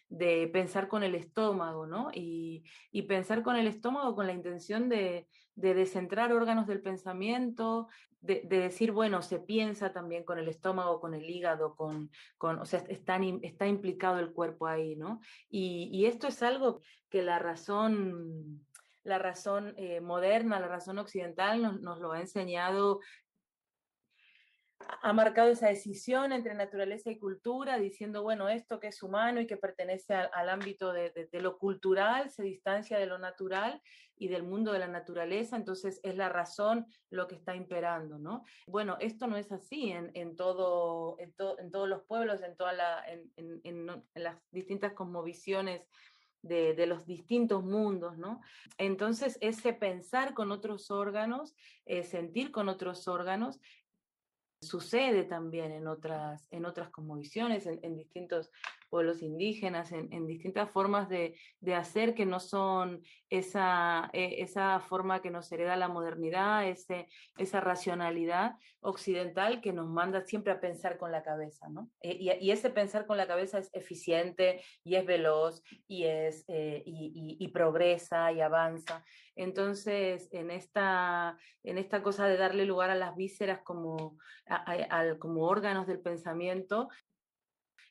de 0.10 0.50
pensar 0.52 0.90
con 0.90 1.04
el 1.04 1.16
estómago, 1.16 1.88
¿no? 1.88 2.12
Y, 2.14 2.64
y 2.92 3.04
pensar 3.04 3.44
con 3.44 3.56
el 3.56 3.66
estómago 3.66 4.14
con 4.14 4.28
la 4.28 4.34
intención 4.34 4.90
de, 4.90 5.28
de 5.56 5.74
descentrar 5.74 6.34
órganos 6.34 6.68
del 6.68 6.82
pensamiento, 6.82 7.88
de, 8.26 8.42
de, 8.46 8.60
decir, 8.60 8.92
bueno, 8.92 9.22
se 9.22 9.40
piensa 9.40 9.94
también 9.94 10.24
con 10.24 10.40
el 10.40 10.48
estómago, 10.48 11.00
con 11.00 11.14
el 11.14 11.30
hígado, 11.30 11.76
con, 11.76 12.10
con 12.38 12.60
o 12.60 12.66
sea, 12.66 12.84
está, 12.90 13.20
está 13.42 13.68
implicado 13.68 14.20
el 14.20 14.34
cuerpo 14.34 14.68
ahí, 14.68 14.96
¿no? 14.96 15.20
Y, 15.50 15.90
y 15.94 16.06
esto 16.06 16.28
es 16.28 16.42
algo 16.44 16.82
que 17.10 17.22
la 17.22 17.40
razón 17.40 18.66
la 19.06 19.20
razón 19.20 19.76
eh, 19.78 20.02
moderna, 20.02 20.60
la 20.60 20.68
razón 20.68 20.98
occidental 20.98 21.62
nos, 21.62 21.80
nos, 21.80 22.00
lo 22.00 22.12
ha 22.12 22.20
enseñado, 22.20 23.02
ha 24.80 25.14
marcado 25.14 25.50
esa 25.50 25.68
decisión 25.68 26.32
entre 26.32 26.54
naturaleza 26.54 27.10
y 27.10 27.18
cultura, 27.18 27.78
diciendo, 27.78 28.24
bueno, 28.24 28.50
esto 28.50 28.80
que 28.80 28.88
es 28.88 29.02
humano 29.04 29.40
y 29.40 29.48
que 29.48 29.58
pertenece 29.58 30.14
al, 30.14 30.50
ámbito 30.50 30.92
de, 30.94 31.28
lo 31.34 31.58
cultural 31.58 32.30
se 32.30 32.44
distancia 32.44 32.98
de 32.98 33.06
lo 33.06 33.18
natural 33.18 33.82
y 34.18 34.28
del 34.28 34.44
mundo 34.44 34.72
de 34.72 34.80
la 34.80 34.88
naturaleza, 34.88 35.58
entonces 35.58 36.00
es 36.04 36.16
la 36.16 36.30
razón 36.30 36.86
lo 37.10 37.28
que 37.28 37.36
está 37.36 37.56
imperando, 37.56 38.18
¿no? 38.18 38.46
Bueno, 38.68 38.98
esto 39.00 39.28
no 39.28 39.38
es 39.38 39.52
así 39.52 39.92
en, 39.92 40.12
en 40.14 40.36
todo, 40.36 41.18
en, 41.20 41.34
to, 41.34 41.60
en, 41.60 41.72
todos 41.72 41.90
los 41.90 42.04
pueblos, 42.04 42.42
en, 42.42 42.56
toda 42.56 42.74
las 42.74 44.38
distintas 44.52 44.94
cosmovisiones 44.94 45.88
de, 46.42 46.76
de, 46.76 46.86
los 46.86 47.06
distintos 47.06 47.64
mundos, 47.64 48.18
¿no? 48.18 48.40
Entonces, 48.78 49.38
ese 49.42 49.74
pensar 49.74 50.34
con 50.34 50.52
otros 50.52 50.92
órganos, 50.92 51.56
eh, 51.86 52.04
sentir 52.04 52.52
con 52.52 52.70
otros 52.70 53.08
órganos, 53.08 53.60
sucede 54.66 55.24
también 55.24 55.72
en 55.72 55.88
otras, 55.88 56.46
en 56.52 56.66
otras 56.66 56.90
cosmovisiones, 56.90 57.66
en, 57.66 57.80
en 57.84 57.96
distintos 57.96 58.52
pueblos 58.96 59.22
indígenas, 59.22 59.92
en, 59.92 60.08
en 60.14 60.26
distintas 60.26 60.70
formas 60.70 61.10
de, 61.10 61.38
de, 61.60 61.76
hacer 61.76 62.16
que 62.16 62.26
no 62.26 62.40
son 62.40 63.04
esa, 63.30 64.10
eh, 64.14 64.36
esa 64.38 64.80
forma 64.80 65.22
que 65.22 65.30
nos 65.30 65.52
hereda 65.52 65.76
la 65.76 65.90
modernidad, 65.90 66.66
ese, 66.66 67.10
esa 67.38 67.60
racionalidad 67.60 68.54
occidental 68.80 69.60
que 69.60 69.74
nos 69.74 69.90
manda 69.90 70.22
siempre 70.22 70.54
a 70.54 70.62
pensar 70.62 70.98
con 70.98 71.12
la 71.12 71.24
cabeza, 71.24 71.68
¿no? 71.68 71.90
Eh, 72.00 72.16
y, 72.18 72.32
y, 72.40 72.52
ese 72.52 72.70
pensar 72.70 73.06
con 73.06 73.18
la 73.18 73.28
cabeza 73.28 73.58
es 73.58 73.70
eficiente 73.74 74.62
y 74.86 74.96
es 74.96 75.06
veloz 75.06 75.62
y, 75.90 76.06
es, 76.06 76.46
eh, 76.48 76.82
y, 76.86 77.36
y, 77.38 77.48
progresa 77.50 78.32
y 78.32 78.40
avanza. 78.40 79.04
Entonces, 79.36 80.30
en 80.32 80.52
esta, 80.52 81.38
en 81.64 81.78
esta 81.78 82.02
cosa 82.02 82.30
de 82.30 82.38
darle 82.38 82.64
lugar 82.64 82.92
a 82.92 82.96
las 82.96 83.14
vísceras 83.18 83.60
como, 83.60 84.18
a, 84.48 84.72
a, 84.90 85.20
como 85.20 85.42
órganos 85.42 85.86
del 85.86 86.00
pensamiento, 86.00 86.88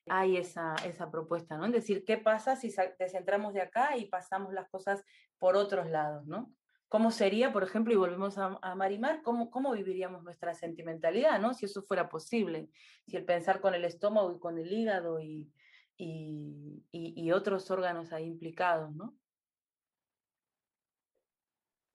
hay 0.07 0.37
esa, 0.37 0.75
esa 0.87 1.11
propuesta, 1.11 1.57
¿no? 1.57 1.67
Es 1.67 1.73
decir, 1.73 2.05
¿qué 2.05 2.19
pasa 2.19 2.57
si 2.57 2.73
descentramos 2.99 3.55
de 3.55 3.63
acá 3.63 3.97
y 3.97 4.07
pasamos 4.07 4.53
las 4.53 4.69
cosas 4.69 5.03
por 5.39 5.57
otros 5.57 5.89
lados, 5.89 6.27
¿no? 6.27 6.53
¿Cómo 6.89 7.11
sería, 7.11 7.53
por 7.53 7.65
ejemplo, 7.65 7.93
y 7.93 7.97
volvemos 7.97 8.39
a, 8.39 8.59
a 8.63 8.75
Marimar, 8.75 9.23
cómo, 9.23 9.51
cómo 9.51 9.73
viviríamos 9.73 10.23
nuestra 10.23 10.55
sentimentalidad, 10.55 11.41
¿no? 11.41 11.55
Si 11.55 11.65
eso 11.65 11.83
fuera 11.83 12.09
posible, 12.09 12.71
si 13.07 13.17
el 13.17 13.25
pensar 13.25 13.61
con 13.61 13.75
el 13.75 13.85
estómago 13.85 14.33
y 14.33 14.39
con 14.39 14.59
el 14.59 14.73
hígado 14.73 15.21
y, 15.21 15.51
y, 15.97 16.85
y, 16.93 17.21
y 17.21 17.33
otros 17.33 17.71
órganos 17.71 18.13
ahí 18.13 18.27
implicados, 18.27 18.95
¿no? 18.95 19.17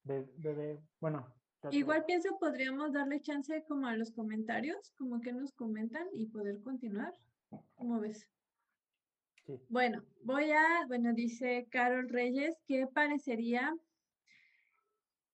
Bebé, 0.03 0.81
bueno. 0.99 1.33
Igual 1.71 2.05
pienso, 2.05 2.37
podríamos 2.39 2.93
darle 2.93 3.21
chance 3.21 3.63
como 3.67 3.87
a 3.87 3.95
los 3.95 4.11
comentarios, 4.11 4.93
como 4.97 5.19
que 5.21 5.33
nos 5.33 5.53
comentan 5.53 6.07
y 6.13 6.25
poder 6.27 6.61
continuar. 6.61 7.13
¿Cómo 7.75 7.99
ves? 7.99 8.27
Sí. 9.45 9.59
Bueno, 9.69 10.05
voy 10.21 10.51
a, 10.51 10.85
bueno, 10.87 11.13
dice 11.13 11.67
Carol 11.71 12.09
Reyes, 12.09 12.55
¿qué 12.67 12.87
parecería 12.87 13.73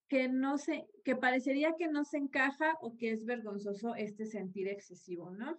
que 0.08 0.28
no 0.28 0.58
se, 0.58 0.86
que 1.04 1.16
parecería 1.16 1.74
que 1.76 1.88
no 1.88 2.04
se 2.04 2.18
encaja 2.18 2.76
o 2.80 2.96
que 2.96 3.10
es 3.10 3.24
vergonzoso 3.24 3.94
este 3.94 4.26
sentir 4.26 4.68
excesivo, 4.68 5.30
¿no? 5.30 5.58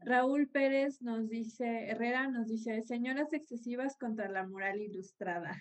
Raúl 0.00 0.48
Pérez 0.48 1.00
nos 1.02 1.28
dice, 1.28 1.88
Herrera 1.88 2.28
nos 2.28 2.48
dice, 2.48 2.82
señoras 2.82 3.32
excesivas 3.32 3.96
contra 3.96 4.28
la 4.28 4.46
moral 4.46 4.80
ilustrada. 4.80 5.52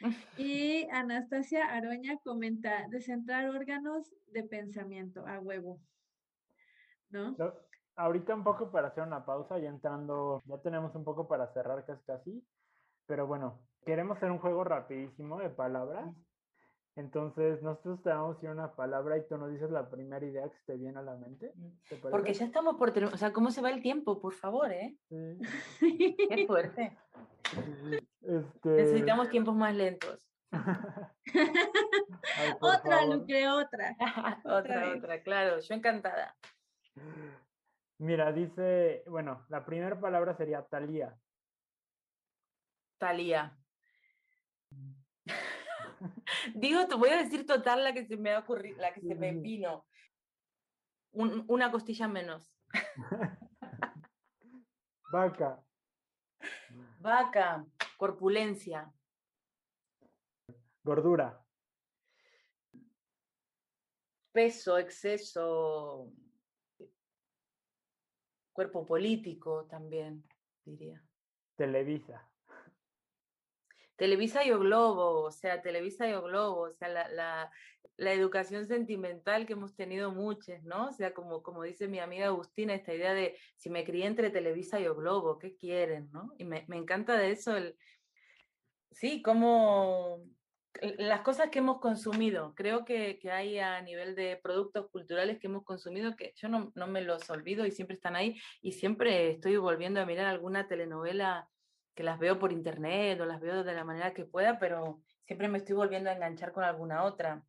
Y 0.38 0.88
Anastasia 0.92 1.66
Aroña 1.66 2.16
comenta, 2.24 2.86
descentrar 2.88 3.50
órganos 3.50 4.14
de 4.28 4.44
pensamiento 4.44 5.26
a 5.26 5.40
huevo. 5.40 5.78
¿No? 7.10 7.36
Ahorita 7.96 8.34
un 8.34 8.44
poco 8.44 8.70
para 8.70 8.88
hacer 8.88 9.04
una 9.04 9.24
pausa, 9.24 9.58
ya 9.58 9.68
entrando, 9.68 10.42
ya 10.46 10.58
tenemos 10.58 10.94
un 10.94 11.04
poco 11.04 11.28
para 11.28 11.52
cerrar 11.52 11.84
casi 11.84 12.02
casi, 12.04 12.44
pero 13.06 13.26
bueno, 13.26 13.60
queremos 13.84 14.16
hacer 14.16 14.30
un 14.30 14.38
juego 14.38 14.64
rapidísimo 14.64 15.38
de 15.38 15.50
palabras. 15.50 16.14
Entonces, 16.96 17.62
nosotros 17.62 18.02
te 18.02 18.10
damos 18.10 18.42
una 18.42 18.74
palabra 18.74 19.16
y 19.16 19.26
tú 19.26 19.38
nos 19.38 19.50
dices 19.50 19.70
la 19.70 19.88
primera 19.88 20.24
idea 20.24 20.48
que 20.48 20.58
te 20.66 20.76
viene 20.76 20.98
a 20.98 21.02
la 21.02 21.16
mente. 21.16 21.52
Porque 22.10 22.34
ya 22.34 22.44
estamos 22.44 22.76
por 22.76 22.92
tener, 22.92 23.12
o 23.12 23.16
sea, 23.16 23.32
¿cómo 23.32 23.50
se 23.50 23.62
va 23.62 23.70
el 23.70 23.80
tiempo? 23.80 24.20
Por 24.20 24.34
favor, 24.34 24.70
¿eh? 24.72 24.96
Sí. 25.08 25.38
Qué 26.28 26.46
fuerte. 26.46 26.98
Este... 28.20 28.68
Necesitamos 28.68 29.30
tiempos 29.30 29.54
más 29.54 29.74
lentos. 29.74 30.18
otra, 32.60 33.06
Lucre, 33.06 33.48
otra. 33.48 33.96
otra, 34.44 34.94
otra, 34.96 35.22
claro, 35.22 35.60
yo 35.60 35.74
encantada. 35.74 36.36
Mira, 38.00 38.32
dice, 38.32 39.04
bueno, 39.06 39.44
la 39.50 39.62
primera 39.62 40.00
palabra 40.00 40.34
sería 40.34 40.64
Talía. 40.64 41.14
Talía. 42.96 43.54
Digo, 46.54 46.86
te 46.88 46.94
voy 46.94 47.10
a 47.10 47.22
decir 47.22 47.44
total 47.44 47.84
la 47.84 47.92
que 47.92 48.06
se 48.06 48.16
me 48.16 48.32
ha 48.32 48.38
ocurrido, 48.38 48.78
la 48.78 48.94
que 48.94 49.02
se 49.02 49.14
me 49.14 49.32
vino. 49.32 49.84
una 51.12 51.70
costilla 51.70 52.08
menos. 52.08 52.50
Vaca. 55.12 55.62
Vaca, 57.00 57.66
corpulencia. 57.98 58.90
Gordura. 60.82 61.44
Peso, 64.32 64.78
exceso, 64.78 66.10
cuerpo 68.60 68.84
político 68.84 69.64
también, 69.70 70.22
diría. 70.66 71.02
Televisa. 71.56 72.30
Televisa 73.96 74.44
y 74.44 74.50
o 74.50 74.58
Globo, 74.58 75.22
o 75.22 75.30
sea, 75.30 75.62
Televisa 75.62 76.06
y 76.06 76.12
o 76.12 76.20
Globo, 76.20 76.68
o 76.68 76.72
sea, 76.74 76.88
la, 76.88 77.08
la, 77.08 77.50
la, 77.96 78.12
educación 78.12 78.66
sentimental 78.66 79.46
que 79.46 79.54
hemos 79.54 79.74
tenido 79.74 80.10
muchos, 80.10 80.62
¿no? 80.64 80.88
O 80.88 80.92
sea, 80.92 81.14
como, 81.14 81.42
como 81.42 81.62
dice 81.62 81.88
mi 81.88 82.00
amiga 82.00 82.26
Agustina, 82.26 82.74
esta 82.74 82.92
idea 82.92 83.14
de 83.14 83.34
si 83.56 83.70
me 83.70 83.82
crié 83.82 84.04
entre 84.04 84.28
Televisa 84.28 84.78
y 84.78 84.86
o 84.86 84.94
Globo, 84.94 85.38
¿qué 85.38 85.56
quieren, 85.56 86.10
no? 86.12 86.34
Y 86.36 86.44
me, 86.44 86.66
me 86.68 86.76
encanta 86.76 87.16
de 87.16 87.30
eso 87.30 87.56
el, 87.56 87.78
sí, 88.90 89.22
como 89.22 90.22
las 90.98 91.22
cosas 91.22 91.50
que 91.50 91.58
hemos 91.58 91.80
consumido, 91.80 92.54
creo 92.54 92.84
que, 92.84 93.18
que, 93.18 93.30
hay 93.30 93.58
a 93.58 93.80
nivel 93.82 94.14
de 94.14 94.38
productos 94.42 94.88
culturales 94.90 95.38
que 95.38 95.48
hemos 95.48 95.64
consumido 95.64 96.16
que 96.16 96.32
yo 96.36 96.48
no, 96.48 96.72
no, 96.74 96.86
me 96.86 97.02
los 97.02 97.28
olvido 97.28 97.66
y 97.66 97.70
siempre 97.70 97.96
están 97.96 98.16
ahí 98.16 98.40
y 98.62 98.72
siempre 98.72 99.30
estoy 99.30 99.56
volviendo 99.56 100.00
a 100.00 100.06
mirar 100.06 100.26
alguna 100.26 100.68
telenovela 100.68 101.48
que 101.94 102.04
las 102.04 102.18
veo 102.18 102.38
por 102.38 102.52
internet 102.52 103.20
o 103.20 103.26
las 103.26 103.40
veo 103.40 103.64
de 103.64 103.74
la 103.74 103.84
manera 103.84 104.14
que 104.14 104.24
pueda, 104.24 104.58
pero 104.58 105.02
siempre 105.26 105.48
me 105.48 105.58
estoy 105.58 105.74
volviendo 105.74 106.08
a 106.08 106.14
enganchar 106.14 106.52
con 106.52 106.64
alguna 106.64 107.04
otra. 107.04 107.44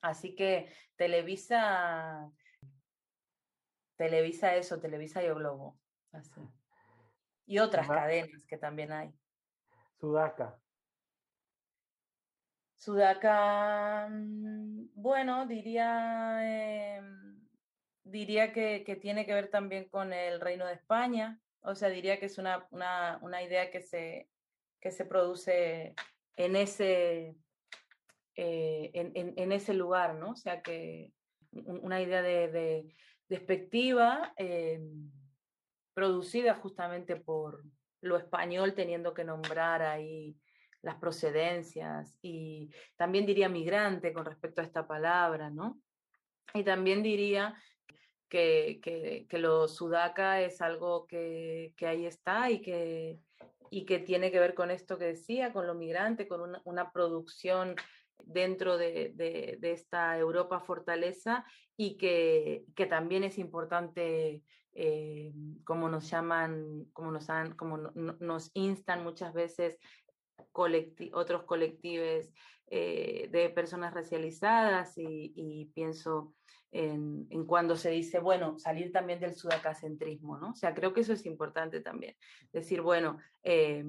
Así 0.00 0.34
que 0.34 0.72
Televisa, 0.96 2.30
Televisa 3.96 4.54
eso, 4.56 4.80
Televisa 4.80 5.22
y 5.24 5.28
o 5.28 5.36
Globo. 5.36 5.78
Así. 6.12 6.40
Y 7.46 7.58
otras 7.58 7.86
cadenas 7.86 8.44
que 8.46 8.58
también 8.58 8.92
hay. 8.92 9.14
Sudaca. 9.98 10.58
Sudaca, 12.76 14.08
mm, 14.10 14.90
bueno, 14.94 15.46
diría, 15.46 16.98
em, 16.98 17.40
diría 18.04 18.52
que, 18.52 18.84
que, 18.84 18.96
tiene 18.96 19.26
que 19.26 19.34
ver 19.34 19.48
también 19.48 19.88
con 19.88 20.12
el 20.12 20.40
Reino 20.40 20.66
de 20.66 20.74
España, 20.74 21.40
o 21.62 21.74
sea, 21.74 21.88
diría 21.88 22.20
que 22.20 22.26
es 22.26 22.38
una, 22.38 22.66
una, 22.70 23.18
una 23.22 23.42
idea 23.42 23.70
que 23.70 23.80
se, 23.80 24.28
que 24.80 24.90
se 24.90 25.04
produce 25.04 25.94
en 26.36 26.54
ese, 26.54 27.36
eh, 28.36 28.90
en, 28.94 29.12
en, 29.14 29.34
en, 29.36 29.52
ese 29.52 29.74
lugar, 29.74 30.14
¿no? 30.14 30.30
O 30.30 30.36
sea, 30.36 30.62
que 30.62 31.12
una 31.52 32.00
idea 32.02 32.22
de, 32.22 32.48
de 32.48 32.94
despectiva 33.28 34.34
eh, 34.36 34.80
producida 35.94 36.54
justamente 36.54 37.16
por 37.16 37.64
lo 38.02 38.16
español 38.18 38.74
teniendo 38.74 39.14
que 39.14 39.24
nombrar 39.24 39.82
ahí 39.82 40.36
las 40.82 40.96
procedencias 40.96 42.18
y 42.22 42.70
también 42.96 43.26
diría 43.26 43.48
migrante 43.48 44.12
con 44.12 44.24
respecto 44.24 44.60
a 44.60 44.64
esta 44.64 44.86
palabra, 44.86 45.50
¿no? 45.50 45.80
Y 46.54 46.64
también 46.64 47.02
diría 47.02 47.54
que, 48.28 48.80
que, 49.28 49.38
lo 49.38 49.68
sudaca 49.68 50.40
es 50.40 50.60
algo 50.60 51.06
que, 51.06 51.72
que, 51.76 51.86
ahí 51.86 52.06
está 52.06 52.50
y 52.50 52.60
que, 52.60 53.18
y 53.70 53.84
que 53.84 53.98
tiene 53.98 54.30
que 54.30 54.40
ver 54.40 54.54
con 54.54 54.70
esto 54.70 54.98
que 54.98 55.06
decía, 55.06 55.52
con 55.52 55.66
lo 55.66 55.74
migrante, 55.74 56.26
con 56.26 56.60
una, 56.64 56.92
producción 56.92 57.76
dentro 58.24 58.76
de, 58.78 59.12
de, 59.14 59.72
esta 59.72 60.18
Europa 60.18 60.60
fortaleza 60.60 61.44
y 61.76 61.96
que, 61.96 62.64
que 62.74 62.86
también 62.86 63.24
es 63.24 63.38
importante, 63.38 64.42
eh, 64.72 65.32
como 65.64 65.88
nos 65.88 66.10
llaman, 66.10 66.86
como 66.92 67.12
nos, 67.12 67.30
han, 67.30 67.54
como 67.54 67.78
no, 67.78 67.92
nos 68.20 68.50
instan 68.54 69.04
muchas 69.04 69.32
veces 69.34 69.78
colecti 70.52 71.10
otros 71.12 71.44
colectivos 71.44 72.28
eh, 72.68 73.28
de 73.30 73.50
personas 73.50 73.94
racializadas 73.94 74.98
y, 74.98 75.32
y 75.36 75.66
pienso 75.74 76.34
en, 76.72 77.26
en, 77.30 77.46
cuando 77.46 77.76
se 77.76 77.90
dice, 77.90 78.18
bueno, 78.18 78.58
salir 78.58 78.92
también 78.92 79.20
del 79.20 79.34
sudacacentrismo, 79.34 80.38
¿no? 80.38 80.50
O 80.50 80.54
sea, 80.54 80.74
creo 80.74 80.92
que 80.92 81.00
eso 81.00 81.12
es 81.12 81.24
importante 81.26 81.80
también. 81.80 82.16
Decir, 82.52 82.82
bueno, 82.82 83.18
eh, 83.44 83.84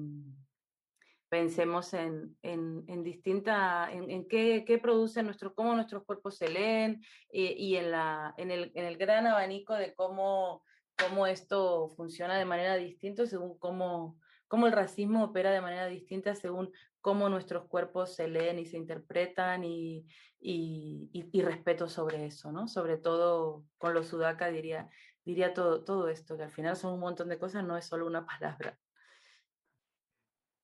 pensemos 1.28 1.92
en, 1.92 2.36
en, 2.42 2.84
en 2.86 3.02
distinta, 3.02 3.92
en, 3.92 4.10
en 4.10 4.26
qué, 4.28 4.64
qué 4.66 4.78
produce 4.78 5.22
nuestro, 5.22 5.54
cómo 5.54 5.74
nuestros 5.74 6.04
cuerpos 6.04 6.38
se 6.38 6.48
leen 6.48 7.02
y, 7.30 7.46
y 7.46 7.76
en, 7.76 7.90
la, 7.90 8.34
el, 8.38 8.72
en 8.74 8.84
el 8.84 8.96
gran 8.96 9.26
abanico 9.26 9.74
de 9.74 9.94
cómo, 9.94 10.62
cómo 10.96 11.26
esto 11.26 11.88
funciona 11.90 12.38
de 12.38 12.44
manera 12.44 12.76
distinta 12.76 13.26
según 13.26 13.58
cómo 13.58 14.18
cómo 14.48 14.66
el 14.66 14.72
racismo 14.72 15.24
opera 15.24 15.50
de 15.50 15.60
manera 15.60 15.86
distinta 15.86 16.34
según 16.34 16.72
cómo 17.00 17.28
nuestros 17.28 17.66
cuerpos 17.66 18.14
se 18.14 18.26
leen 18.26 18.58
y 18.58 18.66
se 18.66 18.76
interpretan 18.76 19.62
y, 19.62 20.06
y, 20.40 21.10
y, 21.12 21.28
y 21.32 21.42
respeto 21.42 21.88
sobre 21.88 22.26
eso, 22.26 22.50
¿no? 22.50 22.66
Sobre 22.66 22.96
todo 22.96 23.64
con 23.76 23.94
los 23.94 24.08
sudaca 24.08 24.48
diría, 24.48 24.90
diría 25.24 25.54
todo, 25.54 25.84
todo 25.84 26.08
esto, 26.08 26.36
que 26.36 26.44
al 26.44 26.50
final 26.50 26.76
son 26.76 26.94
un 26.94 27.00
montón 27.00 27.28
de 27.28 27.38
cosas, 27.38 27.64
no 27.64 27.76
es 27.76 27.84
solo 27.84 28.06
una 28.06 28.26
palabra. 28.26 28.76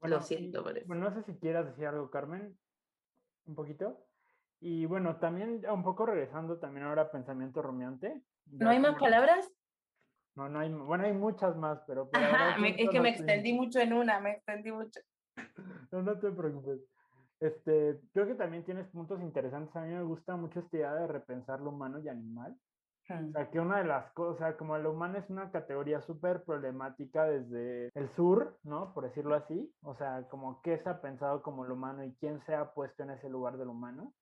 Bueno, 0.01 0.17
Lo 0.17 0.23
siento 0.23 0.63
por 0.63 0.77
eso. 0.77 0.87
Bueno, 0.87 1.09
no 1.09 1.15
sé 1.15 1.23
si 1.23 1.39
quieras 1.39 1.67
decir 1.67 1.87
algo, 1.87 2.11
Carmen, 2.11 2.59
un 3.47 3.55
poquito. 3.55 4.07
Y 4.61 4.87
bueno, 4.87 5.17
también 5.17 5.63
un 5.71 5.83
poco 5.83 6.07
regresando 6.07 6.59
también 6.59 6.87
ahora 6.87 7.03
a 7.03 7.11
pensamiento 7.11 7.63
rumiante. 7.63 8.23
¿No 8.47 8.71
hay 8.71 8.79
más 8.79 8.99
palabras? 8.99 9.51
No, 10.37 10.49
no 10.49 10.59
hay, 10.59 10.73
bueno, 10.73 11.05
hay 11.05 11.13
muchas 11.13 11.57
más, 11.57 11.81
pero... 11.87 12.09
Ajá, 12.13 12.59
me, 12.59 12.71
es 12.71 12.91
que 12.91 13.01
me 13.01 13.11
extendí 13.11 13.53
mucho 13.53 13.79
en 13.79 13.93
una, 13.93 14.19
me 14.21 14.33
extendí 14.33 14.73
mucho. 14.73 15.01
No, 15.93 16.03
no 16.03 16.19
te 16.19 16.31
preocupes. 16.33 16.81
Este, 17.39 18.01
creo 18.13 18.27
que 18.27 18.35
también 18.35 18.65
tienes 18.65 18.89
puntos 18.89 19.21
interesantes. 19.21 19.77
A 19.77 19.83
mí 19.83 19.93
me 19.93 20.03
gusta 20.03 20.35
mucho 20.35 20.59
esta 20.59 20.77
idea 20.77 20.95
de 20.95 21.07
repensar 21.07 21.61
lo 21.61 21.71
humano 21.71 22.01
y 22.01 22.09
animal. 22.09 22.57
Hmm. 23.09 23.29
O 23.29 23.33
sea, 23.33 23.51
que 23.51 23.61
una 23.61 23.79
de 23.79 23.85
las 23.85 24.11
cosas, 24.13 24.57
como 24.57 24.77
lo 24.79 24.93
humano 24.93 25.19
es 25.19 25.31
una 25.31 25.53
categoría 25.53 26.01
súper 26.01 26.43
problemática 26.43 27.27
desde 27.27 27.91
el 27.95 28.09
sur, 28.11 28.59
¿no? 28.65 28.93
Por 28.93 29.05
decirlo 29.05 29.37
así. 29.37 29.73
O 29.83 29.95
sea, 29.95 30.27
como 30.29 30.63
qué 30.63 30.79
se 30.79 30.89
ha 30.89 31.01
pensado 31.01 31.43
como 31.43 31.65
lo 31.65 31.75
humano 31.75 32.05
y 32.05 32.15
quién 32.15 32.41
se 32.41 32.55
ha 32.55 32.73
puesto 32.73 33.05
en 33.05 33.11
ese 33.11 33.29
lugar 33.29 33.57
del 33.57 33.69
humano. 33.69 34.15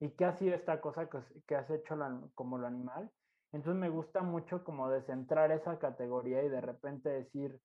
Y 0.00 0.10
qué 0.10 0.24
ha 0.24 0.32
sido 0.38 0.54
esta 0.54 0.80
cosa 0.80 1.10
que, 1.10 1.18
que 1.46 1.56
has 1.56 1.68
hecho 1.70 1.96
la, 1.96 2.18
como 2.34 2.56
lo 2.56 2.66
animal. 2.66 3.10
Entonces 3.52 3.80
me 3.80 3.88
gusta 3.88 4.22
mucho 4.22 4.64
como 4.64 4.90
descentrar 4.90 5.50
esa 5.52 5.78
categoría 5.78 6.42
y 6.42 6.48
de 6.48 6.60
repente 6.60 7.08
decir, 7.08 7.60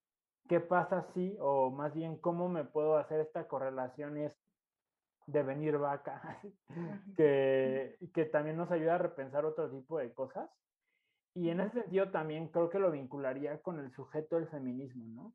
¿qué 0.48 0.60
pasa 0.60 1.08
si, 1.14 1.36
o 1.40 1.72
más 1.72 1.94
bien, 1.94 2.18
cómo 2.18 2.50
me 2.50 2.64
puedo 2.64 2.98
hacer 2.98 3.20
esta 3.20 3.48
correlación 3.48 4.18
y 4.18 4.24
es 4.26 4.34
devenir 5.26 5.78
vaca, 5.78 6.42
que, 7.18 7.98
que 8.14 8.26
también 8.26 8.58
nos 8.58 8.72
ayuda 8.72 8.96
a 8.96 9.00
repensar 9.00 9.46
otro 9.46 9.70
tipo 9.70 9.98
de 10.00 10.14
cosas. 10.14 10.50
Y 11.36 11.50
en 11.50 11.62
ese 11.62 11.82
sentido 11.82 12.12
también 12.12 12.50
creo 12.50 12.70
que 12.70 12.80
lo 12.80 12.92
vincularía 12.92 13.62
con 13.62 13.80
el 13.80 13.92
sujeto 13.92 14.36
del 14.36 14.48
feminismo, 14.50 15.06
¿no? 15.08 15.34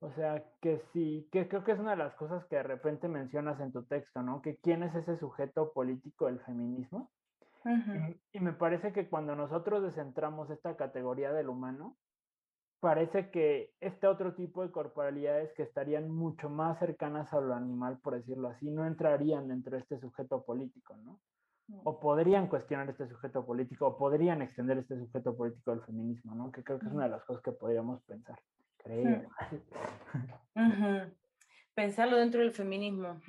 O 0.00 0.12
sea, 0.14 0.44
que 0.60 0.82
sí, 0.92 1.28
que 1.30 1.48
creo 1.48 1.62
que 1.62 1.72
es 1.72 1.78
una 1.78 1.92
de 1.92 1.96
las 1.96 2.14
cosas 2.14 2.44
que 2.46 2.56
de 2.56 2.64
repente 2.64 3.06
mencionas 3.06 3.60
en 3.60 3.72
tu 3.72 3.84
texto, 3.84 4.20
¿no? 4.20 4.42
Que 4.42 4.56
quién 4.56 4.82
es 4.82 4.94
ese 4.96 5.16
sujeto 5.18 5.72
político 5.72 6.26
del 6.26 6.40
feminismo. 6.40 7.12
Y, 7.64 8.38
y, 8.38 8.40
me 8.40 8.52
parece 8.52 8.92
que 8.92 9.08
cuando 9.08 9.36
nosotros 9.36 9.82
descentramos 9.82 10.50
esta 10.50 10.76
categoría 10.76 11.32
del 11.32 11.48
humano, 11.48 11.96
parece 12.82 13.30
que 13.30 13.70
este 13.80 14.08
otro 14.08 14.34
tipo 14.34 14.62
de 14.62 14.72
corporalidades 14.72 15.52
que 15.52 15.62
estarían 15.62 16.10
mucho 16.10 16.50
más 16.50 16.80
cercanas 16.80 17.32
a 17.32 17.40
lo 17.40 17.54
animal, 17.54 18.00
por 18.02 18.16
decirlo 18.16 18.48
así, 18.48 18.68
no 18.72 18.84
entrarían 18.84 19.46
dentro 19.46 19.76
de 19.76 19.82
este 19.82 20.00
sujeto 20.00 20.44
político, 20.44 20.96
¿no? 20.96 21.20
O 21.84 22.00
podrían 22.00 22.48
cuestionar 22.48 22.90
este 22.90 23.06
sujeto 23.06 23.46
político, 23.46 23.86
o 23.86 23.96
podrían 23.96 24.42
extender 24.42 24.78
este 24.78 24.98
sujeto 24.98 25.36
político 25.36 25.70
del 25.70 25.82
feminismo, 25.82 26.34
¿no? 26.34 26.50
Que 26.50 26.64
creo 26.64 26.80
que 26.80 26.86
es 26.86 26.92
una 26.92 27.04
de 27.04 27.10
las 27.10 27.24
cosas 27.24 27.40
que 27.44 27.52
podríamos 27.52 28.02
pensar, 28.02 28.40
creo. 28.78 29.30
Pensarlo 31.74 32.16
dentro 32.16 32.40
del 32.40 32.50
feminismo. 32.50 33.20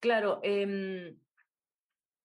Claro, 0.00 0.40
eh, 0.42 1.16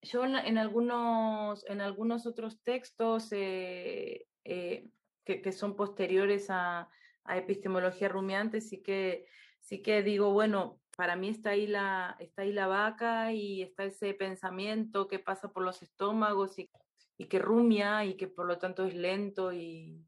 yo 0.06 0.24
en, 0.24 0.58
algunos, 0.58 1.66
en 1.68 1.82
algunos 1.82 2.26
otros 2.26 2.62
textos 2.64 3.32
eh, 3.32 4.28
eh, 4.44 4.88
que, 5.26 5.52
son 5.52 5.76
posteriores 5.76 6.48
a, 6.50 6.90
epistemología 7.28 8.08
rumiante, 8.08 8.62
sí 8.62 8.84
que, 8.84 9.26
sí 9.60 9.82
que 9.82 10.04
digo, 10.04 10.32
bueno, 10.32 10.80
para 10.96 11.16
mí 11.16 11.30
está 11.30 11.52
ahí, 11.52 11.66
la, 11.66 12.16
está 12.20 12.44
ahí 12.44 12.54
la 12.54 12.68
vaca 12.68 13.34
y 13.34 13.64
está 13.64 13.84
ese 13.86 14.14
pensamiento 14.14 15.08
que 15.08 15.18
pasa 15.18 15.52
por 15.52 15.64
los 15.64 15.82
estómagos 15.82 16.60
y, 16.60 16.70
y 17.18 17.26
que 17.26 17.40
rumia 17.40 18.06
y 18.06 18.16
que 18.16 18.28
por 18.28 18.46
lo 18.46 18.60
tanto 18.60 18.86
es 18.86 18.94
lento 18.94 19.52
y, 19.52 20.06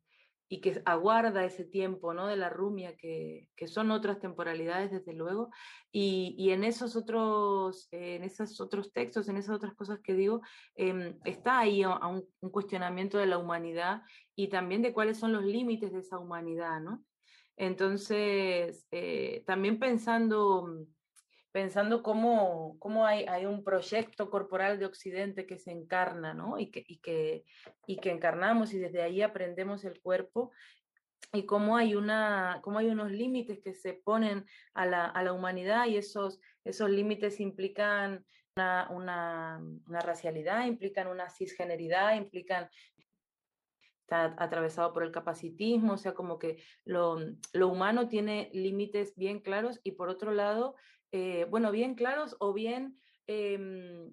y 0.50 0.62
que 0.62 0.82
aguarda 0.86 1.44
ese 1.44 1.66
tiempo 1.66 2.14
¿no? 2.14 2.28
de 2.28 2.38
la 2.38 2.50
rumia, 2.50 2.96
que, 2.96 3.50
que 3.56 3.68
son 3.68 3.92
otras 3.92 4.20
temporalidades, 4.20 4.92
desde 4.92 5.14
luego, 5.14 5.50
y, 5.92 6.36
y 6.38 6.52
en, 6.52 6.64
esos 6.64 6.96
otros, 6.96 7.88
en 7.92 8.24
esos 8.24 8.62
otros 8.62 8.94
textos, 8.94 9.28
en 9.28 9.38
esas 9.38 9.56
otras 9.56 9.76
cosas 9.76 10.00
que 10.00 10.14
digo, 10.14 10.42
eh, 10.76 11.18
está 11.26 11.60
ahí 11.60 11.84
un, 11.84 12.26
cuestionamiento 12.52 13.18
de 13.18 13.26
la 13.26 13.38
humanidad 13.38 14.04
y 14.36 14.48
también 14.48 14.82
de 14.82 14.94
cuáles 14.94 15.18
son 15.18 15.34
los 15.34 15.44
límites 15.44 15.92
de 15.92 16.00
esa 16.00 16.18
humanidad, 16.18 16.80
¿no? 16.80 17.04
Entonces, 17.58 18.86
eh, 18.92 19.44
también 19.48 19.80
pensando 19.80 20.88
pensando 21.58 22.04
cómo, 22.04 22.78
cómo 22.78 23.08
hay, 23.08 23.26
hay, 23.26 23.48
un 23.48 23.64
proyecto 23.64 24.30
corporal 24.30 24.78
de 24.78 24.86
Occidente 24.86 25.48
que 25.48 25.58
se 25.58 25.72
encarna, 25.72 26.36
¿no? 26.36 26.60
Y 26.60 26.70
que, 26.70 26.84
y, 26.88 27.00
que, 27.00 27.46
y 27.88 27.98
que 27.98 28.12
encarnamos 28.12 28.76
y 28.76 28.78
desde 28.78 29.02
ahí 29.02 29.24
aprendemos 29.24 29.84
el 29.84 30.00
cuerpo 30.00 30.52
y 31.34 31.48
cómo 31.48 31.76
hay, 31.76 31.96
una, 31.96 32.60
cómo 32.62 32.78
hay 32.78 32.90
unos 32.90 33.10
límites 33.10 33.60
que 33.64 33.74
se 33.74 33.94
ponen 33.94 34.46
a 34.76 34.86
la, 34.86 35.06
a 35.06 35.24
la 35.24 35.34
humanidad 35.34 35.88
y 35.88 35.98
esos, 35.98 36.40
esos 36.64 36.92
límites 36.92 37.40
implican 37.40 38.24
una, 38.56 38.88
una, 38.92 39.60
una, 39.88 40.00
racialidad, 40.02 40.64
implican 40.64 41.08
una 41.08 41.28
cisgeneridad, 41.28 42.18
implican 42.18 42.70
está 44.02 44.36
atravesado 44.38 44.94
por 44.94 45.04
el 45.04 45.12
capacitismo, 45.12 45.94
o 45.94 45.98
sea, 45.98 46.14
como 46.14 46.38
que 46.38 46.64
lo, 46.86 47.18
lo 47.52 47.68
humano 47.68 48.08
tiene 48.08 48.50
límites 48.54 49.16
bien 49.18 49.40
claros 49.42 49.82
y 49.84 49.94
por 49.94 50.08
otro 50.08 50.32
lado, 50.32 50.76
eh, 51.12 51.46
bueno, 51.50 51.72
bien 51.72 51.96
claros 51.96 52.36
o 52.40 52.54
bien 52.54 52.98
eh, 53.28 54.10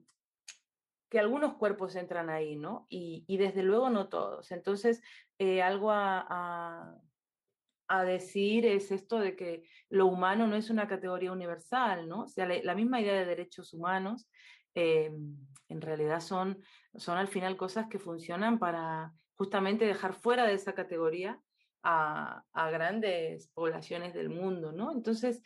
que 1.15 1.21
algunos 1.21 1.55
cuerpos 1.55 1.95
entran 1.95 2.29
ahí, 2.29 2.57
¿no? 2.57 2.87
Y, 2.89 3.37
desde 3.37 3.63
luego 3.63 3.89
no 3.89 4.09
todos. 4.09 4.51
Entonces, 4.51 5.01
eh, 5.39 5.63
algo 5.63 5.93
a, 5.93 6.99
decir 8.05 8.67
es 8.67 8.91
esto 8.91 9.21
de 9.21 9.37
que 9.37 9.63
lo 9.89 10.07
humano 10.07 10.49
no 10.49 10.57
es 10.57 10.71
una 10.71 10.89
categoría 10.89 11.31
universal, 11.31 12.09
¿no? 12.09 12.23
O 12.23 12.27
sea, 12.27 12.47
la, 12.47 12.61
la 12.65 12.75
misma 12.75 13.01
idea 13.01 13.15
de 13.15 13.25
derechos 13.25 13.73
humanos 13.73 14.29
em, 14.75 15.37
en 15.69 15.81
realidad 15.81 16.19
son, 16.19 16.61
son 16.97 17.17
al 17.17 17.29
final 17.29 17.57
cosas 17.57 17.87
que 17.87 18.01
funcionan 18.01 18.59
para 18.59 19.13
justamente 19.37 19.85
dejar 19.85 20.15
fuera 20.15 20.45
de 20.45 20.55
esa 20.55 20.75
categoría 20.75 21.41
a, 21.85 22.43
a 22.53 22.71
grandes 22.71 23.47
poblaciones 23.55 24.15
del 24.15 24.31
mundo, 24.31 24.73
¿no? 24.73 24.91
Entonces, 24.91 25.41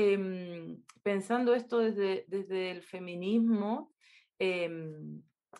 eh, 0.00 0.78
pensando 1.02 1.56
esto 1.56 1.80
desde, 1.80 2.24
desde 2.28 2.70
el 2.70 2.84
feminismo, 2.84 3.92
eh, 4.38 4.70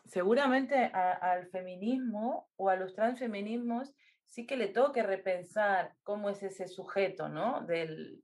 seguramente 0.05 0.77
al 0.77 1.49
feminismo 1.49 2.49
o 2.57 2.69
a 2.69 2.77
los 2.77 2.95
transfeminismos 2.95 3.93
sí 4.27 4.47
que 4.47 4.57
le 4.57 4.69
toque 4.69 5.03
repensar 5.03 5.97
cómo 6.05 6.31
es 6.31 6.41
ese 6.45 6.69
sujeto, 6.69 7.29
¿no? 7.29 7.67
Del, 7.67 8.23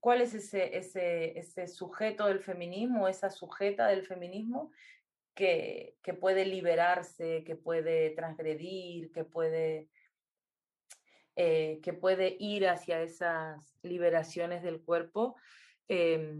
¿Cuál 0.00 0.20
es 0.20 0.34
ese, 0.34 0.76
ese, 0.76 1.38
ese 1.38 1.68
sujeto 1.68 2.26
del 2.26 2.40
feminismo, 2.40 3.08
esa 3.08 3.30
sujeta 3.30 3.86
del 3.86 4.04
feminismo 4.04 4.72
que, 5.34 5.96
que 6.02 6.12
puede 6.12 6.44
liberarse, 6.44 7.44
que 7.44 7.56
puede 7.56 8.10
transgredir, 8.10 9.10
que 9.12 9.24
puede, 9.24 9.88
eh, 11.42 11.80
que 11.82 11.94
puede 11.94 12.36
ir 12.38 12.68
hacia 12.68 13.00
esas 13.00 13.78
liberaciones 13.82 14.62
del 14.62 14.82
cuerpo. 14.82 15.36
Eh, 15.88 16.34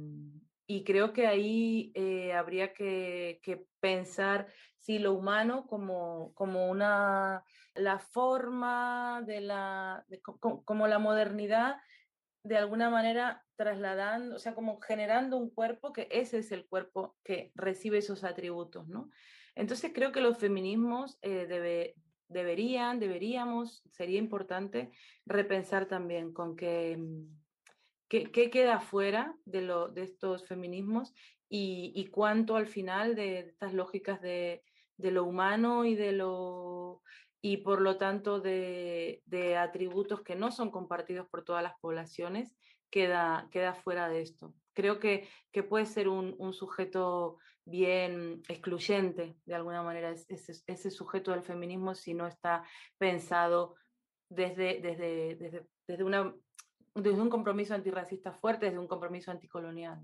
y 0.66 0.84
creo 0.84 1.14
que 1.14 1.26
ahí 1.26 1.90
eh, 1.94 2.34
habría 2.34 2.74
que, 2.74 3.40
pensar 3.80 4.46
si 4.76 4.98
lo 4.98 5.14
humano 5.14 5.66
como, 5.66 6.34
como 6.34 6.68
una, 6.68 7.42
la 7.74 7.98
forma 7.98 9.22
de 9.26 9.40
la, 9.40 10.04
como 10.66 10.86
la 10.86 10.98
modernidad 10.98 11.78
de 12.44 12.58
alguna 12.58 12.90
manera 12.90 13.42
trasladando, 13.56 14.36
o 14.36 14.38
sea, 14.38 14.54
como 14.54 14.82
generando 14.82 15.38
un 15.38 15.48
cuerpo 15.48 15.94
que 15.94 16.08
ese 16.10 16.40
es 16.40 16.52
el 16.52 16.66
cuerpo 16.66 17.16
que 17.24 17.52
recibe 17.54 17.96
esos 17.96 18.22
atributos, 18.22 18.86
¿no? 18.86 19.08
Entonces 19.54 19.92
creo 19.94 20.12
que 20.12 20.20
los 20.20 20.36
feminismos 20.36 21.18
eh, 21.22 21.46
debe, 21.46 21.94
deberían, 22.30 22.98
deberíamos, 22.98 23.82
sería 23.90 24.18
importante 24.18 24.90
repensar 25.26 25.86
también 25.86 26.32
con 26.32 26.56
qué, 26.56 26.98
qué, 28.08 28.30
qué 28.30 28.50
queda 28.50 28.80
fuera 28.80 29.34
de, 29.44 29.62
lo, 29.62 29.88
de 29.88 30.02
estos 30.02 30.46
feminismos 30.46 31.12
y, 31.48 31.92
y 31.94 32.06
cuánto 32.06 32.56
al 32.56 32.66
final 32.66 33.14
de 33.14 33.40
estas 33.40 33.74
lógicas 33.74 34.20
de, 34.22 34.62
de 34.96 35.10
lo 35.10 35.24
humano 35.24 35.84
y 35.84 35.96
de 35.96 36.12
lo 36.12 37.02
y 37.42 37.58
por 37.58 37.80
lo 37.80 37.96
tanto 37.96 38.40
de, 38.40 39.22
de, 39.24 39.56
atributos 39.56 40.22
que 40.22 40.36
no 40.36 40.52
son 40.52 40.70
compartidos 40.70 41.26
por 41.28 41.42
todas 41.42 41.62
las 41.62 41.72
poblaciones, 41.80 42.54
queda, 42.90 43.48
queda 43.50 43.74
fuera 43.74 44.08
de 44.08 44.20
esto. 44.20 44.52
Creo 44.74 45.00
que, 45.00 45.26
que 45.50 45.62
puede 45.62 45.86
ser 45.86 46.08
un, 46.08 46.34
un, 46.38 46.52
sujeto 46.52 47.38
bien 47.64 48.42
excluyente, 48.48 49.36
de 49.44 49.54
alguna 49.54 49.82
manera, 49.82 50.10
ese, 50.10 50.52
ese, 50.66 50.90
sujeto 50.90 51.30
del 51.30 51.42
feminismo 51.42 51.94
si 51.94 52.14
no 52.14 52.26
está 52.26 52.64
pensado 52.98 53.76
desde, 54.28 54.80
desde, 54.80 55.36
desde, 55.36 55.66
desde, 55.86 56.04
una, 56.04 56.34
desde 56.94 57.20
un 57.20 57.30
compromiso 57.30 57.74
antirracista 57.74 58.32
fuerte, 58.32 58.66
desde 58.66 58.78
un 58.78 58.88
compromiso 58.88 59.30
anticolonial. 59.30 60.00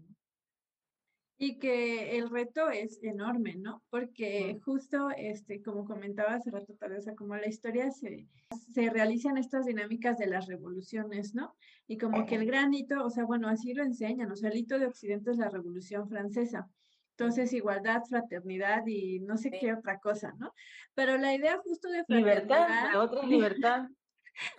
Y 1.38 1.58
que 1.58 2.16
el 2.16 2.30
reto 2.30 2.70
es 2.70 3.02
enorme, 3.02 3.56
¿no? 3.56 3.82
Porque 3.90 4.58
justo, 4.64 5.10
este, 5.10 5.62
como 5.62 5.84
comentaba 5.84 6.34
hace 6.34 6.50
rato, 6.50 6.74
tal 6.80 6.92
vez, 6.92 7.06
como 7.14 7.36
la 7.36 7.46
historia 7.46 7.90
se, 7.90 8.26
se 8.72 8.88
realizan 8.88 9.36
estas 9.36 9.66
dinámicas 9.66 10.16
de 10.16 10.28
las 10.28 10.46
revoluciones, 10.46 11.34
¿no? 11.34 11.54
Y 11.86 11.98
como 11.98 12.24
que 12.24 12.36
el 12.36 12.46
gran 12.46 12.72
hito, 12.72 13.04
o 13.04 13.10
sea, 13.10 13.24
bueno, 13.24 13.48
así 13.48 13.74
lo 13.74 13.82
enseñan, 13.82 14.32
o 14.32 14.36
sea, 14.36 14.48
el 14.48 14.56
hito 14.56 14.78
de 14.78 14.86
Occidente 14.86 15.30
es 15.30 15.36
la 15.36 15.50
Revolución 15.50 16.08
Francesa. 16.08 16.70
Entonces, 17.18 17.54
igualdad, 17.54 18.02
fraternidad 18.06 18.86
y 18.86 19.20
no 19.20 19.38
sé 19.38 19.48
sí. 19.48 19.56
qué 19.58 19.72
otra 19.72 19.98
cosa, 19.98 20.34
¿no? 20.38 20.52
Pero 20.94 21.16
la 21.16 21.34
idea 21.34 21.56
justo 21.64 21.88
de 21.88 22.04
fraternidad... 22.04 22.42
Libertad, 22.42 22.92
la 22.92 23.02
otra 23.02 23.22
libertad. 23.26 23.88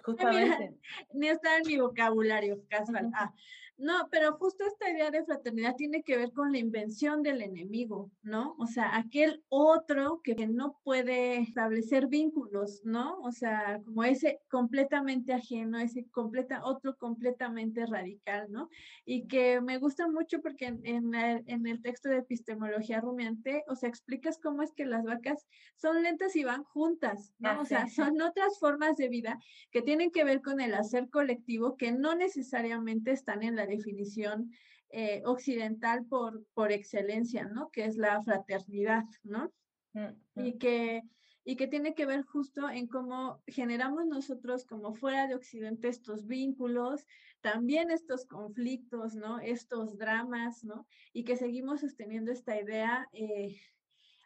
Justamente. 0.03 0.71
Mira, 0.71 0.81
ni 1.13 1.27
está 1.27 1.57
en 1.57 1.67
mi 1.67 1.77
vocabulario 1.77 2.63
casual. 2.67 3.11
Ah, 3.13 3.31
no, 3.77 4.07
pero 4.09 4.33
justo 4.37 4.65
esta 4.65 4.89
idea 4.89 5.11
de 5.11 5.23
fraternidad 5.23 5.75
tiene 5.75 6.01
que 6.01 6.17
ver 6.17 6.31
con 6.31 6.51
la 6.51 6.57
invención 6.57 7.21
del 7.21 7.43
enemigo, 7.43 8.09
¿no? 8.23 8.55
O 8.57 8.65
sea, 8.65 8.97
aquel 8.97 9.43
otro 9.49 10.21
que 10.23 10.47
no 10.47 10.79
puede 10.83 11.37
establecer 11.37 12.07
vínculos, 12.07 12.81
¿no? 12.83 13.19
O 13.21 13.31
sea, 13.31 13.79
como 13.85 14.03
ese 14.03 14.39
completamente 14.49 15.31
ajeno, 15.31 15.77
ese 15.77 16.07
completa, 16.09 16.65
otro 16.65 16.97
completamente 16.97 17.85
radical, 17.85 18.47
¿no? 18.49 18.69
Y 19.05 19.27
que 19.27 19.61
me 19.61 19.77
gusta 19.77 20.07
mucho 20.07 20.41
porque 20.41 20.65
en, 20.65 20.81
en, 20.83 21.13
el, 21.13 21.43
en 21.45 21.67
el 21.67 21.79
texto 21.83 22.09
de 22.09 22.17
epistemología 22.17 22.99
rumiante, 22.99 23.63
o 23.67 23.75
sea, 23.75 23.89
explicas 23.89 24.39
cómo 24.41 24.63
es 24.63 24.73
que 24.73 24.85
las 24.85 25.03
vacas 25.03 25.45
son 25.75 26.01
lentas 26.01 26.35
y 26.35 26.43
van 26.43 26.63
juntas, 26.63 27.35
¿no? 27.37 27.61
O 27.61 27.65
sea, 27.65 27.87
son 27.87 28.19
otras 28.23 28.57
formas 28.57 28.97
de 28.97 29.07
vida 29.07 29.37
que 29.69 29.83
tienen 29.83 30.09
que 30.09 30.23
ver 30.23 30.41
con 30.41 30.61
el 30.61 30.73
hacer 30.73 31.11
colectivo 31.11 31.77
que 31.77 31.91
no 31.91 32.15
necesariamente 32.15 33.11
están 33.11 33.43
en 33.43 33.55
la 33.55 33.66
definición 33.67 34.51
eh, 34.89 35.21
occidental 35.25 36.05
por, 36.05 36.43
por 36.53 36.71
excelencia, 36.71 37.45
¿no? 37.45 37.69
Que 37.71 37.85
es 37.85 37.97
la 37.97 38.21
fraternidad, 38.23 39.03
¿no? 39.23 39.51
Mm 39.93 39.99
-hmm. 39.99 40.47
Y 40.47 40.57
que 40.57 41.03
y 41.49 41.55
que 41.55 41.67
tiene 41.67 41.93
que 41.93 42.05
ver 42.05 42.23
justo 42.23 42.69
en 42.69 42.87
cómo 42.87 43.41
generamos 43.47 44.05
nosotros 44.05 44.65
como 44.65 44.93
fuera 44.93 45.27
de 45.27 45.35
Occidente 45.35 45.87
estos 45.87 46.27
vínculos, 46.27 47.05
también 47.39 47.89
estos 47.89 48.25
conflictos, 48.25 49.15
¿no? 49.15 49.39
Estos 49.39 49.97
dramas, 49.97 50.65
¿no? 50.65 50.85
Y 51.13 51.23
que 51.23 51.37
seguimos 51.37 51.79
sosteniendo 51.79 52.33
esta 52.33 52.59
idea 52.59 53.07
eh, 53.13 53.55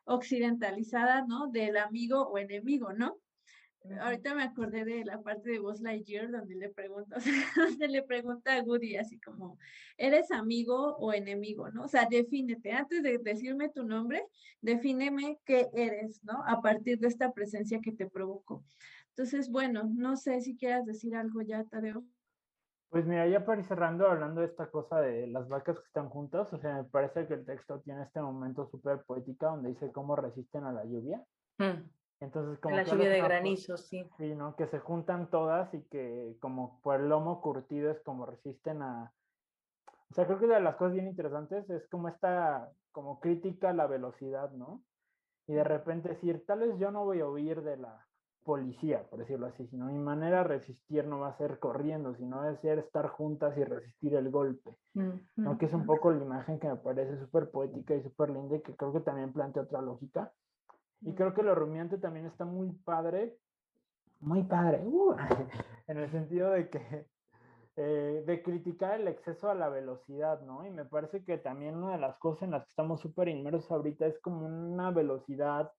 occidentalizada, 0.06 1.24
¿no? 1.28 1.46
Del 1.52 1.78
amigo 1.78 2.24
o 2.28 2.40
enemigo, 2.40 2.92
¿no? 2.92 3.20
Ahorita 4.00 4.36
me 4.36 4.44
acordé 4.44 4.86
de 4.86 5.04
la 5.04 5.22
parte 5.22 5.50
de 5.50 5.60
Buzz 5.60 5.82
Lightyear 5.82 6.30
donde 6.30 6.56
le 6.56 6.70
pregunta, 6.70 7.18
donde 7.56 7.88
le 7.88 8.04
pregunta 8.04 8.56
a 8.56 8.62
Woody 8.62 8.96
así 8.96 9.20
como, 9.20 9.58
¿eres 9.98 10.32
amigo 10.32 10.96
o 10.98 11.14
enemigo, 11.14 11.70
no? 11.72 11.86
O 11.86 11.88
sea, 11.88 12.06
defínete, 12.06 12.72
antes 12.72 13.02
de 13.02 13.18
decirme 13.18 13.70
tu 13.70 13.84
nombre, 13.84 14.24
defíneme 14.62 15.40
qué 15.46 15.70
eres, 15.74 16.24
¿no? 16.24 16.44
A 16.46 16.62
partir 16.62 17.00
de 17.00 17.08
esta 17.08 17.34
presencia 17.34 17.82
que 17.82 17.92
te 17.92 18.08
provocó. 18.08 18.64
Entonces, 19.10 19.50
bueno, 19.50 19.90
no 19.94 20.16
sé 20.16 20.42
si 20.42 20.56
quieras 20.56 20.86
decir 20.86 21.16
algo 21.16 21.42
ya, 21.42 21.64
Tadeo. 21.64 22.04
Pues 22.90 23.06
mira, 23.06 23.26
ya 23.28 23.46
para 23.46 23.62
ir 23.62 23.68
cerrando, 23.68 24.08
hablando 24.08 24.42
de 24.42 24.48
esta 24.48 24.70
cosa 24.70 25.00
de 25.00 25.26
las 25.26 25.48
vacas 25.48 25.80
que 25.80 25.86
están 25.86 26.10
juntas, 26.10 26.54
o 26.54 26.60
sea, 26.60 26.76
me 26.76 26.84
parece 26.84 27.26
que 27.26 27.34
el 27.34 27.46
texto 27.46 27.80
tiene 27.80 28.04
este 28.04 28.22
momento 28.22 28.68
súper 28.70 29.04
poética 29.04 29.48
donde 29.48 29.70
dice 29.70 29.92
cómo 29.92 30.16
resisten 30.16 30.66
a 30.66 30.74
la 30.74 30.84
lluvia. 30.86 31.24
Mm. 31.58 31.90
Entonces, 32.22 32.60
como 32.60 32.76
La 32.76 32.84
lluvia 32.84 33.10
de 33.10 33.18
como- 33.18 33.30
granizo, 33.30 33.78
sí. 33.78 34.08
Sí, 34.18 34.36
¿no? 34.36 34.56
Que 34.56 34.68
se 34.68 34.80
juntan 34.80 35.30
todas 35.30 35.74
y 35.74 35.82
que 35.84 36.38
como 36.40 36.80
por 36.82 37.00
el 37.02 37.10
lomo 37.10 37.42
curtido 37.42 37.92
es 37.92 38.00
como 38.02 38.26
resisten 38.26 38.82
a... 38.84 39.12
O 40.12 40.14
sea, 40.14 40.26
creo 40.28 40.40
que 40.40 40.46
una 40.46 40.56
de 40.56 40.62
las 40.62 40.76
cosas 40.76 40.94
bien 40.94 41.08
interesantes 41.08 41.70
es 41.70 41.88
como 41.88 42.08
esta, 42.08 42.70
como 42.92 43.20
crítica 43.20 43.72
a 43.72 43.74
la 43.74 43.88
velocidad, 43.88 44.52
¿no? 44.52 44.84
Y 45.48 45.54
de 45.54 45.64
repente 45.64 46.10
decir, 46.10 46.46
tal 46.46 46.60
vez 46.60 46.78
yo 46.78 46.92
no 46.92 47.06
voy 47.06 47.22
a 47.22 47.28
huir 47.28 47.62
de 47.64 47.78
la 47.78 48.06
policía, 48.44 49.04
por 49.10 49.20
decirlo 49.20 49.48
así, 49.48 49.66
sino 49.68 49.86
mi 49.86 49.98
manera 49.98 50.40
de 50.40 50.44
resistir 50.44 51.06
no 51.06 51.20
va 51.20 51.30
a 51.30 51.38
ser 51.38 51.60
corriendo, 51.60 52.14
sino 52.16 52.38
va 52.38 52.50
a 52.50 52.56
ser 52.58 52.80
estar 52.80 53.08
juntas 53.08 53.58
y 53.58 53.64
resistir 53.64 54.16
el 54.16 54.30
golpe, 54.30 54.76
¿no? 55.38 55.58
Que 55.58 55.66
es 55.66 55.74
un 55.74 55.86
poco 55.86 56.12
la 56.12 56.24
imagen 56.24 56.60
que 56.60 56.68
me 56.68 56.76
parece 56.76 57.18
súper 57.18 57.50
poética 57.50 57.96
y 57.96 58.04
súper 58.04 58.30
linda 58.30 58.58
y 58.58 58.62
que 58.62 58.76
creo 58.76 58.94
que 58.94 59.00
también 59.00 59.32
plantea 59.34 59.64
otra 59.64 59.82
lógica. 59.82 60.32
Y 61.02 61.14
creo 61.14 61.34
que 61.34 61.44
lo 61.44 61.56
rumiante 61.56 61.98
también 61.98 62.26
está 62.28 62.46
muy 62.46 62.72
padre, 62.72 63.38
muy 64.20 64.44
padre, 64.44 64.82
uh, 64.86 65.16
en 65.88 65.98
el 65.98 66.12
sentido 66.12 66.52
de 66.52 66.70
que, 66.70 67.08
eh, 67.76 68.24
de 68.26 68.44
criticar 68.44 69.00
el 69.00 69.08
exceso 69.08 69.50
a 69.50 69.56
la 69.56 69.70
velocidad, 69.70 70.42
¿no? 70.42 70.66
Y 70.66 70.70
me 70.70 70.86
parece 70.86 71.24
que 71.24 71.40
también 71.40 71.76
una 71.76 71.94
de 71.94 72.00
las 72.00 72.18
cosas 72.20 72.44
en 72.44 72.52
las 72.52 72.64
que 72.64 72.70
estamos 72.70 73.02
súper 73.02 73.30
inmersos 73.30 73.72
ahorita 73.72 74.06
es 74.06 74.20
como 74.20 74.46
una 74.46 74.92
velocidad 74.92 75.72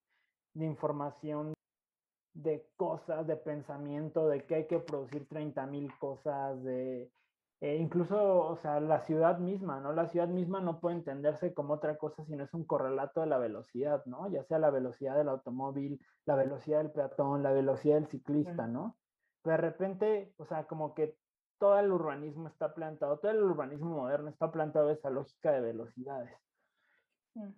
de 0.54 0.66
información, 0.66 1.54
de 2.34 2.66
cosas, 2.76 3.26
de 3.26 3.36
pensamiento, 3.36 4.28
de 4.28 4.44
que 4.44 4.54
hay 4.56 4.66
que 4.66 4.80
producir 4.80 5.28
30 5.28 5.66
mil 5.66 5.96
cosas, 5.98 6.62
de 6.64 7.10
eh, 7.62 7.76
incluso, 7.76 8.48
o 8.48 8.56
sea, 8.56 8.80
la 8.80 9.02
ciudad 9.02 9.38
misma, 9.38 9.78
¿no? 9.78 9.92
La 9.92 10.08
ciudad 10.08 10.26
misma 10.26 10.60
no 10.60 10.80
puede 10.80 10.96
entenderse 10.96 11.54
como 11.54 11.74
otra 11.74 11.96
cosa 11.96 12.24
si 12.24 12.34
no 12.34 12.42
es 12.42 12.52
un 12.54 12.64
correlato 12.64 13.20
de 13.20 13.28
la 13.28 13.38
velocidad, 13.38 14.04
¿no? 14.04 14.28
Ya 14.28 14.42
sea 14.42 14.58
la 14.58 14.70
velocidad 14.70 15.16
del 15.16 15.28
automóvil, 15.28 16.00
la 16.26 16.34
velocidad 16.34 16.78
del 16.78 16.90
peatón, 16.90 17.44
la 17.44 17.52
velocidad 17.52 17.94
del 17.94 18.08
ciclista, 18.08 18.66
¿no? 18.66 18.96
Pero 19.42 19.54
de 19.58 19.62
repente, 19.62 20.34
o 20.38 20.44
sea, 20.44 20.64
como 20.64 20.92
que 20.92 21.16
todo 21.58 21.78
el 21.78 21.92
urbanismo 21.92 22.48
está 22.48 22.74
plantado, 22.74 23.20
todo 23.20 23.30
el 23.30 23.44
urbanismo 23.44 23.90
moderno 23.90 24.28
está 24.28 24.50
plantado 24.50 24.90
esa 24.90 25.10
lógica 25.10 25.52
de 25.52 25.60
velocidades. 25.60 26.36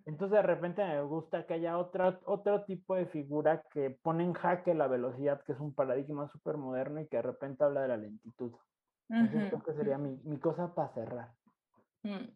Entonces 0.05 0.37
de 0.37 0.43
repente 0.43 0.85
me 0.85 1.01
gusta 1.01 1.47
que 1.47 1.55
haya 1.55 1.79
otra, 1.79 2.19
otro 2.25 2.63
tipo 2.65 2.93
de 2.93 3.07
figura 3.07 3.63
que 3.71 3.89
pone 3.89 4.23
en 4.23 4.33
jaque 4.33 4.75
la 4.75 4.87
velocidad, 4.87 5.41
que 5.41 5.53
es 5.53 5.59
un 5.59 5.73
paradigma 5.73 6.27
súper 6.27 6.57
moderno 6.57 7.01
y 7.01 7.07
que 7.07 7.17
de 7.17 7.23
repente 7.23 7.63
habla 7.63 7.81
de 7.81 7.87
la 7.87 7.97
lentitud. 7.97 8.53
Entonces 9.09 9.49
creo 9.49 9.63
que 9.63 9.73
sería 9.73 9.97
mi, 9.97 10.17
mi 10.23 10.39
cosa 10.39 10.73
para 10.73 10.93
cerrar. 10.93 11.33
Mm. 12.03 12.35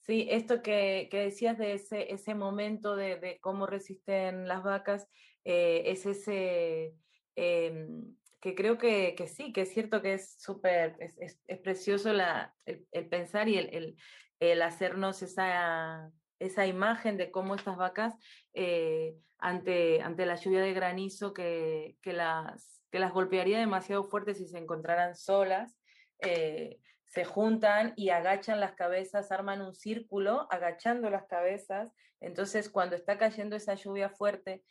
Sí, 0.00 0.26
esto 0.30 0.62
que, 0.62 1.08
que 1.10 1.18
decías 1.18 1.58
de 1.58 1.74
ese, 1.74 2.12
ese 2.12 2.34
momento 2.34 2.96
de, 2.96 3.16
de 3.16 3.38
cómo 3.40 3.66
resisten 3.66 4.48
las 4.48 4.62
vacas, 4.62 5.08
eh, 5.44 5.82
es 5.86 6.06
ese 6.06 6.94
em, 7.36 8.16
que 8.40 8.54
creo 8.54 8.78
que, 8.78 9.14
que 9.16 9.26
sí, 9.26 9.52
que 9.52 9.62
es 9.62 9.72
cierto 9.72 10.00
que 10.00 10.14
es 10.14 10.40
súper, 10.40 10.96
es, 11.00 11.18
es- 11.18 11.40
es 11.46 11.58
precioso 11.58 12.12
la, 12.12 12.56
el, 12.64 12.86
el 12.92 13.08
pensar 13.08 13.48
y 13.48 13.58
el, 13.58 13.74
el- 13.74 13.96
el 14.40 14.62
hacernos 14.62 15.22
esa, 15.22 16.10
esa 16.38 16.66
imagen 16.66 17.16
de 17.16 17.30
cómo 17.32 17.54
estas 17.56 17.76
vacas 17.76 18.14
eh, 18.54 19.16
ante, 19.38 20.00
ante 20.00 20.26
la 20.26 20.36
lluvia 20.36 20.60
de 20.62 20.72
granizo 20.72 21.34
que, 21.34 21.98
que 22.02 22.12
las, 22.12 22.84
que 22.90 23.00
las 23.00 23.12
golpearía 23.12 23.58
demasiado 23.58 24.04
fuerte 24.04 24.34
si 24.34 24.46
se 24.46 24.58
encontraran 24.58 25.16
solas, 25.16 25.77
eh, 26.20 26.80
se 27.06 27.24
juntan 27.24 27.94
y 27.96 28.10
agachan 28.10 28.60
las 28.60 28.72
cabezas, 28.72 29.32
arman 29.32 29.62
un 29.62 29.74
círculo 29.74 30.46
agachando 30.50 31.10
las 31.10 31.24
cabezas. 31.26 31.92
Entonces, 32.20 32.68
cuando 32.68 32.96
está 32.96 33.16
cayendo 33.16 33.56
esa 33.56 33.74
lluvia 33.74 34.10
fuerte, 34.10 34.62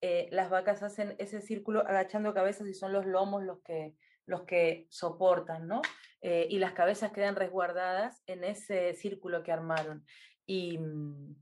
eh, 0.00 0.28
las 0.32 0.50
vacas 0.50 0.82
hacen 0.82 1.14
ese 1.18 1.40
círculo 1.40 1.80
agachando 1.80 2.34
cabezas 2.34 2.66
y 2.68 2.74
son 2.74 2.92
los 2.92 3.06
lomos 3.06 3.42
los 3.42 3.62
que, 3.62 3.94
los 4.26 4.42
que 4.42 4.86
soportan, 4.90 5.68
¿no? 5.68 5.80
Eh, 6.20 6.46
y 6.50 6.58
las 6.58 6.72
cabezas 6.72 7.12
quedan 7.12 7.36
resguardadas 7.36 8.22
en 8.26 8.44
ese 8.44 8.94
círculo 8.94 9.42
que 9.42 9.52
armaron. 9.52 10.04
Y, 10.46 10.78
mm, 10.78 11.36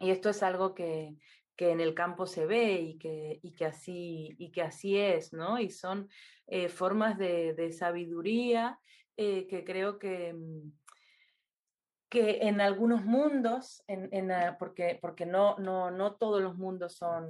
y 0.00 0.10
esto 0.10 0.30
es 0.30 0.42
algo 0.42 0.74
que, 0.74 1.16
que 1.58 1.72
en 1.72 1.80
el 1.80 1.92
campo 1.92 2.24
se 2.24 2.46
ve 2.46 2.80
y 2.80 2.98
que, 2.98 3.40
y 3.42 3.50
que, 3.50 3.66
así, 3.66 4.36
y 4.38 4.52
que 4.52 4.62
así 4.62 4.96
es, 4.96 5.32
¿no? 5.32 5.58
Y 5.58 5.70
son 5.70 6.08
eh, 6.46 6.68
formas 6.68 7.18
de, 7.18 7.72
sabiduría 7.72 8.78
eh, 9.16 9.48
que 9.48 9.64
creo 9.64 9.98
que, 9.98 10.32
mm, 10.34 10.72
que 12.08 12.38
en 12.42 12.60
algunos 12.60 13.04
mundos, 13.04 13.82
en, 13.88 14.08
en, 14.12 14.30
ah, 14.30 14.56
porque, 14.56 15.00
porque 15.02 15.26
no, 15.26 15.58
no, 15.58 15.90
no 15.90 16.14
todos 16.14 16.40
los 16.40 16.56
mundos 16.56 16.94
son, 16.94 17.28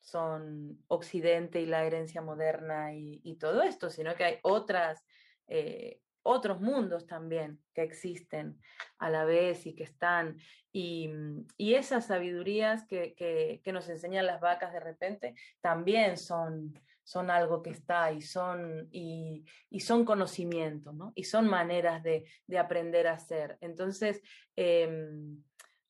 son 0.00 0.78
Occidente 0.86 1.60
y 1.60 1.66
la 1.66 1.84
herencia 1.84 2.22
moderna 2.22 2.94
y, 2.94 3.20
y 3.24 3.34
todo 3.38 3.60
esto, 3.62 3.90
sino 3.90 4.14
que 4.14 4.24
hay 4.24 4.38
otras, 4.42 5.04
eh, 5.48 5.98
otros 6.24 6.60
mundos 6.60 7.06
también 7.06 7.60
que 7.74 7.82
existen 7.82 8.58
a 8.98 9.10
la 9.10 9.24
vez 9.24 9.66
y 9.66 9.74
que 9.74 9.84
están. 9.84 10.38
Y, 10.72 11.10
y 11.56 11.74
esas 11.74 12.06
sabidurías 12.06 12.84
que, 12.86 13.14
que, 13.14 13.72
nos 13.72 13.88
enseñan 13.88 14.26
las 14.26 14.40
vacas 14.40 14.72
de 14.72 14.80
repente 14.80 15.34
también 15.60 16.16
son, 16.16 16.74
son 17.04 17.30
algo 17.30 17.62
que 17.62 17.70
está 17.70 18.10
y 18.10 18.22
son, 18.22 18.88
y, 18.90 19.44
y 19.70 19.80
son 19.80 20.04
conocimiento, 20.04 20.92
¿no? 20.92 21.12
Y 21.14 21.24
son 21.24 21.46
maneras 21.46 22.02
de, 22.02 22.24
de 22.46 22.58
aprender 22.58 23.06
a 23.06 23.12
hacer. 23.12 23.56
Entonces, 23.60 24.20
eh, 24.56 25.12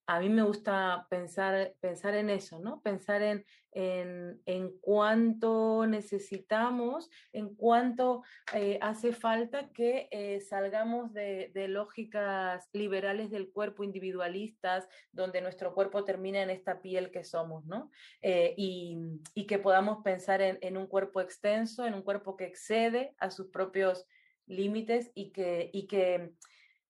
a 0.06 0.20
mí 0.20 0.28
me 0.28 0.42
gusta 0.42 1.06
pensar, 1.08 1.74
pensar 1.80 2.14
en 2.14 2.28
eso, 2.28 2.58
¿no? 2.58 2.82
Pensar 2.82 3.22
en, 3.22 3.44
en, 3.72 4.40
en 4.44 4.78
cuánto 4.80 5.86
necesitamos, 5.86 7.10
en 7.32 7.54
cuánto 7.54 8.22
eh, 8.52 8.78
hace 8.82 9.12
falta 9.12 9.70
que 9.72 10.08
eh, 10.10 10.40
salgamos 10.40 11.14
de, 11.14 11.50
de, 11.54 11.68
lógicas 11.68 12.68
liberales 12.74 13.30
del 13.30 13.50
cuerpo, 13.50 13.82
individualistas, 13.82 14.86
donde 15.10 15.40
nuestro 15.40 15.72
cuerpo 15.74 16.04
termina 16.04 16.42
en 16.42 16.50
esta 16.50 16.82
piel 16.82 17.10
que 17.10 17.24
somos, 17.24 17.64
¿no? 17.64 17.90
Eh, 18.20 18.54
y, 18.58 18.98
y, 19.34 19.46
que 19.46 19.58
podamos 19.58 20.04
pensar 20.04 20.42
en, 20.42 20.58
en, 20.60 20.76
un 20.76 20.86
cuerpo 20.86 21.22
extenso, 21.22 21.86
en 21.86 21.94
un 21.94 22.02
cuerpo 22.02 22.36
que 22.36 22.44
excede 22.44 23.14
a 23.18 23.30
sus 23.30 23.48
propios 23.48 24.06
límites 24.46 25.10
y 25.14 25.30
que... 25.30 25.70
Y 25.72 25.86
que 25.86 26.34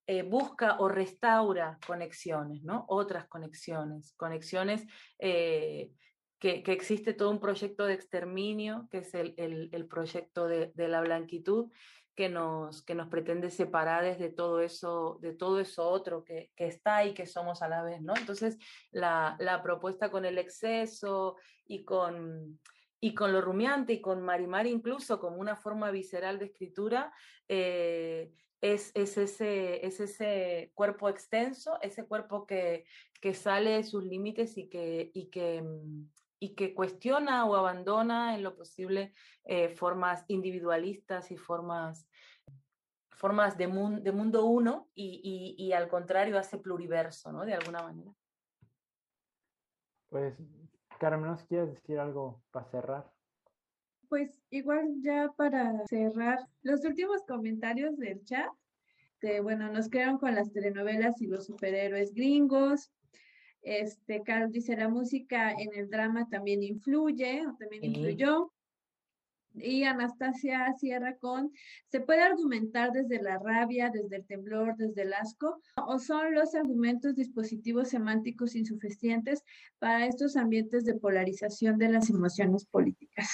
eh, 0.06 0.22
busca 0.22 0.76
o 0.80 0.88
restaura 0.88 1.78
conexiones, 1.86 2.62
¿no? 2.62 2.84
Otras 2.88 3.26
conexiones, 3.26 4.12
conexiones 4.16 4.84
eh, 5.18 5.92
que, 6.38 6.62
existe 6.66 7.14
todo 7.14 7.30
un 7.30 7.40
proyecto 7.40 7.86
de 7.86 7.94
exterminio, 7.94 8.86
que 8.90 8.98
es 8.98 9.14
el, 9.14 9.34
el, 9.38 9.86
proyecto 9.88 10.46
de, 10.46 10.72
la 10.76 11.00
blanquitud, 11.00 11.70
que 12.14 12.28
nos, 12.28 12.84
que 12.84 12.94
nos 12.94 13.08
pretende 13.08 13.50
separar 13.50 14.18
de 14.18 14.28
todo 14.28 14.60
eso, 14.60 15.18
de 15.22 15.32
todo 15.32 15.58
eso 15.58 15.88
otro 15.88 16.22
que, 16.22 16.52
que 16.54 16.66
está 16.66 17.04
y 17.06 17.14
que 17.14 17.24
somos 17.24 17.62
a 17.62 17.68
la 17.68 17.82
vez, 17.82 18.02
¿no? 18.02 18.14
Entonces, 18.14 18.58
la, 18.92 19.36
la 19.40 19.62
propuesta 19.62 20.10
con 20.10 20.26
el 20.26 20.36
exceso 20.36 21.36
y 21.64 21.84
con, 21.84 22.60
y 23.00 23.14
con 23.14 23.32
lo 23.32 23.40
rumiante 23.40 23.94
y 23.94 24.00
con 24.00 24.22
Marimar 24.22 24.66
incluso 24.66 25.18
como 25.18 25.36
una 25.36 25.56
forma 25.56 25.90
visceral 25.90 26.38
de 26.38 26.46
escritura, 26.46 27.12
eh, 27.48 28.32
es, 28.64 28.92
es, 28.94 29.18
ese, 29.18 29.84
es 29.86 30.00
ese 30.00 30.72
cuerpo 30.74 31.10
extenso, 31.10 31.78
ese 31.82 32.06
cuerpo 32.06 32.46
que, 32.46 32.86
que 33.20 33.34
sale 33.34 33.72
de 33.72 33.84
sus 33.84 34.02
límites 34.02 34.56
y 34.56 34.70
que, 34.70 35.10
y, 35.12 35.26
que, 35.26 35.62
y 36.38 36.54
que 36.54 36.74
cuestiona 36.74 37.44
o 37.44 37.56
abandona 37.56 38.34
en 38.34 38.42
lo 38.42 38.56
posible 38.56 39.12
eh, 39.44 39.68
formas 39.68 40.24
individualistas 40.28 41.30
y 41.30 41.36
formas, 41.36 42.08
formas 43.10 43.58
de, 43.58 43.66
mun, 43.66 44.02
de 44.02 44.12
mundo 44.12 44.46
uno 44.46 44.88
y, 44.94 45.20
y, 45.58 45.62
y, 45.62 45.72
al 45.74 45.88
contrario 45.88 46.38
hace 46.38 46.56
pluriverso, 46.56 47.32
¿no? 47.32 47.44
De 47.44 47.52
alguna 47.52 47.82
manera. 47.82 48.14
Pues 50.08 50.38
Carmen, 50.98 51.28
¿nos 51.28 51.44
quieres 51.44 51.68
decir 51.68 51.98
algo 51.98 52.42
para 52.50 52.64
cerrar? 52.70 53.12
Pues 54.14 54.30
igual 54.50 54.94
ya 55.00 55.32
para 55.36 55.84
cerrar, 55.88 56.38
los 56.62 56.84
últimos 56.84 57.22
comentarios 57.26 57.98
del 57.98 58.24
chat, 58.24 58.46
de, 59.20 59.40
bueno, 59.40 59.72
nos 59.72 59.88
quedaron 59.88 60.18
con 60.18 60.36
las 60.36 60.52
telenovelas 60.52 61.20
y 61.20 61.26
los 61.26 61.46
superhéroes 61.46 62.14
gringos. 62.14 62.92
Este, 63.62 64.22
Carl 64.22 64.52
dice, 64.52 64.76
la 64.76 64.88
música 64.88 65.50
en 65.50 65.74
el 65.74 65.90
drama 65.90 66.28
también 66.28 66.62
influye, 66.62 67.44
o 67.44 67.56
también 67.56 67.86
influyó. 67.86 68.52
Y 69.54 69.82
Anastasia 69.82 70.72
cierra 70.78 71.16
con, 71.16 71.50
se 71.88 71.98
puede 71.98 72.22
argumentar 72.22 72.92
desde 72.92 73.20
la 73.20 73.40
rabia, 73.40 73.90
desde 73.90 74.18
el 74.18 74.26
temblor, 74.26 74.76
desde 74.76 75.02
el 75.02 75.12
asco, 75.12 75.60
o 75.88 75.98
son 75.98 76.34
los 76.34 76.54
argumentos 76.54 77.16
dispositivos 77.16 77.88
semánticos 77.88 78.54
insuficientes 78.54 79.42
para 79.80 80.06
estos 80.06 80.36
ambientes 80.36 80.84
de 80.84 80.94
polarización 80.94 81.78
de 81.78 81.88
las 81.88 82.10
emociones 82.10 82.64
políticas. 82.64 83.28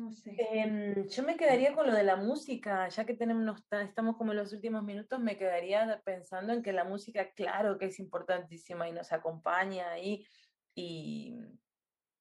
No 0.00 0.12
sé. 0.12 0.34
Em, 0.38 1.06
yo 1.08 1.22
me 1.22 1.36
quedaría 1.36 1.74
con 1.74 1.86
lo 1.86 1.92
de 1.92 2.04
la 2.04 2.16
música, 2.16 2.88
ya 2.88 3.04
que 3.04 3.12
tenemos, 3.12 3.62
estamos 3.70 4.16
como 4.16 4.32
en 4.32 4.38
los 4.38 4.50
últimos 4.54 4.82
minutos, 4.82 5.20
me 5.20 5.36
quedaría 5.36 6.00
pensando 6.02 6.54
en 6.54 6.62
que 6.62 6.72
la 6.72 6.84
música, 6.84 7.30
claro 7.34 7.76
que 7.76 7.86
es 7.86 8.00
importantísima 8.00 8.88
y 8.88 8.92
nos 8.92 9.12
acompaña 9.12 9.90
ahí, 9.90 10.26
y 10.74 11.36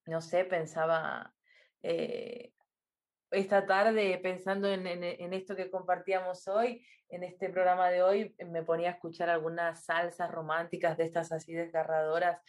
no 0.07 0.19
sé, 0.19 0.43
pensaba 0.43 1.33
eh, 1.81 2.51
esta 3.31 3.65
tarde 3.65 4.19
pensando 4.23 4.67
en, 4.67 4.87
en- 4.87 5.03
en 5.03 5.33
esto 5.33 5.55
que 5.55 5.69
compartíamos 5.69 6.47
hoy, 6.47 6.85
en 7.09 7.23
este 7.23 7.49
programa 7.49 7.89
de 7.89 8.03
hoy, 8.03 8.35
me 8.51 8.63
ponía 8.63 8.89
a 8.89 8.93
escuchar 8.93 9.29
algunas 9.29 9.85
salsas 9.85 10.31
románticas 10.31 10.97
de 10.97 11.05
estas 11.05 11.31
así 11.31 11.53
desgarradoras. 11.53 12.41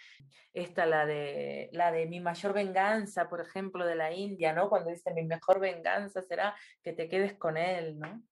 Esta, 0.52 0.86
la 0.86 1.06
de, 1.06 1.70
la 1.72 1.92
de 1.92 2.06
Mi 2.06 2.20
mayor 2.20 2.52
venganza, 2.52 3.28
por 3.28 3.40
ejemplo, 3.40 3.86
de 3.86 3.94
la 3.94 4.12
India, 4.12 4.52
¿no? 4.52 4.68
Cuando 4.68 4.90
dice 4.90 5.14
mi 5.14 5.24
mejor 5.24 5.60
venganza 5.60 6.22
será 6.22 6.54
que 6.82 6.92
te 6.92 7.08
quedes 7.08 7.34
con 7.38 7.56
él, 7.56 7.98
¿no? 7.98 8.22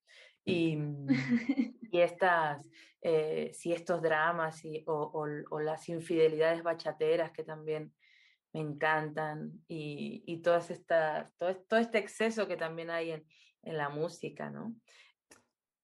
Y, 0.45 0.77
y 1.91 2.01
estas, 2.01 2.69
eh, 3.01 3.51
sí, 3.53 3.73
estos 3.73 4.01
dramas 4.01 4.63
y, 4.65 4.83
o, 4.87 4.93
o- 4.93 5.55
o 5.55 5.59
las 5.59 5.87
infidelidades 5.89 6.63
bachateras 6.63 7.31
que 7.31 7.43
también 7.43 7.93
me 8.53 8.61
encantan 8.61 9.51
y, 9.67 10.23
y 10.25 10.41
todas 10.41 10.71
estas, 10.71 11.35
todo, 11.37 11.55
todo 11.67 11.79
este 11.79 11.97
exceso 11.99 12.47
que 12.47 12.57
también 12.57 12.89
hay 12.89 13.11
en, 13.11 13.25
en 13.63 13.77
la 13.77 13.89
música, 13.89 14.49
¿no? 14.49 14.73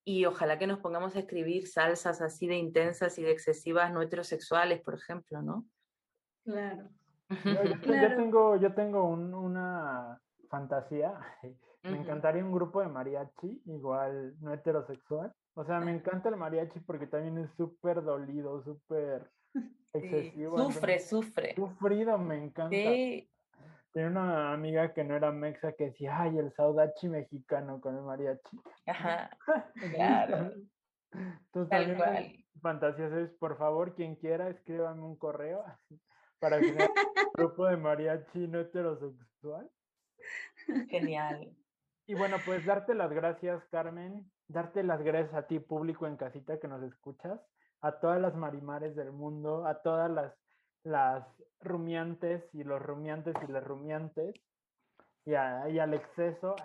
Y 0.03 0.26
ojalá 0.26 0.59
que 0.59 0.68
nos 0.68 0.80
pongamos 0.80 1.16
a 1.16 1.20
escribir 1.20 1.68
salsas 1.68 2.22
así 2.22 2.47
de 2.47 2.55
intensas 2.57 3.18
y 3.18 3.24
de 3.24 3.32
excesivas 3.32 3.91
no 3.91 4.01
heterosexuales, 4.01 4.82
por 4.82 4.93
ejemplo, 4.95 5.41
¿no? 5.41 5.66
Claro. 6.43 6.89
Yo, 7.30 7.53
yo- 7.53 7.59
yo 7.74 7.82
Claro. 7.82 8.16
tengo, 8.18 8.55
yo 8.57 8.74
tengo 8.76 9.03
un- 9.05 9.34
una 9.34 10.22
fantasía. 10.49 11.13
Me 11.84 11.99
encantaría 11.99 12.43
un 12.43 12.51
grupo 12.51 12.82
de 12.82 12.88
mariachi, 12.88 13.61
igual 13.66 14.36
no 14.41 14.51
heterosexual. 14.53 15.32
O 15.53 15.63
sea, 15.66 15.80
me 15.80 15.91
encanta 15.91 16.30
el 16.30 16.36
mariachi 16.36 16.80
porque 16.80 17.05
también 17.05 17.38
es 17.38 17.51
súper 17.55 18.01
dolido, 18.03 18.63
súper 18.63 19.32
excesivo. 19.93 20.58
Sufre, 20.58 20.99
sufre. 20.99 21.56
Sufrido, 21.56 22.18
me 22.18 22.38
encanta. 22.43 22.70
Sí, 22.76 23.30
Tenía 23.91 24.10
una 24.10 24.51
amiga 24.53 24.93
que 24.93 25.06
no 25.06 25.16
era 25.16 25.32
mexa 25.32 25.72
que 25.72 25.86
decía, 25.86 26.20
ay, 26.22 26.38
el 26.38 26.51
saudachi 26.51 27.08
mexicano 27.08 27.80
con 27.80 27.95
el 27.95 28.01
mariachi. 28.01 28.60
ajá, 28.88 29.30
claro, 29.95 30.51
Entonces 31.12 31.70
tal 31.70 31.70
también 31.70 31.97
cual. 31.97 32.24
mi 32.53 32.60
fantasía 32.60 33.08
es, 33.20 33.32
por 33.36 33.58
favor, 33.58 33.95
quien 33.95 34.16
quiera, 34.18 34.49
escríbame 34.49 35.01
un 35.01 35.16
correo 35.16 35.64
para 36.39 36.58
crear 36.60 36.89
un 36.89 37.32
grupo 37.34 37.68
de 37.68 37.78
mariachi 37.78 38.47
no 38.49 38.60
heterosexual. 38.60 39.72
Genial. 40.89 41.56
Y 42.08 42.16
bueno, 42.16 42.36
pues 42.45 42.66
darte 42.66 42.95
las 42.95 43.12
gracias, 43.12 43.64
Carmen, 43.72 44.30
darte 44.47 44.84
las 44.84 45.01
gracias 45.01 45.34
a 45.36 45.47
ti, 45.47 45.60
público 45.60 46.06
en 46.06 46.18
casita 46.18 46.60
que 46.60 46.68
nos 46.68 46.84
escuchas, 46.84 47.39
a 47.82 47.99
todas 47.99 48.19
las 48.21 48.36
marimares 48.36 48.95
del 48.95 49.11
mundo, 49.11 49.65
a 49.65 49.82
todas 49.82 50.09
las, 50.11 50.34
las 50.84 51.26
rumiantes 51.61 52.43
y 52.53 52.63
los 52.63 52.82
rumiantes 52.82 53.36
y 53.47 53.51
las 53.51 53.63
rumiantes, 53.63 54.36
y, 55.26 55.34
a- 55.34 55.67
y 55.69 55.80
al 55.80 55.93
exceso, 55.93 56.55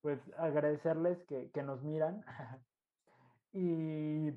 pues 0.00 0.20
agradecerles 0.36 1.18
que, 1.26 1.50
que 1.52 1.62
nos 1.62 1.82
miran. 1.82 2.24
Y 3.50 4.30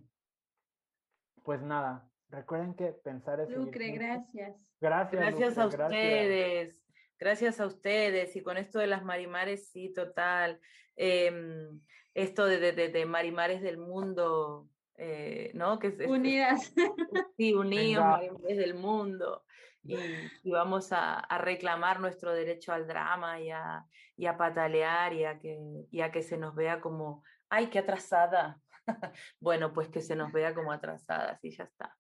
pues 1.43 1.61
nada, 1.61 2.09
recuerden 2.30 2.74
que 2.76 2.93
pensar 2.93 3.41
es... 3.41 3.49
Lucre, 3.49 3.91
gracias. 3.91 4.55
Gracias. 4.80 5.22
Gracias 5.22 5.57
a 5.57 5.63
Lucre, 5.65 5.78
gracias. 5.78 5.91
ustedes, 6.01 6.84
gracias 7.19 7.59
a 7.59 7.65
ustedes. 7.65 8.36
Y 8.38 8.41
con 8.41 8.57
esto 8.57 8.80
de 8.80 8.88
las 8.88 9.03
marimares, 9.03 9.69
sí, 9.69 9.91
total. 9.93 10.61
Em, 10.95 11.82
esto 12.13 12.45
de, 12.45 12.59
de- 12.59 12.72
de- 12.72 12.89
de 12.89 13.05
marimares 13.05 13.61
del 13.61 13.78
mundo, 13.78 14.69
eh, 15.04 15.52
¿no? 15.56 15.80
Que 15.80 15.88
es, 15.88 15.99
es- 15.99 16.08
Unidas. 16.08 16.74
sí, 17.38 17.54
unidos, 17.56 18.06
del 18.47 18.76
mundo. 18.76 19.43
Y, 19.84 19.95
y 20.43 20.52
vamos 20.52 20.91
a, 20.91 21.20
a 21.20 21.38
reclamar 21.39 21.99
nuestro 21.99 22.32
derecho 22.34 22.72
al 22.72 22.86
drama 22.88 23.41
y 23.41 23.49
a, 23.49 23.84
y 24.16 24.28
a 24.28 24.38
patalear 24.38 25.14
y 25.14 25.26
a, 25.26 25.39
que, 25.39 25.58
y 25.89 26.02
a 26.02 26.12
que 26.12 26.22
se 26.22 26.38
nos 26.38 26.54
vea 26.54 26.80
como, 26.82 27.24
ay, 27.49 27.68
qué 27.72 27.80
atrasada. 27.80 28.60
bueno, 29.39 29.74
pues 29.74 29.89
que 29.89 30.02
se 30.02 30.16
nos 30.16 30.32
vea 30.32 30.54
como 30.54 30.72
atrasadas 30.72 31.43
y 31.43 31.49
ya 31.49 31.64
está. 31.64 31.97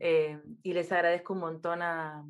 Eh, 0.00 0.40
y 0.62 0.72
les 0.72 0.90
agradezco 0.90 1.34
un 1.34 1.40
montón 1.40 1.82
a, 1.82 2.24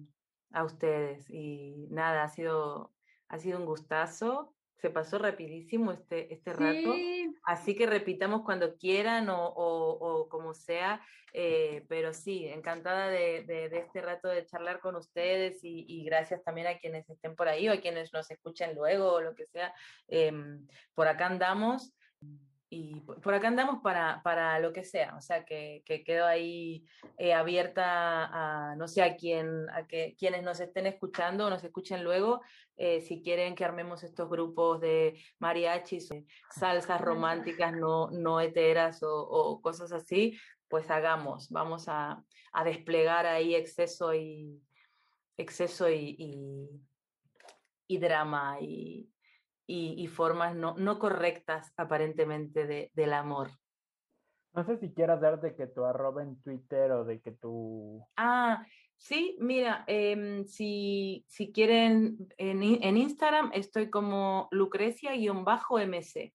a 0.53 0.65
ustedes. 0.65 1.31
Y 1.31 1.87
nada, 1.91 2.25
ha 2.25 2.29
sido, 2.29 2.93
ha 3.29 3.39
sido 3.39 3.59
un 3.61 3.67
gustazo. 3.67 4.57
Se 4.81 4.91
pasó 4.91 5.19
rapidísimo 5.19 5.93
este, 5.93 6.33
este 6.33 6.53
rato. 6.53 6.95
Sí, 6.95 7.35
Así 7.45 7.75
que 7.75 7.87
repitamos 7.87 8.43
cuando 8.45 8.77
quieran 8.77 9.29
o, 9.31 9.49
o- 9.49 9.99
o 10.23 10.29
como 10.29 10.55
sea, 10.55 11.01
eh, 11.33 11.85
pero 11.89 12.13
sí, 12.13 12.47
encantada 12.47 13.09
de, 13.09 13.43
de- 13.45 13.69
de 13.69 13.79
este 13.79 14.01
rato 14.01 14.29
de 14.29 14.45
charlar 14.47 14.81
con 14.81 14.97
ustedes 14.97 15.65
y, 15.65 15.85
y 15.89 16.05
gracias 16.05 16.43
también 16.45 16.67
a 16.69 16.79
quienes 16.79 17.09
estén 17.09 17.35
por 17.37 17.49
ahí 17.49 17.69
o 17.69 17.73
a 17.73 17.81
quienes 17.81 18.13
nos 18.13 18.31
escuchen 18.31 18.75
luego 18.75 19.13
o 19.15 19.21
lo 19.21 19.35
que 19.35 19.47
sea. 19.47 19.75
Em, 20.09 20.67
por 20.95 21.09
acá 21.09 21.27
andamos 21.27 21.93
y 22.71 23.01
por 23.01 23.33
acá 23.33 23.49
andamos 23.49 23.81
para, 23.83 24.23
para 24.23 24.59
lo 24.61 24.73
que 24.75 24.85
sea, 24.85 25.17
o 25.17 25.23
sea 25.23 25.45
que, 25.45 25.83
que 25.87 26.05
quedo 26.05 26.27
ahí 26.27 26.85
eh, 27.17 27.33
abierta 27.33 28.27
a, 28.27 28.77
no 28.77 28.87
sé, 28.87 29.03
a, 29.03 29.17
quién, 29.17 29.71
a 29.71 29.87
que, 29.87 30.15
quienes 30.19 30.43
nos 30.43 30.61
estén 30.61 30.87
escuchando 30.87 31.47
o 31.47 31.51
nos 31.51 31.65
escuchen 31.65 32.05
luego, 32.05 32.43
eh, 32.77 33.01
si 33.01 33.23
quieren 33.23 33.55
que 33.55 33.65
armemos 33.65 34.05
estos 34.05 34.29
grupos 34.29 34.81
de 34.83 35.19
mariachis, 35.39 36.11
o 36.13 36.23
salsas 36.51 37.01
románticas 37.01 37.73
no, 37.73 38.11
no 38.11 38.39
heteras 38.41 39.03
o, 39.03 39.15
o 39.15 39.63
cosas 39.63 39.91
así, 39.93 40.39
pues 40.69 40.91
hagamos, 40.91 41.49
vamos 41.49 41.89
a, 41.89 42.23
a 42.53 42.65
desplegar 42.65 43.25
ahí 43.25 43.55
exceso 43.55 44.13
y 44.15 44.61
exceso 45.39 45.89
y, 45.89 46.17
y, 46.19 46.69
y 47.87 47.99
drama 47.99 48.59
y, 48.61 49.09
y, 49.69 49.95
y 50.03 50.07
formas 50.09 50.57
no, 50.57 50.75
no 50.79 50.99
correctas 50.99 51.73
aparentemente 51.77 52.67
de, 52.67 52.91
del 52.95 53.13
amor. 53.13 53.51
No 54.55 54.65
sé 54.65 54.79
si 54.79 54.93
quieras 54.93 55.21
darte 55.21 55.55
que 55.55 55.67
tu 55.67 55.85
arroba 55.85 56.23
en 56.23 56.41
Twitter 56.41 56.91
o 56.91 57.05
de 57.05 57.21
que 57.21 57.33
tu... 57.33 58.03
Ah, 58.17 58.67
sí, 58.97 59.37
mira, 59.41 59.85
em, 59.87 60.47
si, 60.47 61.25
si 61.29 61.53
quieren, 61.53 62.17
en, 62.39 62.63
en 62.63 62.97
Instagram 62.97 63.51
estoy 63.53 63.91
como 63.91 64.49
Lucrecia-MC. 64.51 66.33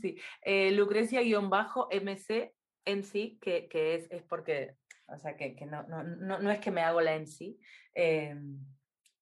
Sí, 0.00 0.18
eh, 0.42 0.72
Lucrecia-MC, 0.72 2.52
en 2.84 3.04
sí, 3.04 3.38
que, 3.40 3.68
que 3.68 3.94
es, 3.94 4.10
es 4.10 4.22
porque, 4.24 4.76
o 5.06 5.18
sea, 5.18 5.36
que, 5.36 5.54
que 5.54 5.66
no, 5.66 5.84
no, 5.84 6.02
no, 6.02 6.40
no 6.40 6.50
es 6.50 6.58
que 6.58 6.72
me 6.72 6.82
hago 6.82 7.00
la 7.00 7.14
en 7.14 7.28
sí, 7.28 7.58
em, 7.94 8.58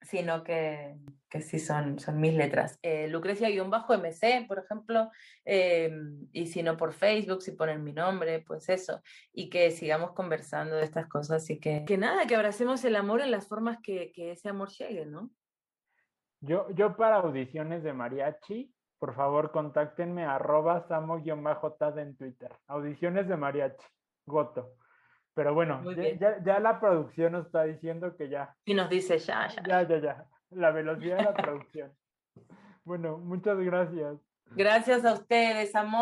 sino 0.02 0.42
que, 0.42 0.96
que 1.28 1.40
sí 1.40 1.58
son, 1.58 1.98
son 1.98 2.20
mis 2.20 2.34
letras. 2.34 2.78
Eh, 2.82 3.08
Lucrecia-MC, 3.08 4.46
por 4.48 4.58
ejemplo, 4.58 5.10
em, 5.44 6.26
y 6.32 6.46
si 6.46 6.62
no 6.62 6.76
por 6.76 6.92
Facebook, 6.92 7.42
si 7.42 7.52
ponen 7.52 7.84
mi 7.84 7.92
nombre, 7.92 8.40
pues 8.40 8.68
eso 8.68 9.02
y 9.32 9.50
que 9.50 9.70
sigamos 9.70 10.12
conversando 10.12 10.76
de 10.76 10.84
estas 10.84 11.06
cosas 11.06 11.48
y 11.50 11.58
que, 11.60 11.84
que 11.84 11.98
nada, 11.98 12.26
que 12.26 12.34
abracemos 12.34 12.84
el 12.84 12.96
amor 12.96 13.20
en 13.20 13.30
las 13.30 13.46
formas 13.46 13.78
que, 13.82 14.12
que 14.12 14.32
ese 14.32 14.48
amor 14.48 14.70
llegue, 14.70 15.06
¿no? 15.06 15.30
Yo, 16.40 16.68
yo 16.70 16.96
para 16.96 17.16
audiciones 17.16 17.82
de 17.82 17.92
mariachi, 17.92 18.72
por 18.98 19.14
favor 19.14 19.50
contáctenme 19.50 20.24
arroba 20.24 20.86
samo-tad 20.88 21.98
en 21.98 22.16
Twitter. 22.16 22.50
Audiciones 22.66 23.28
de 23.28 23.36
mariachi, 23.36 23.86
goto. 24.26 24.74
Pero 25.34 25.54
bueno, 25.54 25.82
ya- 25.92 26.42
ya 26.42 26.58
la 26.60 26.80
producción 26.80 27.32
nos 27.32 27.46
está 27.46 27.62
diciendo 27.64 28.16
que 28.16 28.28
ya, 28.28 28.54
Y 28.64 28.74
nos 28.74 28.88
dice 28.90 29.18
ya, 29.18 29.48
ya. 29.48 29.62
ya, 29.62 29.82
ya, 29.88 29.98
ya. 29.98 30.24
La 30.50 30.70
velocidad 30.72 31.18
de 31.18 31.24
la 31.24 31.34
producción. 31.34 31.92
Bueno, 32.84 33.18
muchas 33.18 33.56
gracias. 33.58 34.16
Gracias 34.52 35.04
a 35.04 35.12
ustedes, 35.12 35.74
amor. 35.76 36.00